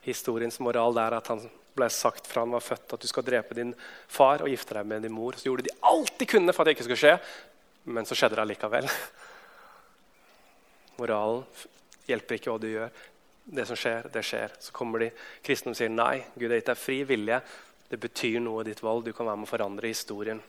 Historiens 0.06 0.58
moral 0.64 0.96
der 0.96 1.18
at 1.18 1.28
han 1.30 1.44
ble 1.76 1.88
sagt 1.92 2.26
fra 2.28 2.42
han 2.44 2.52
var 2.52 2.64
født 2.64 2.96
at 2.96 3.02
du 3.02 3.08
skal 3.08 3.24
drepe 3.24 3.56
din 3.56 3.72
far 4.10 4.42
og 4.44 4.50
gifte 4.50 4.76
deg 4.76 4.88
med 4.88 5.04
din 5.06 5.14
mor. 5.14 5.36
Så 5.36 5.48
gjorde 5.48 5.68
de 5.68 5.76
alt 5.88 6.16
de 6.18 6.28
kunne 6.28 6.52
for 6.52 6.64
at 6.64 6.70
det 6.70 6.76
ikke 6.76 6.88
skulle 6.88 7.02
skje, 7.02 7.14
men 7.92 8.08
så 8.08 8.18
skjedde 8.18 8.38
det 8.38 8.44
allikevel. 8.44 8.88
Moralen 11.00 11.44
hjelper 12.08 12.38
ikke 12.38 12.52
hva 12.52 12.60
du 12.62 12.68
gjør. 12.70 13.02
Det 13.42 13.66
som 13.68 13.78
skjer, 13.78 14.08
det 14.12 14.24
skjer. 14.26 14.56
Så 14.62 14.74
kommer 14.76 15.02
de 15.02 15.12
kristne 15.44 15.72
og 15.72 15.78
sier 15.78 15.92
nei, 15.92 16.22
Gud 16.36 16.50
har 16.50 16.60
gitt 16.60 16.72
deg 16.72 16.80
fri 16.80 16.98
vilje. 17.08 17.40
Det 17.92 18.00
betyr 18.00 18.40
noe, 18.40 18.64
ditt 18.64 18.82
valg. 18.84 19.04
Du 19.04 19.12
kan 19.16 19.28
være 19.28 19.40
med 19.40 19.48
å 19.48 19.52
forandre 19.52 19.90
historien. 19.90 20.40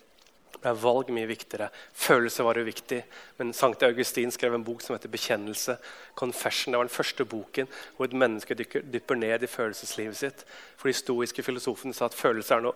Er 0.63 0.77
valg 0.79 1.09
mye 1.11 1.27
viktigere. 1.27 1.69
Følelse 1.93 2.43
var 2.47 2.59
uviktig. 2.59 3.01
Men 3.37 3.53
Sankt 3.53 3.83
Augustin 3.83 4.31
skrev 4.31 4.53
en 4.55 4.63
bok 4.63 4.81
som 4.81 4.95
heter 4.95 5.09
'Bekjennelse'. 5.09 5.77
'Confession'. 6.15 6.71
Det 6.71 6.77
var 6.77 6.87
den 6.87 6.97
første 6.99 7.25
boken 7.25 7.67
hvor 7.97 8.05
et 8.05 8.13
menneske 8.13 8.55
dypper 8.55 9.15
ned 9.15 9.43
i 9.43 9.47
følelseslivet 9.47 10.15
sitt. 10.15 10.45
For 10.77 10.87
de 10.87 10.93
stoiske 10.93 11.43
filosofene 11.43 11.93
sa 11.93 12.05
at 12.05 12.13
følelser 12.13 12.55
er 12.55 12.61
noe 12.61 12.73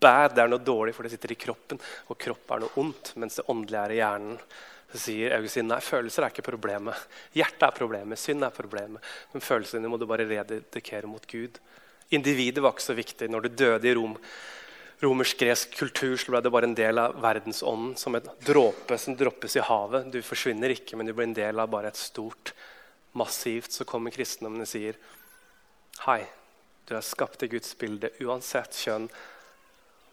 bad, 0.00 0.34
det 0.34 0.42
er 0.42 0.48
noe 0.48 0.64
dårlig, 0.64 0.94
for 0.94 1.02
det 1.02 1.12
sitter 1.12 1.32
i 1.32 1.40
kroppen. 1.40 1.80
Og 2.08 2.18
kropp 2.18 2.50
er 2.50 2.64
noe 2.64 2.74
ondt, 2.76 3.12
mens 3.16 3.36
det 3.36 3.48
åndelige 3.48 3.84
er 3.84 3.92
i 3.92 4.00
hjernen. 4.00 4.38
Så 4.92 5.00
sier 5.02 5.34
Augustin 5.36 5.66
nei, 5.68 5.80
følelser 5.82 6.24
er 6.24 6.32
ikke 6.32 6.46
problemet. 6.46 7.08
Hjertet 7.36 7.64
er 7.68 7.74
problemet, 7.74 8.20
synd 8.20 8.46
er 8.46 8.54
problemet. 8.54 9.02
Men 9.32 9.44
følelsene 9.44 9.90
må 9.90 9.98
du 9.98 10.06
bare 10.06 10.28
rededikere 10.28 11.10
mot 11.10 11.26
Gud. 11.26 11.58
Individet 12.14 12.62
var 12.62 12.76
ikke 12.76 12.86
så 12.86 12.94
viktig. 12.94 13.28
Når 13.30 13.46
du 13.46 13.56
døde 13.64 13.90
i 13.90 13.94
Rom, 13.98 14.14
romersk-gresk 15.02 15.74
kultur, 15.76 16.16
så 16.16 16.32
ble 16.32 16.40
det 16.44 16.52
bare 16.52 16.68
en 16.70 16.76
del 16.76 16.98
av 17.00 17.18
verdensånden. 17.20 17.96
Som 18.00 18.16
en 18.16 18.30
dråpe 18.46 18.98
som 18.98 19.16
droppes 19.16 19.56
i 19.56 19.64
havet. 19.64 20.10
Du 20.12 20.20
forsvinner 20.24 20.72
ikke, 20.72 20.96
men 20.96 21.08
du 21.08 21.12
blir 21.12 21.28
en 21.28 21.36
del 21.36 21.60
av 21.60 21.70
bare 21.72 21.92
et 21.92 22.00
stort, 22.00 22.54
massivt. 23.16 23.72
Så 23.72 23.88
kommer 23.88 24.14
kristendommen 24.14 24.64
og 24.64 24.70
sier 24.70 24.98
Hei, 26.04 26.20
du 26.86 26.94
er 26.96 27.04
skapt 27.04 27.42
i 27.42 27.48
Guds 27.50 27.72
bilde 27.80 28.12
uansett 28.20 28.76
kjønn, 28.76 29.08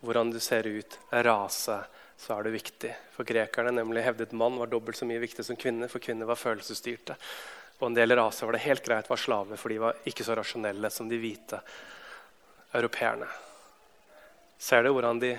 hvordan 0.03 0.31
du 0.31 0.39
ser 0.43 0.67
ut, 0.67 0.95
rase, 1.11 1.75
så 2.19 2.37
er 2.37 2.47
det 2.47 2.55
viktig. 2.55 2.93
For 3.15 3.27
grekerne 3.27 3.73
nemlig 3.75 4.05
hevdet 4.05 4.31
mann 4.35 4.57
var 4.59 4.71
dobbelt 4.71 4.97
så 4.99 5.07
mye 5.07 5.21
viktig 5.21 5.43
som 5.45 5.59
kvinner, 5.59 5.91
for 5.91 6.03
kvinner 6.03 6.27
var 6.29 6.39
følelsesstyrte. 6.39 7.17
Og 7.81 7.89
en 7.89 7.97
del 7.97 8.15
raser 8.15 8.47
var 8.47 8.55
det 8.55 8.63
helt 8.63 8.85
greit 8.85 9.09
var 9.11 9.19
slave, 9.19 9.59
for 9.59 9.71
de 9.71 9.81
var 9.83 10.03
ikke 10.07 10.23
så 10.23 10.37
rasjonelle 10.39 10.91
som 10.93 11.09
de 11.11 11.19
hvite 11.19 11.59
europeerne. 12.73 13.27
Ser 14.63 14.85
du 14.85 14.93
hvordan 14.93 15.19
de 15.19 15.33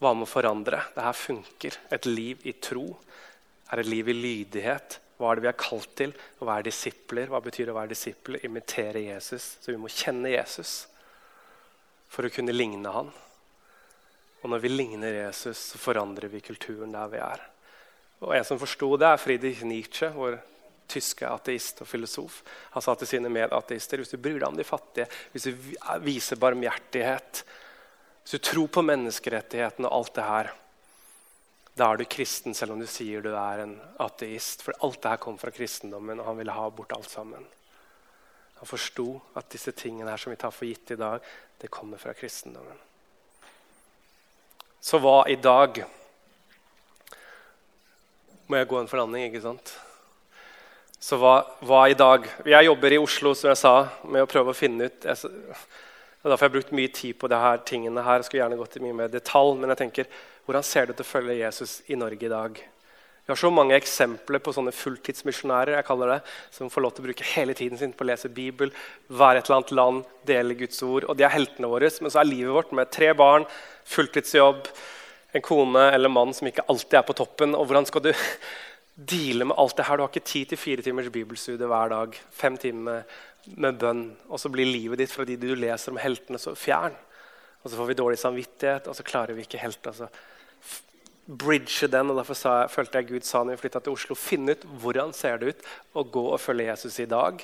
var 0.00 0.14
med 0.16 0.24
å 0.24 0.30
forandre? 0.30 0.80
Det 0.94 1.04
her 1.04 1.16
funker. 1.18 1.76
Et 1.92 2.06
liv 2.08 2.44
i 2.48 2.54
tro 2.56 2.86
er 3.72 3.82
et 3.82 3.90
liv 3.90 4.08
i 4.08 4.16
lydighet. 4.16 5.00
Hva 5.18 5.30
er 5.30 5.36
det 5.36 5.44
vi 5.44 5.50
er 5.50 5.58
kalt 5.60 5.90
til? 5.98 6.14
Å 6.40 6.48
være 6.48 6.68
disipler. 6.70 7.28
Hva 7.28 7.42
betyr 7.44 7.68
det 7.68 7.74
å 7.74 7.76
være 7.76 7.92
disipler? 7.92 8.40
Imitere 8.48 9.02
Jesus. 9.04 9.58
Så 9.60 9.72
vi 9.72 9.80
må 9.80 9.90
kjenne 9.92 10.32
Jesus 10.32 10.72
for 12.08 12.24
å 12.24 12.32
kunne 12.32 12.54
ligne 12.54 12.92
han. 12.94 13.10
Og 14.44 14.52
når 14.52 14.62
vi 14.64 14.70
ligner 14.72 15.18
Jesus, 15.18 15.60
så 15.72 15.80
forandrer 15.80 16.32
vi 16.32 16.40
kulturen 16.44 16.94
der 16.94 17.12
vi 17.12 17.20
er. 17.20 17.44
Og 18.24 18.32
En 18.36 18.46
som 18.48 18.60
forsto 18.60 18.94
det, 18.96 19.10
er 19.10 19.20
Friedrich 19.20 19.60
Nietzsche, 19.68 20.08
vår 20.14 20.38
tyske 20.88 21.28
ateist 21.28 21.82
og 21.84 21.88
filosof. 21.88 22.40
Han 22.76 22.84
sa 22.84 22.94
til 22.96 23.08
sine 23.08 23.32
medateister 23.32 24.00
hvis 24.00 24.12
du 24.12 24.18
bryr 24.20 24.38
deg 24.38 24.48
om 24.48 24.56
de 24.56 24.66
fattige, 24.68 25.08
hvis 25.32 25.48
du 25.48 25.68
viser 26.04 26.40
barmhjertighet, 26.40 27.44
hvis 28.24 28.38
du 28.38 28.40
tror 28.40 28.70
på 28.72 28.82
menneskerettighetene 28.88 29.88
og 29.90 29.98
alt 29.98 30.14
det 30.16 30.24
her, 30.24 30.52
da 31.76 31.90
er 31.90 31.98
du 32.00 32.06
kristen 32.08 32.54
selv 32.56 32.72
om 32.72 32.80
du 32.80 32.86
sier 32.88 33.20
du 33.20 33.34
er 33.34 33.64
en 33.64 33.74
ateist. 34.00 34.62
For 34.64 34.72
alt 34.86 35.02
det 35.02 35.10
her 35.12 35.20
kom 35.20 35.36
fra 35.36 35.52
kristendommen, 35.52 36.22
og 36.22 36.30
han 36.30 36.38
ville 36.38 36.54
ha 36.56 36.64
bort 36.72 36.94
alt 36.96 37.10
sammen. 37.10 37.44
Han 38.62 38.70
forsto 38.70 39.08
at 39.36 39.50
disse 39.52 39.74
tingene 39.76 40.08
her 40.08 40.22
som 40.22 40.32
vi 40.32 40.40
tar 40.40 40.54
for 40.54 40.64
gitt 40.64 40.94
i 40.94 41.00
dag, 41.00 41.20
det 41.60 41.72
kommer 41.74 42.00
fra 42.00 42.14
kristendommen. 42.16 42.80
Så 44.80 45.00
hva 45.04 45.24
i 45.28 45.36
dag? 45.36 45.82
Må 48.48 48.56
jeg 48.56 48.70
gå 48.70 48.80
en 48.80 48.88
forlanding, 48.88 49.26
ikke 49.28 49.44
sant? 49.44 49.74
Så 50.96 51.18
hva, 51.20 51.42
hva, 51.60 51.84
i 51.92 51.96
dag? 51.98 52.24
Jeg 52.48 52.70
jobber 52.70 52.96
i 52.96 53.00
Oslo 53.02 53.34
som 53.36 53.50
jeg 53.50 53.60
sa, 53.60 53.74
med 54.08 54.24
å 54.24 54.30
prøve 54.30 54.54
å 54.54 54.56
finne 54.56 54.88
ut 54.88 55.04
jeg, 55.10 55.34
Derfor 56.24 56.46
jeg 56.46 56.50
har 56.50 56.56
brukt 56.56 56.76
mye 56.76 56.88
tid 56.88 57.18
på 57.20 57.28
disse 57.28 57.56
tingene. 57.68 58.02
her. 58.02 58.16
Jeg 58.16 58.24
skulle 58.24 58.42
gjerne 58.44 58.56
gått 58.56 58.76
i 58.78 58.80
mye 58.80 58.96
mer 58.96 59.08
detalj, 59.12 59.58
men 59.60 59.68
jeg 59.68 59.82
tenker, 59.82 60.06
hvordan 60.46 60.64
ser 60.64 60.86
det 60.86 60.94
ut 60.96 61.02
å 61.04 61.12
følge 61.12 61.36
Jesus 61.36 61.82
i 61.86 61.98
Norge 62.00 62.24
i 62.24 62.32
dag? 62.32 62.56
Vi 63.24 63.32
har 63.32 63.36
så 63.40 63.50
mange 63.52 63.76
eksempler 63.76 64.40
på 64.44 64.52
sånne 64.52 64.72
fulltidsmisjonærer 64.76 65.78
jeg 65.78 65.86
kaller 65.88 66.10
det, 66.12 66.16
som 66.52 66.68
får 66.68 66.84
lov 66.84 66.90
til 66.92 67.04
å 67.04 67.06
bruke 67.06 67.28
hele 67.30 67.54
tiden 67.56 67.78
sin 67.80 67.92
på 67.96 68.04
å 68.04 68.08
lese 68.10 68.28
Bibel, 68.28 68.72
være 69.08 69.40
et 69.40 69.48
eller 69.48 69.56
annet 69.62 69.72
land, 69.78 70.02
dele 70.28 70.56
Guds 70.60 70.82
ord. 70.84 71.06
Og 71.08 71.16
de 71.16 71.24
er 71.24 71.32
heltene 71.32 71.70
våre. 71.72 71.88
Men 72.00 72.12
så 72.12 72.20
er 72.20 72.28
livet 72.28 72.52
vårt 72.52 72.74
med 72.76 72.92
tre 72.92 73.12
barn, 73.16 73.46
fulltidsjobb, 73.88 74.68
en 75.34 75.44
kone 75.44 75.86
eller 75.92 76.12
mann 76.12 76.36
som 76.36 76.48
ikke 76.48 76.66
alltid 76.68 76.98
er 77.00 77.06
på 77.08 77.16
toppen. 77.16 77.56
Og 77.56 77.64
hvordan 77.64 77.88
skal 77.88 78.04
du 78.04 78.12
deale 79.12 79.48
med 79.48 79.56
alt 79.60 79.76
det 79.76 79.88
her? 79.88 79.96
Du 79.96 80.04
har 80.04 80.12
ikke 80.12 80.32
tid 80.32 80.52
til 80.52 80.60
fire 80.60 80.84
timers 80.84 81.08
bibelstudie 81.12 81.68
hver 81.68 81.96
dag. 81.96 82.20
Fem 82.32 82.60
timer 82.60 83.08
med 83.56 83.80
bønn. 83.80 84.04
Og 84.28 84.40
så 84.40 84.50
blir 84.52 84.68
livet 84.68 85.02
ditt 85.02 85.12
fra 85.12 85.26
de 85.28 85.36
du 85.40 85.50
leser 85.54 85.94
om 85.94 86.00
heltene, 86.00 86.40
så 86.40 86.56
fjern. 86.58 86.96
Og 87.62 87.70
så 87.70 87.78
får 87.78 87.90
vi 87.90 87.98
dårlig 87.98 88.20
samvittighet, 88.20 88.88
og 88.88 88.96
så 88.96 89.06
klarer 89.06 89.36
vi 89.36 89.46
ikke 89.46 89.62
helt 89.62 89.86
altså 89.88 90.10
bridge 91.26 91.88
den. 91.88 92.10
og 92.10 92.18
Derfor 92.20 92.36
jeg, 92.36 92.70
følte 92.70 93.00
jeg 93.00 93.08
Gud 93.08 93.28
sa 93.28 93.42
når 93.42 93.56
vi 93.56 93.62
flytta 93.64 93.80
til 93.84 93.96
Oslo, 93.96 94.16
finne 94.18 94.56
ut 94.56 94.66
hvordan 94.82 95.14
ser 95.16 95.40
det 95.40 95.54
ut 95.54 95.70
å 95.96 96.04
gå 96.04 96.26
og 96.34 96.42
følge 96.42 96.68
Jesus 96.68 97.00
i 97.00 97.08
dag. 97.08 97.40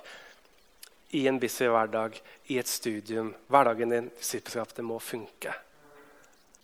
I 1.17 1.27
en 1.27 1.41
busy 1.43 1.67
hverdag, 1.67 2.21
i 2.53 2.61
et 2.61 2.69
studium. 2.71 3.35
Hverdagen 3.51 3.91
din 3.91 4.13
disippelskapet, 4.19 4.77
det 4.79 4.87
må 4.87 5.01
funke. 5.03 5.57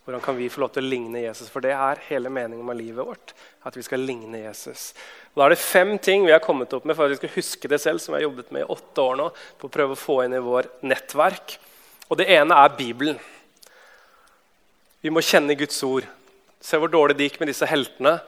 Hvordan 0.07 0.21
kan 0.23 0.37
vi 0.37 0.45
få 0.47 0.61
lov 0.63 0.69
til 0.71 0.85
å 0.85 0.87
ligne 0.87 1.19
Jesus? 1.19 1.49
For 1.51 1.59
det 1.59 1.73
er 1.75 1.99
hele 2.07 2.29
meningen 2.31 2.63
med 2.63 2.77
livet 2.79 3.03
vårt. 3.03 3.33
at 3.67 3.75
vi 3.75 3.81
skal 3.83 3.99
ligne 3.99 4.39
Jesus. 4.39 4.93
Og 5.33 5.41
Da 5.41 5.45
er 5.45 5.49
det 5.49 5.59
fem 5.59 5.97
ting 5.99 6.23
vi 6.25 6.31
har 6.31 6.39
kommet 6.39 6.71
opp 6.71 6.85
med 6.85 6.95
for 6.95 7.03
at 7.03 7.11
vi 7.11 7.17
skal 7.17 7.35
huske 7.35 7.67
det 7.67 7.81
selv, 7.81 7.99
som 7.99 8.13
vi 8.13 8.21
har 8.21 8.29
jobbet 8.29 8.49
med 8.49 8.61
i 8.61 8.71
åtte 8.71 9.03
år 9.03 9.17
nå, 9.17 9.25
på 9.59 9.67
å 9.67 9.69
prøve 9.69 9.91
å 9.91 9.99
få 9.99 10.23
inn 10.23 10.33
i 10.33 10.39
vår 10.39 10.69
nettverk. 10.81 11.57
Og 12.09 12.17
Det 12.17 12.29
ene 12.29 12.55
er 12.55 12.77
Bibelen. 12.77 13.19
Vi 15.01 15.09
må 15.09 15.19
kjenne 15.19 15.59
Guds 15.59 15.83
ord. 15.83 16.07
Se 16.61 16.77
hvor 16.77 16.87
dårlig 16.87 17.17
det 17.17 17.27
gikk 17.27 17.41
med 17.41 17.49
disse 17.51 17.67
heltene, 17.67 18.21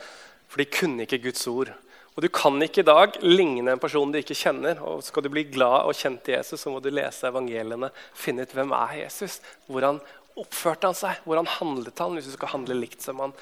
for 0.49 0.57
de 0.57 0.65
kunne 0.65 1.07
ikke 1.07 1.23
Guds 1.23 1.47
ord. 1.47 1.71
Og 2.17 2.21
Du 2.21 2.27
kan 2.27 2.59
ikke 2.61 2.83
i 2.83 2.91
dag 2.91 3.15
ligne 3.23 3.71
en 3.71 3.79
person 3.79 4.11
du 4.11 4.17
ikke 4.19 4.35
kjenner. 4.35 4.83
og 4.83 5.01
Skal 5.01 5.23
du 5.23 5.29
bli 5.29 5.43
glad 5.47 5.87
og 5.87 5.95
kjent 5.95 6.27
i 6.27 6.35
Jesus, 6.35 6.59
så 6.59 6.69
må 6.69 6.83
du 6.83 6.91
lese 6.91 7.31
evangeliene. 7.31 7.89
Finne 8.13 8.43
ut 8.43 8.51
hvem 8.51 8.73
er 8.75 9.05
Jesus 9.05 9.39
Hvordan 9.69 10.01
oppførte 10.37 10.89
han 10.89 10.97
seg? 10.97 11.21
Hvordan 11.25 11.49
handlet 11.57 12.03
han? 12.03 12.15
hvis 12.17 12.29
du 12.29 12.35
skal 12.35 12.53
handle 12.53 12.77
likt 12.77 13.01
som 13.05 13.21
han. 13.23 13.33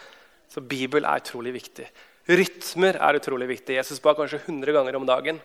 Så 0.52 0.64
Bibel 0.64 1.06
er 1.06 1.22
utrolig 1.22 1.54
viktig. 1.58 1.88
Rytmer 2.28 3.00
er 3.00 3.20
utrolig 3.20 3.48
viktig. 3.52 3.78
Jesus 3.78 4.02
ba 4.04 4.14
kanskje 4.18 4.42
100 4.46 4.76
ganger 4.76 4.98
om 5.00 5.08
dagen. 5.08 5.40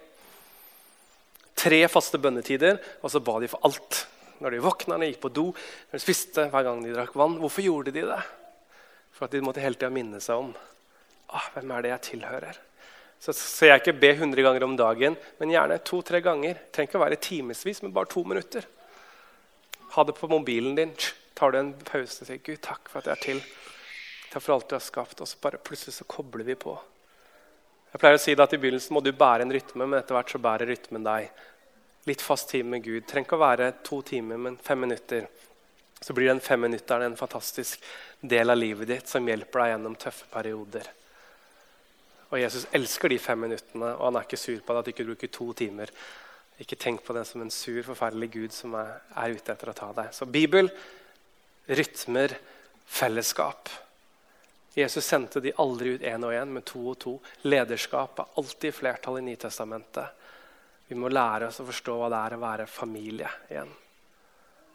Tre 1.59 1.79
faste 1.91 2.19
bønnetider, 2.19 2.81
og 3.03 3.13
så 3.13 3.21
ba 3.23 3.37
de 3.43 3.51
for 3.51 3.63
alt. 3.67 4.07
Når 4.43 4.57
de 4.57 4.63
våkna, 4.65 4.97
når 4.97 5.05
de 5.05 5.11
gikk 5.13 5.23
på 5.23 5.35
do, 5.37 5.45
når 5.91 5.99
de 5.99 6.03
spiste, 6.03 6.49
hver 6.51 6.67
gang 6.67 6.83
de 6.83 6.95
drakk 6.95 7.15
vann. 7.19 7.39
Hvorfor 7.39 7.63
gjorde 7.63 7.95
de 7.95 8.03
det? 8.09 8.21
For 9.15 9.29
at 9.29 9.35
de 9.35 9.43
måtte 9.45 9.63
hele 9.63 9.79
tida 9.79 9.93
minne 9.95 10.19
seg 10.23 10.43
om 10.43 10.53
ah, 11.33 11.49
hvem 11.55 11.71
er 11.73 11.85
det 11.85 11.93
jeg 11.93 12.07
tilhører. 12.11 12.59
Så 13.23 13.35
ser 13.39 13.71
jeg 13.71 13.83
ikke 13.85 14.01
be 14.03 14.11
100 14.17 14.43
ganger 14.43 14.65
om 14.67 14.75
dagen, 14.79 15.17
men 15.39 15.53
gjerne 15.53 15.79
to-tre 15.87 16.19
ganger. 16.25 16.59
Trenger 16.75 16.91
ikke 16.91 16.99
å 16.99 17.05
være 17.05 17.21
timevis, 17.23 17.83
men 17.85 17.95
bare 17.95 18.11
to 18.11 18.25
minutter. 18.27 18.67
Ha 19.95 20.05
det 20.09 20.17
på 20.19 20.31
mobilen 20.31 20.75
din. 20.75 20.95
Tar 21.43 21.51
du 21.51 21.59
en 21.59 21.73
pause 21.75 22.23
og 22.23 22.29
sier 22.29 22.39
Gud, 22.39 22.61
takk 22.63 22.87
for 22.87 23.01
at 23.01 23.09
jeg 23.11 23.17
er 23.17 23.23
til. 23.25 23.39
Takk 24.31 24.45
for 24.45 24.55
alt 24.55 24.69
du 24.71 24.77
har 24.77 24.83
skapt. 24.85 25.19
Og 25.25 25.27
så 25.27 25.41
bare 25.43 25.59
plutselig 25.59 25.97
så 25.97 26.05
kobler 26.07 26.47
vi 26.47 26.55
på. 26.55 26.77
Jeg 27.91 27.99
pleier 27.99 28.15
å 28.15 28.21
si 28.23 28.37
at 28.39 28.55
I 28.55 28.61
begynnelsen 28.63 28.95
må 28.95 29.03
du 29.03 29.11
bære 29.11 29.43
en 29.43 29.51
rytme, 29.51 29.89
men 29.89 29.99
etter 29.99 30.15
hvert 30.15 30.31
så 30.31 30.39
bærer 30.45 30.71
rytmen 30.71 31.03
deg. 31.03 31.43
Litt 32.07 32.23
fast 32.23 32.53
time 32.55 32.77
med 32.77 32.87
Gud. 32.87 33.09
Trenger 33.11 33.27
ikke 33.27 33.41
å 33.41 33.43
være 33.43 33.73
to 33.83 33.99
timer, 34.13 34.39
men 34.39 34.61
fem 34.63 34.87
minutter. 34.87 35.27
Så 35.99 36.15
blir 36.15 36.31
den 36.31 36.45
fem 36.47 36.63
minutteren 36.63 37.09
en 37.11 37.19
fantastisk 37.19 37.83
del 38.23 38.55
av 38.55 38.63
livet 38.63 38.95
ditt 38.95 39.11
som 39.11 39.27
hjelper 39.27 39.65
deg 39.65 39.75
gjennom 39.75 39.99
tøffe 39.99 40.31
perioder. 40.31 40.95
Og 42.31 42.39
Jesus 42.39 42.71
elsker 42.71 43.11
de 43.11 43.19
fem 43.27 43.47
minuttene, 43.49 43.97
og 43.99 44.13
han 44.13 44.23
er 44.23 44.31
ikke 44.31 44.45
sur 44.47 44.63
på 44.63 44.79
at 44.79 44.87
du 44.87 44.95
ikke 44.95 45.11
bruker 45.11 45.35
to 45.43 45.51
timer. 45.59 45.91
Ikke 46.63 46.79
tenk 46.79 47.03
på 47.03 47.19
det 47.19 47.27
som 47.27 47.43
en 47.43 47.51
sur, 47.51 47.83
forferdelig 47.91 48.31
Gud 48.39 48.55
som 48.55 48.79
er 48.79 49.35
ute 49.35 49.59
etter 49.59 49.75
å 49.75 49.81
ta 49.83 49.91
deg. 49.99 50.15
Så 50.15 50.31
Bibel, 50.31 50.71
rytmer, 51.67 52.37
fellesskap. 52.87 53.69
Jesus 54.75 55.05
sendte 55.05 55.41
de 55.41 55.53
aldri 55.61 55.95
ut 55.97 56.05
én 56.09 56.25
og 56.25 56.33
én, 56.33 56.49
men 56.49 56.65
to 56.65 56.81
og 56.95 56.99
to. 57.03 57.19
Lederskap 57.45 58.19
er 58.23 58.41
alltid 58.41 58.75
flertall 58.75 59.21
i 59.21 59.25
Nytestamentet. 59.27 60.19
Vi 60.89 60.97
må 60.97 61.09
lære 61.13 61.49
oss 61.49 61.61
å 61.61 61.69
forstå 61.69 61.97
hva 61.99 62.09
det 62.13 62.21
er 62.21 62.37
å 62.37 62.43
være 62.43 62.69
familie 62.69 63.29
igjen. 63.51 63.71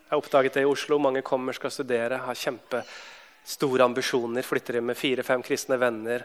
Jeg 0.08 0.14
har 0.14 0.22
oppdaget 0.22 0.56
det 0.56 0.64
i 0.64 0.70
Oslo. 0.70 1.00
Mange 1.02 1.22
kommer, 1.26 1.54
skal 1.58 1.74
studere, 1.74 2.22
har 2.24 2.38
kjempestore 2.38 3.84
ambisjoner, 3.84 4.46
flytter 4.46 4.80
inn 4.80 4.88
med 4.88 4.98
fire-fem 4.98 5.44
kristne 5.44 5.80
venner, 5.82 6.24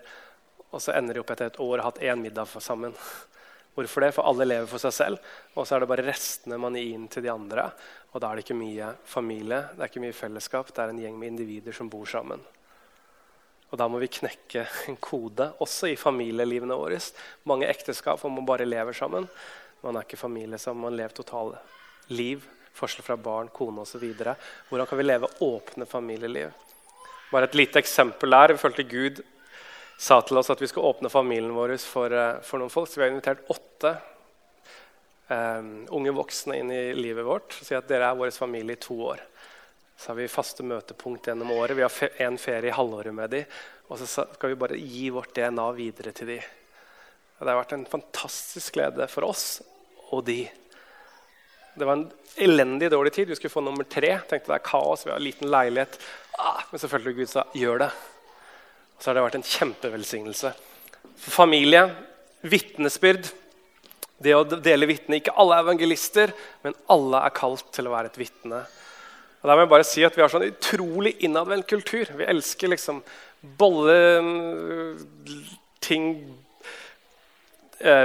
og 0.70 0.80
så 0.80 0.94
ender 0.94 1.16
de 1.16 1.24
opp 1.24 1.32
etter 1.34 1.50
et 1.50 1.58
år 1.60 1.74
og 1.74 1.80
har 1.80 1.88
hatt 1.90 2.04
én 2.12 2.22
middag 2.22 2.52
sammen. 2.62 2.94
Hvorfor 3.74 4.04
det? 4.04 4.12
For 4.12 4.28
alle 4.28 4.44
lever 4.44 4.68
for 4.68 4.82
seg 4.82 4.92
selv, 4.92 5.28
og 5.56 5.64
så 5.64 5.76
er 5.76 5.82
det 5.82 5.88
bare 5.88 6.04
restene 6.04 6.58
man 6.60 6.76
gir 6.76 6.92
inn 6.92 7.06
til 7.12 7.24
de 7.24 7.30
andre. 7.32 7.70
Og 8.12 8.20
da 8.20 8.28
er 8.28 8.38
det 8.38 8.44
ikke 8.44 8.58
mye 8.58 8.90
familie, 9.08 9.62
det 9.72 9.80
er 9.80 9.92
ikke 9.92 10.04
mye 10.04 10.16
fellesskap, 10.16 10.72
det 10.74 10.82
er 10.82 10.92
en 10.92 11.00
gjeng 11.00 11.16
med 11.20 11.32
individer 11.32 11.76
som 11.76 11.88
bor 11.92 12.04
sammen. 12.08 12.42
Og 13.72 13.78
Da 13.80 13.86
må 13.88 14.02
vi 14.02 14.10
knekke 14.12 14.66
en 14.92 14.98
kode, 15.00 15.46
også 15.64 15.88
i 15.88 15.96
familielivene 15.96 16.76
våre. 16.76 16.98
Mange 17.48 17.70
ekteskap 17.72 18.20
hvor 18.20 18.30
man 18.30 18.44
bare 18.44 18.68
lever 18.68 18.92
sammen. 18.92 19.28
Man 19.82 19.96
er 19.96 20.04
ikke 20.04 20.20
familie 20.20 20.58
sammen, 20.60 20.84
man 20.84 20.98
lever 20.98 21.16
totale 21.16 21.56
liv. 22.12 22.44
Forskjell 22.76 23.04
fra 23.04 23.16
barn, 23.16 23.48
kone 23.52 23.80
osv. 23.80 24.04
Hvordan 24.68 24.86
kan 24.88 25.00
vi 25.00 25.06
leve 25.06 25.32
åpne 25.40 25.88
familieliv? 25.88 26.52
Bare 27.32 27.48
et 27.48 27.56
lite 27.56 27.80
eksempel 27.80 28.30
der. 28.30 28.52
Vi 28.52 28.60
følte 28.60 28.84
Gud 28.84 29.22
sa 30.03 30.18
til 30.26 30.40
oss 30.40 30.50
at 30.50 30.62
vi 30.62 30.66
skulle 30.66 30.90
åpne 30.90 31.11
familien 31.12 31.55
vår 31.55 31.76
for, 31.86 32.12
eh, 32.12 32.40
for 32.42 32.59
noen 32.59 32.72
folk. 32.72 32.90
Så 32.90 32.98
vi 32.98 33.05
har 33.05 33.12
invitert 33.12 33.46
åtte 33.53 33.96
um, 35.28 35.86
unge 35.94 36.14
voksne 36.16 36.59
inn 36.59 36.72
i 36.74 36.80
livet 36.96 37.24
vårt 37.24 37.55
og 37.55 37.68
sier 37.68 37.78
at 37.78 37.90
dere 37.90 38.11
er 38.11 38.18
vår 38.18 38.32
familie 38.34 38.74
i 38.74 38.82
to 38.82 38.96
år. 39.12 39.22
Så 39.96 40.11
har 40.11 40.18
vi 40.18 40.26
faste 40.30 40.66
møtepunkt 40.66 41.28
gjennom 41.30 41.53
året. 41.55 41.76
Vi 41.78 41.86
har 41.86 42.26
en 42.26 42.38
ferie 42.40 42.72
i 42.72 42.74
halvåret 42.74 43.14
med 43.14 43.30
dem. 43.30 43.61
Og 43.92 44.00
så 44.00 44.09
skal 44.09 44.50
vi 44.50 44.59
bare 44.59 44.80
gi 44.80 45.11
vårt 45.14 45.34
DNA 45.36 45.68
videre 45.76 46.14
til 46.16 46.34
dem. 46.34 46.50
Og 47.38 47.44
det 47.44 47.53
har 47.53 47.61
vært 47.61 47.74
en 47.76 47.90
fantastisk 47.92 48.74
glede 48.78 49.07
for 49.11 49.28
oss 49.28 49.46
og 50.11 50.24
de. 50.26 50.40
Det 51.78 51.86
var 51.86 52.00
en 52.00 52.09
elendig 52.42 52.90
dårlig 52.90 53.12
tid. 53.14 53.30
Vi 53.30 53.38
skulle 53.38 53.55
få 53.55 53.62
nummer 53.62 53.86
tre. 53.86 54.16
Tenkte 54.26 54.50
det 54.50 54.59
er 54.59 54.66
kaos, 54.66 55.07
vi 55.07 55.14
har 55.14 55.22
en 55.22 55.28
liten 55.28 55.53
leilighet. 55.53 56.00
Ah, 56.42 56.66
men 56.72 56.82
selvfølgelig 56.82 57.16
Gud 57.20 57.30
sa 57.30 57.46
'gjør 57.55 57.86
det'. 57.86 58.11
Så 59.03 59.11
har 59.11 59.18
det 59.18 59.24
vært 59.24 59.40
en 59.40 59.48
kjempevelsignelse. 59.50 60.53
For 61.24 61.34
familie, 61.42 61.88
vitnesbyrd, 62.46 63.32
det 64.22 64.36
å 64.36 64.44
dele 64.46 64.86
vitne. 64.86 65.18
Ikke 65.18 65.34
alle 65.42 65.57
er 65.59 65.66
evangelister, 65.66 66.30
men 66.62 66.76
alle 66.94 67.24
er 67.26 67.34
kalt 67.34 67.72
til 67.74 67.90
å 67.90 67.94
være 67.96 68.12
et 68.12 68.20
vitne. 68.20 68.61
Og 69.42 69.50
der 69.50 69.59
må 69.59 69.64
jeg 69.64 69.72
bare 69.72 69.88
si 69.88 70.05
at 70.07 70.14
Vi 70.14 70.22
har 70.22 70.30
sånn 70.30 70.46
utrolig 70.46 71.16
innadvendt 71.26 71.66
kultur. 71.66 72.12
Vi 72.14 72.28
elsker 72.30 72.70
liksom 72.70 73.03
bolle, 73.59 73.98
ting 75.82 76.12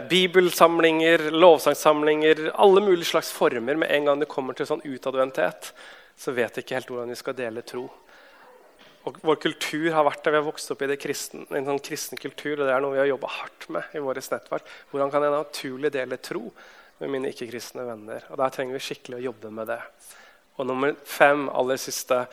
Bibelsamlinger, 0.10 1.28
lovsangsamlinger, 1.38 2.48
alle 2.58 2.82
mulige 2.82 3.12
slags 3.12 3.30
former. 3.30 3.78
Med 3.78 3.91
en 3.93 4.10
gang 4.10 4.20
det 4.24 4.32
kommer 4.32 4.58
til 4.58 4.66
sånn 4.66 4.82
utadvendthet, 4.82 5.70
så 6.18 6.34
vet 6.34 6.58
vi 6.58 6.66
ikke 6.66 6.80
helt 6.80 6.89
hvordan 6.89 7.14
vi 7.14 7.20
skal 7.20 7.38
dele 7.38 7.62
tro. 7.62 7.86
Og 9.08 9.20
vår 9.24 9.38
kultur 9.39 9.88
har 9.95 10.03
vært 10.03 10.26
der. 10.26 10.36
Vi 10.36 10.39
har 10.41 10.47
vokst 10.47 10.74
opp 10.74 10.82
i 10.84 10.97
kristen, 10.99 11.45
en 11.55 11.68
sånn 11.70 11.84
kristen 11.84 12.20
kultur, 12.20 12.58
og 12.58 12.66
det 12.68 12.74
er 12.76 12.84
noe 12.84 12.95
vi 12.95 12.99
har 12.99 13.12
jobba 13.14 13.30
hardt 13.32 13.68
med 13.72 13.95
i 13.95 14.01
vårt 14.03 14.20
nettverk. 14.34 14.74
Hvordan 14.91 15.14
kan 15.14 15.24
jeg 15.24 15.36
naturlig 15.36 15.91
dele 15.95 16.20
tro 16.20 16.43
med 16.99 17.14
mine 17.14 17.32
ikke-kristne 17.32 17.86
venner? 17.88 18.26
Og 18.34 18.41
Der 18.41 18.51
trenger 18.51 18.76
vi 18.76 18.84
skikkelig 18.84 19.22
å 19.22 19.28
jobbe 19.30 19.53
med 19.53 19.72
det. 19.72 19.80
Og 20.58 20.68
nummer 20.68 20.95
fem, 21.08 21.47
aller 21.53 21.80
siste, 21.80 22.26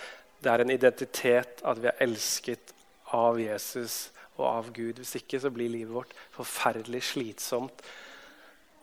det 0.42 0.50
er 0.50 0.64
en 0.64 0.74
identitet 0.74 1.62
at 1.62 1.80
vi 1.80 1.90
er 1.92 2.02
elsket 2.02 2.74
av 3.14 3.38
Jesus 3.38 4.08
og 4.34 4.46
av 4.48 4.72
Gud. 4.74 4.98
Hvis 4.98 5.14
ikke 5.20 5.38
så 5.40 5.52
blir 5.54 5.70
livet 5.70 5.94
vårt 5.94 6.16
forferdelig 6.34 7.04
slitsomt 7.12 7.84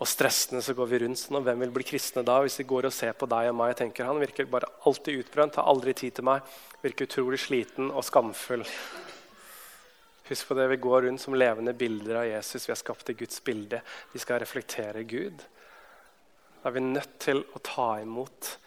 og 0.01 0.09
stressende. 0.09 0.63
så 0.65 0.73
går 0.73 0.87
vi 0.89 0.99
rundt 1.03 1.19
sånn, 1.21 1.37
og 1.37 1.45
Hvem 1.45 1.61
vil 1.65 1.73
bli 1.75 1.85
kristne 1.85 2.23
da? 2.25 2.39
Hvis 2.41 2.57
vi 2.59 2.65
går 2.71 2.89
og 2.89 2.95
ser 2.95 3.13
på 3.13 3.29
deg 3.29 3.51
og 3.51 3.57
meg, 3.59 3.75
tenker 3.77 4.09
han 4.09 4.21
virker 4.21 4.49
bare 4.49 4.69
alltid 4.89 5.21
utbrent, 5.21 5.59
har 5.61 5.69
aldri 5.69 5.93
tid 5.93 6.17
til 6.17 6.25
meg, 6.25 6.41
virker 6.81 7.05
utrolig 7.05 7.39
sliten 7.43 7.91
og 7.91 8.05
skamfull. 8.07 8.65
Husk 10.31 10.47
på 10.47 10.57
det, 10.57 10.67
Vi 10.69 10.81
går 10.81 11.01
rundt 11.05 11.21
som 11.21 11.35
levende 11.35 11.73
bilder 11.73 12.23
av 12.23 12.25
Jesus. 12.25 12.67
Vi 12.67 12.71
er 12.71 12.81
skapt 12.81 13.09
i 13.09 13.13
Guds 13.13 13.43
bilde. 13.43 13.81
Vi 14.13 14.19
skal 14.19 14.39
reflektere 14.39 15.03
Gud. 15.03 15.43
Da 16.61 16.69
er 16.69 16.71
vi 16.71 16.79
nødt 16.79 17.19
til 17.19 17.43
å 17.53 17.59
ta 17.59 17.99
imot 18.01 18.57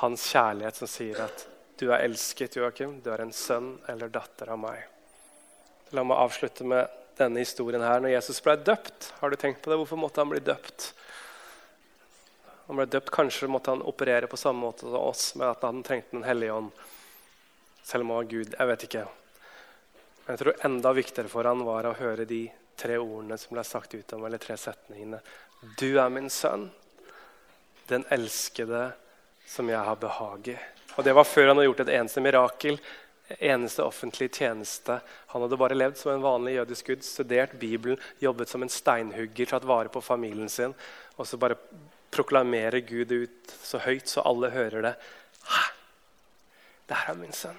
hans 0.00 0.24
kjærlighet 0.32 0.76
som 0.76 0.88
sier 0.88 1.20
at 1.20 1.46
du 1.76 1.90
er 1.90 2.04
elsket, 2.04 2.56
Joakim. 2.56 3.00
Du 3.02 3.10
er 3.10 3.20
en 3.20 3.32
sønn 3.32 3.74
eller 3.88 4.08
datter 4.08 4.48
av 4.54 4.60
meg. 4.62 4.86
La 5.92 6.04
meg 6.04 6.16
avslutte 6.16 6.64
med 6.64 7.01
denne 7.22 7.42
historien 7.42 7.84
her. 7.84 8.02
Når 8.02 8.16
Jesus 8.16 8.42
ble 8.44 8.58
døpt, 8.60 9.12
har 9.20 9.30
du 9.30 9.38
tenkt 9.40 9.62
på 9.62 9.72
det? 9.72 9.78
Hvorfor 9.80 10.00
måtte 10.00 10.22
han 10.22 10.32
bli 10.32 10.42
døpt? 10.44 10.92
Han 12.68 12.78
ble 12.78 12.86
døpt, 12.90 13.12
Kanskje 13.14 13.50
måtte 13.50 13.74
han 13.74 13.84
operere 13.86 14.28
på 14.30 14.40
samme 14.40 14.62
måte 14.66 14.86
som 14.86 14.98
oss, 14.98 15.32
med 15.38 15.48
at 15.50 15.64
han 15.66 15.82
trengte 15.86 16.16
Den 16.16 16.26
hellige 16.26 16.54
ånd. 16.54 16.70
Selv 17.82 18.04
om 18.04 18.12
han 18.12 18.22
var 18.22 18.30
Gud. 18.30 18.54
Jeg 18.58 18.70
vet 18.70 18.86
ikke. 18.88 19.06
Men 20.22 20.34
jeg 20.34 20.42
tror 20.42 20.66
enda 20.68 20.92
viktigere 20.94 21.32
for 21.32 21.48
han 21.50 21.64
var 21.66 21.88
å 21.88 21.96
høre 21.98 22.28
de 22.28 22.44
tre 22.78 22.98
ordene 22.98 23.38
som 23.38 23.56
ble 23.56 23.64
sagt 23.66 23.94
ut 23.94 24.14
om, 24.16 24.24
eller 24.26 24.42
tre 24.42 24.56
setningene. 24.58 25.18
Du 25.78 25.98
er 25.98 26.10
min 26.10 26.30
sønn, 26.30 26.68
den 27.90 28.06
elskede 28.14 28.92
som 29.46 29.68
jeg 29.70 29.82
har 29.82 29.98
behag 30.00 30.54
i. 30.54 30.58
Og 30.96 31.04
Det 31.04 31.14
var 31.16 31.28
før 31.28 31.48
han 31.48 31.56
hadde 31.56 31.68
gjort 31.70 31.84
et 31.84 31.94
eneste 31.98 32.22
mirakel, 32.24 32.78
eneste 33.40 33.84
offentlig 33.84 34.30
tjeneste. 34.34 34.98
Han 35.32 35.44
hadde 35.44 35.58
bare 35.60 35.76
levd 35.76 35.98
som 36.00 36.12
en 36.12 36.24
vanlig 36.24 36.56
jødisk 36.56 36.92
gud, 36.92 37.06
studert 37.06 37.56
Bibelen, 37.60 38.00
jobbet 38.20 38.50
som 38.50 38.62
en 38.64 38.72
steinhugger, 38.72 39.48
tatt 39.50 39.66
vare 39.68 39.92
på 39.92 40.02
familien 40.04 40.50
sin. 40.52 40.74
Og 41.16 41.28
så 41.28 41.38
bare 41.40 41.58
proklamere 42.12 42.82
Gud 42.84 43.12
ut 43.12 43.54
så 43.62 43.80
høyt 43.82 44.10
så 44.10 44.24
alle 44.28 44.52
hører 44.52 44.88
det. 44.88 44.94
Hæ? 45.48 45.64
Der 46.88 47.08
er 47.08 47.16
min 47.16 47.32
sønn. 47.32 47.58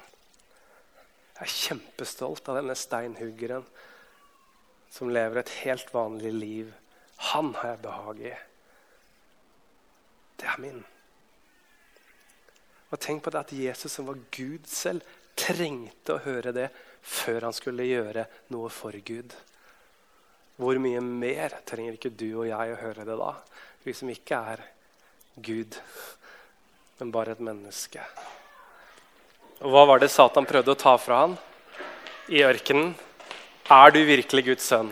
Jeg 1.33 1.47
er 1.47 1.57
kjempestolt 1.57 2.49
av 2.49 2.59
denne 2.59 2.75
steinhuggeren 2.77 3.65
som 4.93 5.09
lever 5.09 5.41
et 5.41 5.53
helt 5.63 5.89
vanlig 5.93 6.33
liv. 6.33 6.73
Han 7.33 7.53
har 7.57 7.73
jeg 7.73 7.85
behag 7.85 8.19
i. 8.21 8.33
Det 10.37 10.49
er 10.51 10.61
min. 10.61 10.83
Og 12.93 13.01
tenk 13.01 13.23
på 13.25 13.33
det 13.33 13.41
at 13.41 13.53
Jesus, 13.57 13.91
som 13.91 14.05
var 14.05 14.21
Gud 14.35 14.69
selv, 14.69 15.01
trengte 15.39 16.15
å 16.15 16.23
høre 16.25 16.53
det 16.55 16.69
før 17.03 17.49
han 17.49 17.55
skulle 17.55 17.87
gjøre 17.87 18.27
noe 18.53 18.69
for 18.71 18.95
Gud. 19.05 19.33
Hvor 20.59 20.77
mye 20.81 21.01
mer 21.01 21.57
trenger 21.65 21.97
ikke 21.97 22.13
du 22.13 22.29
og 22.43 22.47
jeg 22.47 22.73
å 22.73 22.81
høre 22.83 23.05
det 23.07 23.17
da? 23.19 23.31
Vi 23.83 23.95
som 23.97 24.11
ikke 24.13 24.39
er 24.53 24.61
Gud, 25.43 25.75
men 26.99 27.11
bare 27.11 27.33
et 27.33 27.41
menneske. 27.43 28.03
Og 29.63 29.73
Hva 29.73 29.87
var 29.89 30.03
det 30.03 30.11
Satan 30.13 30.47
prøvde 30.47 30.75
å 30.75 30.79
ta 30.79 30.93
fra 31.01 31.23
han 31.23 31.35
i 32.29 32.43
ørkenen? 32.45 32.93
Er 33.71 33.93
du 33.95 34.01
virkelig 34.05 34.45
Guds 34.51 34.69
sønn? 34.69 34.91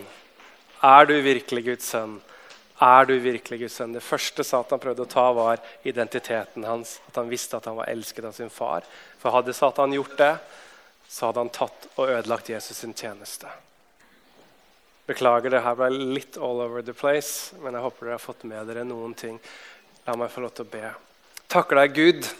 Er 0.82 1.06
du 1.06 1.14
virkelig 1.22 1.64
Guds 1.66 1.90
sønn? 1.92 2.18
Er 2.82 3.06
du 3.06 3.14
virkelig 3.22 3.60
Guds 3.60 3.76
sønn? 3.78 3.92
Det 3.94 4.02
første 4.02 4.42
Satan 4.42 4.80
prøvde 4.82 5.04
å 5.04 5.10
ta, 5.10 5.28
var 5.36 5.60
identiteten 5.86 6.64
hans. 6.66 6.96
At 7.06 7.20
han 7.20 7.30
visste 7.30 7.60
at 7.60 7.68
han 7.70 7.78
var 7.78 7.90
elsket 7.92 8.26
av 8.26 8.34
sin 8.34 8.50
far. 8.50 8.86
For 9.22 9.34
hadde 9.34 9.54
Satan 9.54 9.94
gjort 9.94 10.16
det, 10.18 10.32
så 11.06 11.28
hadde 11.28 11.44
han 11.44 11.52
tatt 11.54 11.86
og 11.94 12.08
ødelagt 12.08 12.50
Jesus 12.50 12.82
sin 12.82 12.94
tjeneste. 12.96 13.50
Beklager, 15.06 15.52
det 15.52 15.62
her 15.62 15.76
ble 15.78 15.90
litt 16.16 16.38
all 16.38 16.62
over 16.64 16.82
the 16.82 16.94
place, 16.96 17.54
men 17.62 17.76
jeg 17.76 17.84
håper 17.84 18.08
dere 18.08 18.16
har 18.16 18.22
fått 18.22 18.46
med 18.50 18.66
dere 18.70 18.86
noen 18.88 19.14
ting. 19.18 19.36
La 20.06 20.16
meg 20.18 20.32
få 20.32 20.42
lov 20.42 20.54
til 20.56 20.66
å 20.66 20.72
be. 20.72 20.90
Takker 21.52 21.78
deg, 21.82 21.94
Gud, 21.94 22.30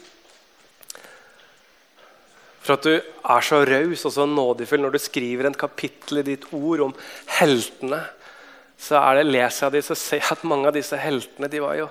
for 2.63 2.75
at 2.75 2.87
du 2.87 2.95
er 2.95 3.43
så 3.43 3.59
raus 3.67 4.05
og 4.07 4.13
så 4.15 4.25
nådefull 4.27 4.83
når 4.83 4.95
du 4.95 4.99
skriver 5.03 5.47
en 5.49 5.57
kapittel 5.59 6.21
i 6.21 6.27
ditt 6.33 6.47
ord 6.55 6.85
om 6.87 6.93
heltene 7.39 7.99
så 8.77 8.99
er 8.99 9.19
det, 9.19 9.29
leser 9.31 9.67
jeg 9.67 9.75
de, 9.77 9.81
så 9.85 9.95
ser 9.97 10.21
jeg 10.21 10.35
at 10.35 10.45
mange 10.47 10.69
av 10.69 10.75
disse 10.75 10.97
heltene 10.99 11.49
de 11.51 11.61
var 11.63 11.77
jo 11.79 11.87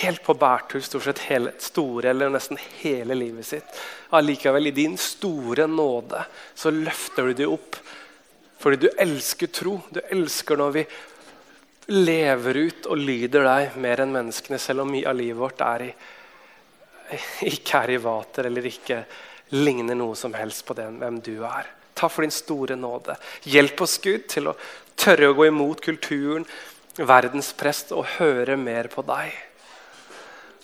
helt 0.00 0.22
på 0.22 0.34
bærtur 0.34 0.82
stort 0.82 1.06
sett 1.06 1.22
hele, 1.28 1.52
store 1.62 2.10
eller 2.10 2.30
nesten 2.34 2.58
hele 2.80 3.14
livet 3.14 3.46
sitt. 3.46 3.76
Allikevel, 4.18 4.66
i 4.66 4.74
din 4.74 4.96
store 4.98 5.68
nåde, 5.70 6.24
så 6.54 6.72
løfter 6.74 7.30
du 7.30 7.38
dem 7.42 7.54
opp 7.58 7.78
fordi 8.56 8.86
du 8.86 8.88
elsker 8.98 9.50
tro. 9.52 9.76
Du 9.92 10.00
elsker 10.00 10.58
når 10.58 10.72
vi 10.74 10.82
lever 11.92 12.56
ut 12.56 12.86
og 12.90 12.98
lyder 12.98 13.44
deg 13.46 13.76
mer 13.78 14.00
enn 14.02 14.14
menneskene, 14.14 14.58
selv 14.58 14.82
om 14.82 14.90
mye 14.90 15.06
av 15.06 15.18
livet 15.18 15.38
vårt 15.38 15.62
er 15.62 15.84
i, 15.86 15.90
ikke 17.52 17.82
er 17.84 17.94
i 17.94 18.00
vater 18.02 18.48
eller 18.48 18.66
ikke 18.66 19.02
ligner 19.54 19.94
noe 19.94 20.16
som 20.18 20.34
helst 20.34 20.64
på 20.66 20.74
den, 20.74 20.98
hvem 20.98 21.20
du 21.22 21.36
er. 21.46 21.68
Ta 21.96 22.08
for 22.10 22.26
din 22.26 22.34
store 22.34 22.74
nåde. 22.76 23.14
Hjelp 23.46 23.84
oss, 23.86 24.00
Gud, 24.02 24.26
til 24.28 24.50
å 24.50 24.56
tørre 24.96 25.30
å 25.30 25.36
gå 25.36 25.48
imot 25.50 25.82
kulturen, 25.84 26.46
verdensprest, 26.96 27.92
og 27.92 28.08
høre 28.16 28.56
mer 28.60 28.88
på 28.92 29.04
deg. 29.06 29.34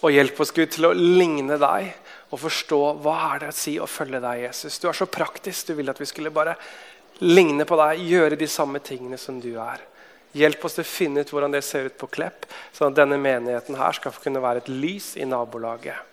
Og 0.02 0.10
hjelp 0.10 0.40
oss, 0.42 0.50
Gud, 0.54 0.70
til 0.74 0.88
å 0.88 0.96
ligne 0.96 1.58
deg 1.60 1.92
og 2.32 2.40
forstå 2.40 2.80
hva 3.04 3.16
er 3.28 3.42
det 3.42 3.52
å 3.52 3.56
si 3.56 3.76
å 3.78 3.86
følge 3.86 4.22
deg, 4.24 4.46
Jesus. 4.48 4.80
Du 4.80 4.88
er 4.88 4.96
så 4.96 5.06
praktisk. 5.06 5.68
Du 5.68 5.76
ville 5.78 5.92
at 5.92 6.00
vi 6.00 6.08
skulle 6.08 6.32
bare 6.34 6.56
ligne 7.22 7.66
på 7.68 7.76
deg, 7.78 8.02
gjøre 8.08 8.38
de 8.40 8.48
samme 8.50 8.80
tingene 8.82 9.20
som 9.20 9.38
du 9.40 9.52
er. 9.60 9.84
Hjelp 10.32 10.64
oss 10.64 10.78
til 10.78 10.84
å 10.86 10.88
finne 10.88 11.22
ut 11.22 11.30
hvordan 11.30 11.52
det 11.52 11.60
ser 11.66 11.90
ut 11.90 11.98
på 12.00 12.08
Klepp, 12.14 12.46
sånn 12.72 12.90
at 12.90 13.02
denne 13.02 13.18
menigheten 13.20 13.76
her 13.76 13.98
skal 13.98 14.16
kunne 14.16 14.40
være 14.42 14.62
et 14.64 14.70
lys 14.72 15.12
i 15.20 15.28
nabolaget. 15.28 16.08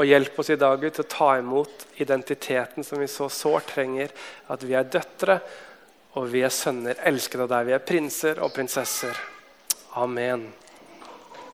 Og 0.00 0.08
hjelp 0.08 0.38
oss 0.40 0.50
i 0.50 0.58
dag 0.58 0.80
Gud, 0.80 0.94
til 0.96 1.04
å 1.04 1.12
ta 1.12 1.30
imot 1.38 1.86
identiteten 2.02 2.84
som 2.84 2.98
vi 2.98 3.08
så 3.12 3.28
sårt 3.30 3.70
trenger. 3.74 4.10
At 4.50 4.64
vi 4.64 4.74
er 4.74 4.88
døtre 4.88 5.38
og 6.18 6.26
vi 6.32 6.42
er 6.44 6.52
sønner, 6.52 6.98
elskede 7.08 7.46
av 7.46 7.52
deg. 7.54 7.68
Vi 7.70 7.76
er 7.76 7.86
prinser 7.86 8.42
og 8.44 8.52
prinsesser. 8.52 9.16
Amen. 10.00 10.50